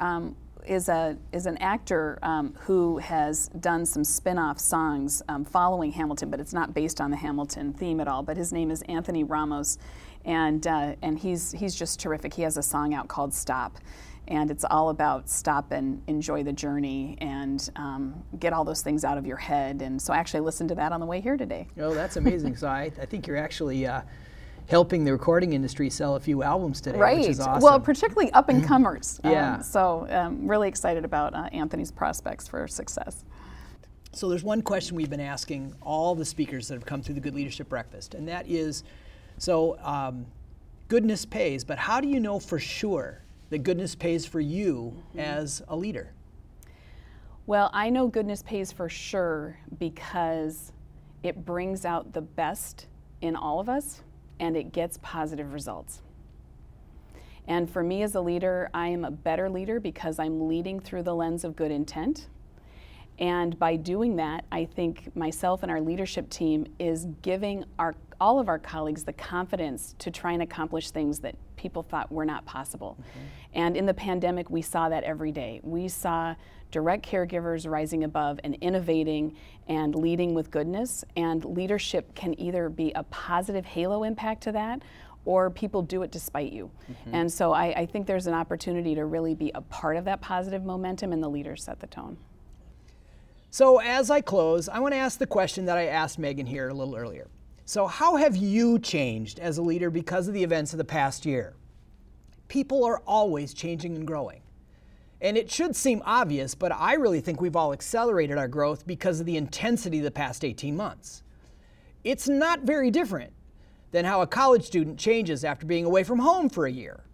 Is 0.69 0.91
a 0.91 1.17
is 1.33 1.47
an 1.47 1.57
actor 1.59 2.19
um, 2.23 2.55
who 2.61 2.99
has 2.99 3.49
done 3.49 3.87
some 3.87 4.05
spin-off 4.05 4.59
songs 4.59 5.23
um, 5.27 5.43
following 5.45 5.93
Hamilton, 5.93 6.29
but 6.29 6.41
it's 6.41 6.53
not 6.53 6.75
based 6.75 7.01
on 7.01 7.11
the 7.11 7.17
Hamilton 7.17 7.73
theme 7.73 8.01
at 8.01 8.07
all. 8.07 8.23
But 8.23 8.37
his 8.37 8.53
name 8.53 8.71
is 8.71 8.83
Anthony 8.83 9.25
Ramos, 9.25 9.79
and 10.27 10.67
uh, 10.67 10.95
and 11.01 11.19
he's 11.19 11.53
he's 11.53 11.75
just 11.75 11.99
terrific. 12.01 12.35
He 12.35 12.43
has 12.43 12.59
a 12.59 12.63
song 12.63 12.93
out 12.93 13.09
called 13.09 13.33
Stop, 13.33 13.79
and 14.29 14.51
it's 14.51 14.65
all 14.71 14.91
about 14.91 15.31
stop 15.31 15.73
and 15.73 16.03
enjoy 16.07 16.43
the 16.43 16.53
journey 16.53 17.17
and 17.21 17.71
um, 17.77 18.23
get 18.39 18.53
all 18.53 18.65
those 18.65 18.83
things 18.83 19.05
out 19.05 19.17
of 19.17 19.27
your 19.27 19.39
head. 19.39 19.81
And 19.81 20.01
so 20.01 20.13
I 20.13 20.19
actually 20.19 20.41
listened 20.41 20.69
to 20.69 20.75
that 20.75 20.93
on 20.93 21.01
the 21.01 21.07
way 21.07 21.21
here 21.23 21.39
today. 21.39 21.67
Oh, 21.81 21.95
that's 21.95 22.17
amazing. 22.17 22.57
so 22.57 22.69
I, 22.69 22.93
I 23.01 23.07
think 23.07 23.27
you're 23.27 23.39
actually 23.39 23.87
uh, 23.87 24.03
helping 24.69 25.03
the 25.03 25.13
recording 25.13 25.55
industry 25.55 25.89
sell 25.89 26.17
a 26.17 26.21
few 26.21 26.43
albums 26.43 26.81
today, 26.81 26.99
right. 26.99 27.19
which 27.19 27.29
is 27.29 27.41
awesome. 27.41 27.63
Well, 27.63 27.81
particularly 27.81 28.31
up 28.33 28.51
and 28.51 28.63
comers. 28.63 29.19
Yeah. 29.25 29.55
Um, 29.55 29.63
so 29.63 30.07
um, 30.11 30.47
really 30.47 30.69
excited 30.69 31.05
about 31.07 31.35
uh, 31.35 31.49
Anthony's 31.53 31.91
prospects 31.91 32.47
for 32.47 32.69
success. 32.69 33.25
So 34.13 34.29
there's 34.29 34.45
one 34.45 34.61
question 34.61 34.97
we've 34.97 35.09
been 35.11 35.21
asking 35.21 35.75
all 35.81 36.15
the 36.15 36.25
speakers 36.25 36.69
that 36.69 36.75
have 36.75 36.85
come 36.85 37.03
through 37.03 37.15
the 37.15 37.21
Good 37.21 37.35
Leadership 37.35 37.69
Breakfast, 37.69 38.15
and 38.15 38.29
that 38.29 38.47
is, 38.47 38.85
so 39.39 39.79
um, 39.81 40.27
goodness 40.89 41.25
pays, 41.25 41.65
but 41.65 41.79
how 41.79 42.01
do 42.01 42.09
you 42.09 42.21
know 42.21 42.39
for 42.39 42.59
sure 42.59 43.23
that 43.51 43.59
goodness 43.59 43.95
pays 43.95 44.27
for 44.27 44.41
you 44.41 44.95
Mm-hmm. 45.11 45.21
as 45.21 45.63
a 45.69 45.77
leader? 45.77 46.13
Well, 47.47 47.71
I 47.73 47.89
know 47.89 48.09
goodness 48.09 48.43
pays 48.43 48.71
for 48.71 48.91
sure 48.91 49.59
because 49.79 50.73
it 51.23 51.47
brings 51.47 51.87
out 51.87 52.13
the 52.13 52.21
best 52.21 52.87
in 53.23 53.35
all 53.35 53.59
of 53.59 53.71
us 53.71 54.03
and 54.41 54.57
it 54.57 54.73
gets 54.73 54.99
positive 55.03 55.53
results. 55.53 56.03
And 57.47 57.71
for 57.71 57.83
me 57.83 58.03
as 58.03 58.15
a 58.15 58.21
leader, 58.21 58.69
I 58.75 58.89
am 58.89 59.05
a 59.05 59.11
better 59.11 59.49
leader 59.49 59.81
because 59.81 60.19
I'm 60.19 60.49
leading 60.49 60.81
through 60.81 61.05
the 61.05 61.15
lens 61.15 61.45
of 61.45 61.57
good 61.57 61.71
intent. 61.71 62.29
And 63.19 63.59
by 63.59 63.77
doing 63.77 64.17
that, 64.17 64.45
I 64.53 64.67
think 64.67 65.15
myself 65.17 65.63
and 65.63 65.73
our 65.73 65.81
leadership 65.81 66.31
team 66.31 66.67
is 66.79 67.07
giving 67.23 67.65
our 67.79 67.95
all 68.21 68.39
of 68.39 68.49
our 68.49 68.59
colleagues 68.59 69.05
the 69.05 69.13
confidence 69.13 69.95
to 69.99 70.11
try 70.11 70.33
and 70.33 70.43
accomplish 70.43 70.91
things 70.91 71.21
that 71.21 71.35
people 71.57 71.83
thought 71.83 72.11
were 72.11 72.25
not 72.25 72.45
possible. 72.45 72.97
Mm-hmm. 73.01 73.21
And 73.55 73.77
in 73.77 73.87
the 73.87 73.95
pandemic, 73.95 74.51
we 74.51 74.63
saw 74.63 74.89
that 74.89 75.05
every 75.05 75.33
day. 75.33 75.61
We 75.63 75.89
saw 75.89 76.35
direct 76.71 77.09
caregivers 77.09 77.69
rising 77.69 78.05
above 78.05 78.39
and 78.45 78.57
innovating 78.61 79.37
and 79.69 79.95
leading 79.95 80.35
with 80.35 80.51
goodness. 80.51 81.05
And 81.17 81.45
leadership 81.45 82.15
can 82.15 82.39
either 82.39 82.69
be 82.69 82.93
a 82.95 83.05
positive 83.05 83.65
halo 83.65 84.03
impact 84.03 84.43
to 84.45 84.53
that 84.53 84.83
or 85.25 85.51
people 85.51 85.83
do 85.83 86.03
it 86.03 86.11
despite 86.11 86.53
you. 86.53 86.71
Mm-hmm. 86.91 87.15
And 87.15 87.33
so 87.33 87.53
I, 87.53 87.81
I 87.81 87.87
think 87.87 88.07
there's 88.07 88.27
an 88.27 88.35
opportunity 88.35 88.95
to 88.95 89.05
really 89.05 89.35
be 89.35 89.51
a 89.55 89.61
part 89.61 89.97
of 89.97 90.05
that 90.07 90.23
positive 90.23 90.65
momentum, 90.65 91.13
and 91.13 91.23
the 91.23 91.29
leaders 91.29 91.65
set 91.65 91.81
the 91.81 91.87
tone. 91.87 92.17
So 93.51 93.79
as 93.79 94.11
I 94.11 94.23
close, 94.23 94.69
I 94.69 94.79
want 94.79 94.95
to 94.95 94.99
ask 94.99 95.19
the 95.19 95.27
question 95.27 95.67
that 95.67 95.77
I 95.77 95.87
asked 95.87 96.19
Megan 96.19 96.47
here 96.47 96.69
a 96.69 96.75
little 96.75 96.97
earlier. 96.97 97.29
So 97.69 97.87
how 97.87 98.17
have 98.17 98.35
you 98.35 98.79
changed 98.79 99.39
as 99.39 99.59
a 99.59 99.63
leader 99.63 99.91
because 99.91 100.27
of 100.27 100.33
the 100.33 100.43
events 100.43 100.73
of 100.73 100.79
the 100.79 100.87
past 100.87 101.27
year? 101.27 101.55
People 102.49 102.83
are 102.83 103.03
always 103.07 103.53
changing 103.53 103.95
and 103.95 104.07
growing. 104.07 104.41
And 105.21 105.37
it 105.37 105.51
should 105.51 105.77
seem 105.77 106.01
obvious, 106.07 106.55
but 106.55 106.73
I 106.73 106.95
really 106.95 107.21
think 107.21 107.43
we've 107.43 107.57
all 107.57 107.75
accelerated 107.75 108.39
our 108.39 108.49
growth 108.49 108.87
because 108.87 109.21
of 109.21 109.27
the 109.27 109.37
intensity 109.37 109.99
of 109.99 110.05
the 110.05 110.11
past 110.11 110.47
18 110.47 110.79
months. 110.79 111.23
It's 112.05 112.27
not 112.27 112.61
very 112.61 112.91
different 112.91 113.35
than 113.91 114.07
how 114.07 114.23
a 114.23 114.27
college 114.27 114.65
student 114.65 114.99
changes 114.99 115.45
after 115.45 115.67
being 115.67 115.85
away 115.85 116.05
from 116.05 116.21
home 116.21 116.49
for 116.49 116.65
a 116.65 116.73
year, 116.73 117.05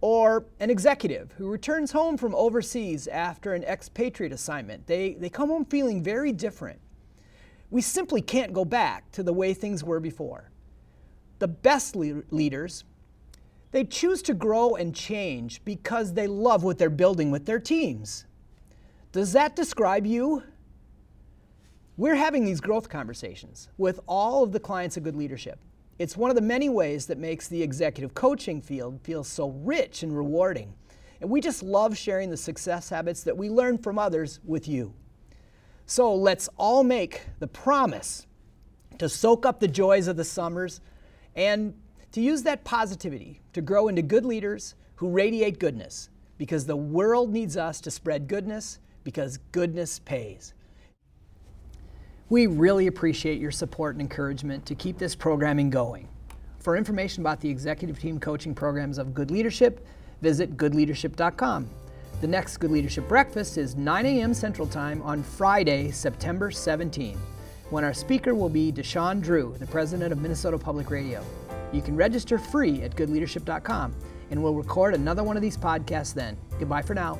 or 0.00 0.44
an 0.58 0.70
executive 0.70 1.30
who 1.38 1.48
returns 1.48 1.92
home 1.92 2.16
from 2.16 2.34
overseas 2.34 3.06
after 3.06 3.54
an 3.54 3.62
expatriate 3.62 4.32
assignment. 4.32 4.88
They, 4.88 5.12
they 5.12 5.28
come 5.28 5.50
home 5.50 5.66
feeling 5.66 6.02
very 6.02 6.32
different. 6.32 6.80
We 7.70 7.80
simply 7.80 8.20
can't 8.20 8.52
go 8.52 8.64
back 8.64 9.10
to 9.12 9.22
the 9.22 9.32
way 9.32 9.54
things 9.54 9.84
were 9.84 10.00
before. 10.00 10.50
The 11.38 11.48
best 11.48 11.96
le- 11.96 12.22
leaders, 12.30 12.84
they 13.70 13.84
choose 13.84 14.22
to 14.22 14.34
grow 14.34 14.74
and 14.74 14.94
change 14.94 15.64
because 15.64 16.12
they 16.12 16.26
love 16.26 16.64
what 16.64 16.78
they're 16.78 16.90
building 16.90 17.30
with 17.30 17.46
their 17.46 17.60
teams. 17.60 18.26
Does 19.12 19.32
that 19.32 19.56
describe 19.56 20.06
you? 20.06 20.42
We're 21.96 22.16
having 22.16 22.44
these 22.44 22.60
growth 22.60 22.88
conversations 22.88 23.68
with 23.76 24.00
all 24.06 24.42
of 24.42 24.52
the 24.52 24.60
clients 24.60 24.96
of 24.96 25.04
good 25.04 25.16
leadership. 25.16 25.60
It's 25.98 26.16
one 26.16 26.30
of 26.30 26.34
the 26.34 26.42
many 26.42 26.68
ways 26.70 27.06
that 27.06 27.18
makes 27.18 27.46
the 27.46 27.62
executive 27.62 28.14
coaching 28.14 28.62
field 28.62 29.00
feel 29.02 29.22
so 29.22 29.50
rich 29.50 30.02
and 30.02 30.16
rewarding. 30.16 30.72
And 31.20 31.28
we 31.28 31.42
just 31.42 31.62
love 31.62 31.96
sharing 31.96 32.30
the 32.30 32.36
success 32.36 32.88
habits 32.88 33.22
that 33.24 33.36
we 33.36 33.50
learn 33.50 33.76
from 33.76 33.98
others 33.98 34.40
with 34.44 34.66
you. 34.66 34.94
So 35.90 36.14
let's 36.14 36.48
all 36.56 36.84
make 36.84 37.22
the 37.40 37.48
promise 37.48 38.28
to 38.98 39.08
soak 39.08 39.44
up 39.44 39.58
the 39.58 39.66
joys 39.66 40.06
of 40.06 40.16
the 40.16 40.22
summers 40.22 40.80
and 41.34 41.74
to 42.12 42.20
use 42.20 42.44
that 42.44 42.62
positivity 42.62 43.40
to 43.54 43.60
grow 43.60 43.88
into 43.88 44.00
good 44.00 44.24
leaders 44.24 44.76
who 44.94 45.08
radiate 45.08 45.58
goodness 45.58 46.08
because 46.38 46.64
the 46.64 46.76
world 46.76 47.32
needs 47.32 47.56
us 47.56 47.80
to 47.80 47.90
spread 47.90 48.28
goodness 48.28 48.78
because 49.02 49.38
goodness 49.50 49.98
pays. 49.98 50.54
We 52.28 52.46
really 52.46 52.86
appreciate 52.86 53.40
your 53.40 53.50
support 53.50 53.96
and 53.96 54.00
encouragement 54.00 54.64
to 54.66 54.76
keep 54.76 54.96
this 54.96 55.16
programming 55.16 55.70
going. 55.70 56.06
For 56.60 56.76
information 56.76 57.24
about 57.24 57.40
the 57.40 57.48
executive 57.48 57.98
team 57.98 58.20
coaching 58.20 58.54
programs 58.54 58.98
of 58.98 59.12
Good 59.12 59.32
Leadership, 59.32 59.84
visit 60.22 60.56
goodleadership.com. 60.56 61.68
The 62.20 62.28
next 62.28 62.58
Good 62.58 62.70
Leadership 62.70 63.08
Breakfast 63.08 63.56
is 63.56 63.76
9 63.76 64.04
a.m. 64.04 64.34
Central 64.34 64.68
Time 64.68 65.00
on 65.00 65.22
Friday, 65.22 65.90
September 65.90 66.50
17, 66.50 67.16
when 67.70 67.82
our 67.82 67.94
speaker 67.94 68.34
will 68.34 68.50
be 68.50 68.70
Duchesne 68.70 69.22
Drew, 69.22 69.56
the 69.58 69.66
president 69.66 70.12
of 70.12 70.20
Minnesota 70.20 70.58
Public 70.58 70.90
Radio. 70.90 71.24
You 71.72 71.80
can 71.80 71.96
register 71.96 72.36
free 72.36 72.82
at 72.82 72.94
goodleadership.com, 72.94 73.94
and 74.30 74.42
we'll 74.42 74.54
record 74.54 74.94
another 74.94 75.24
one 75.24 75.36
of 75.36 75.42
these 75.42 75.56
podcasts 75.56 76.12
then. 76.12 76.36
Goodbye 76.58 76.82
for 76.82 76.92
now. 76.92 77.18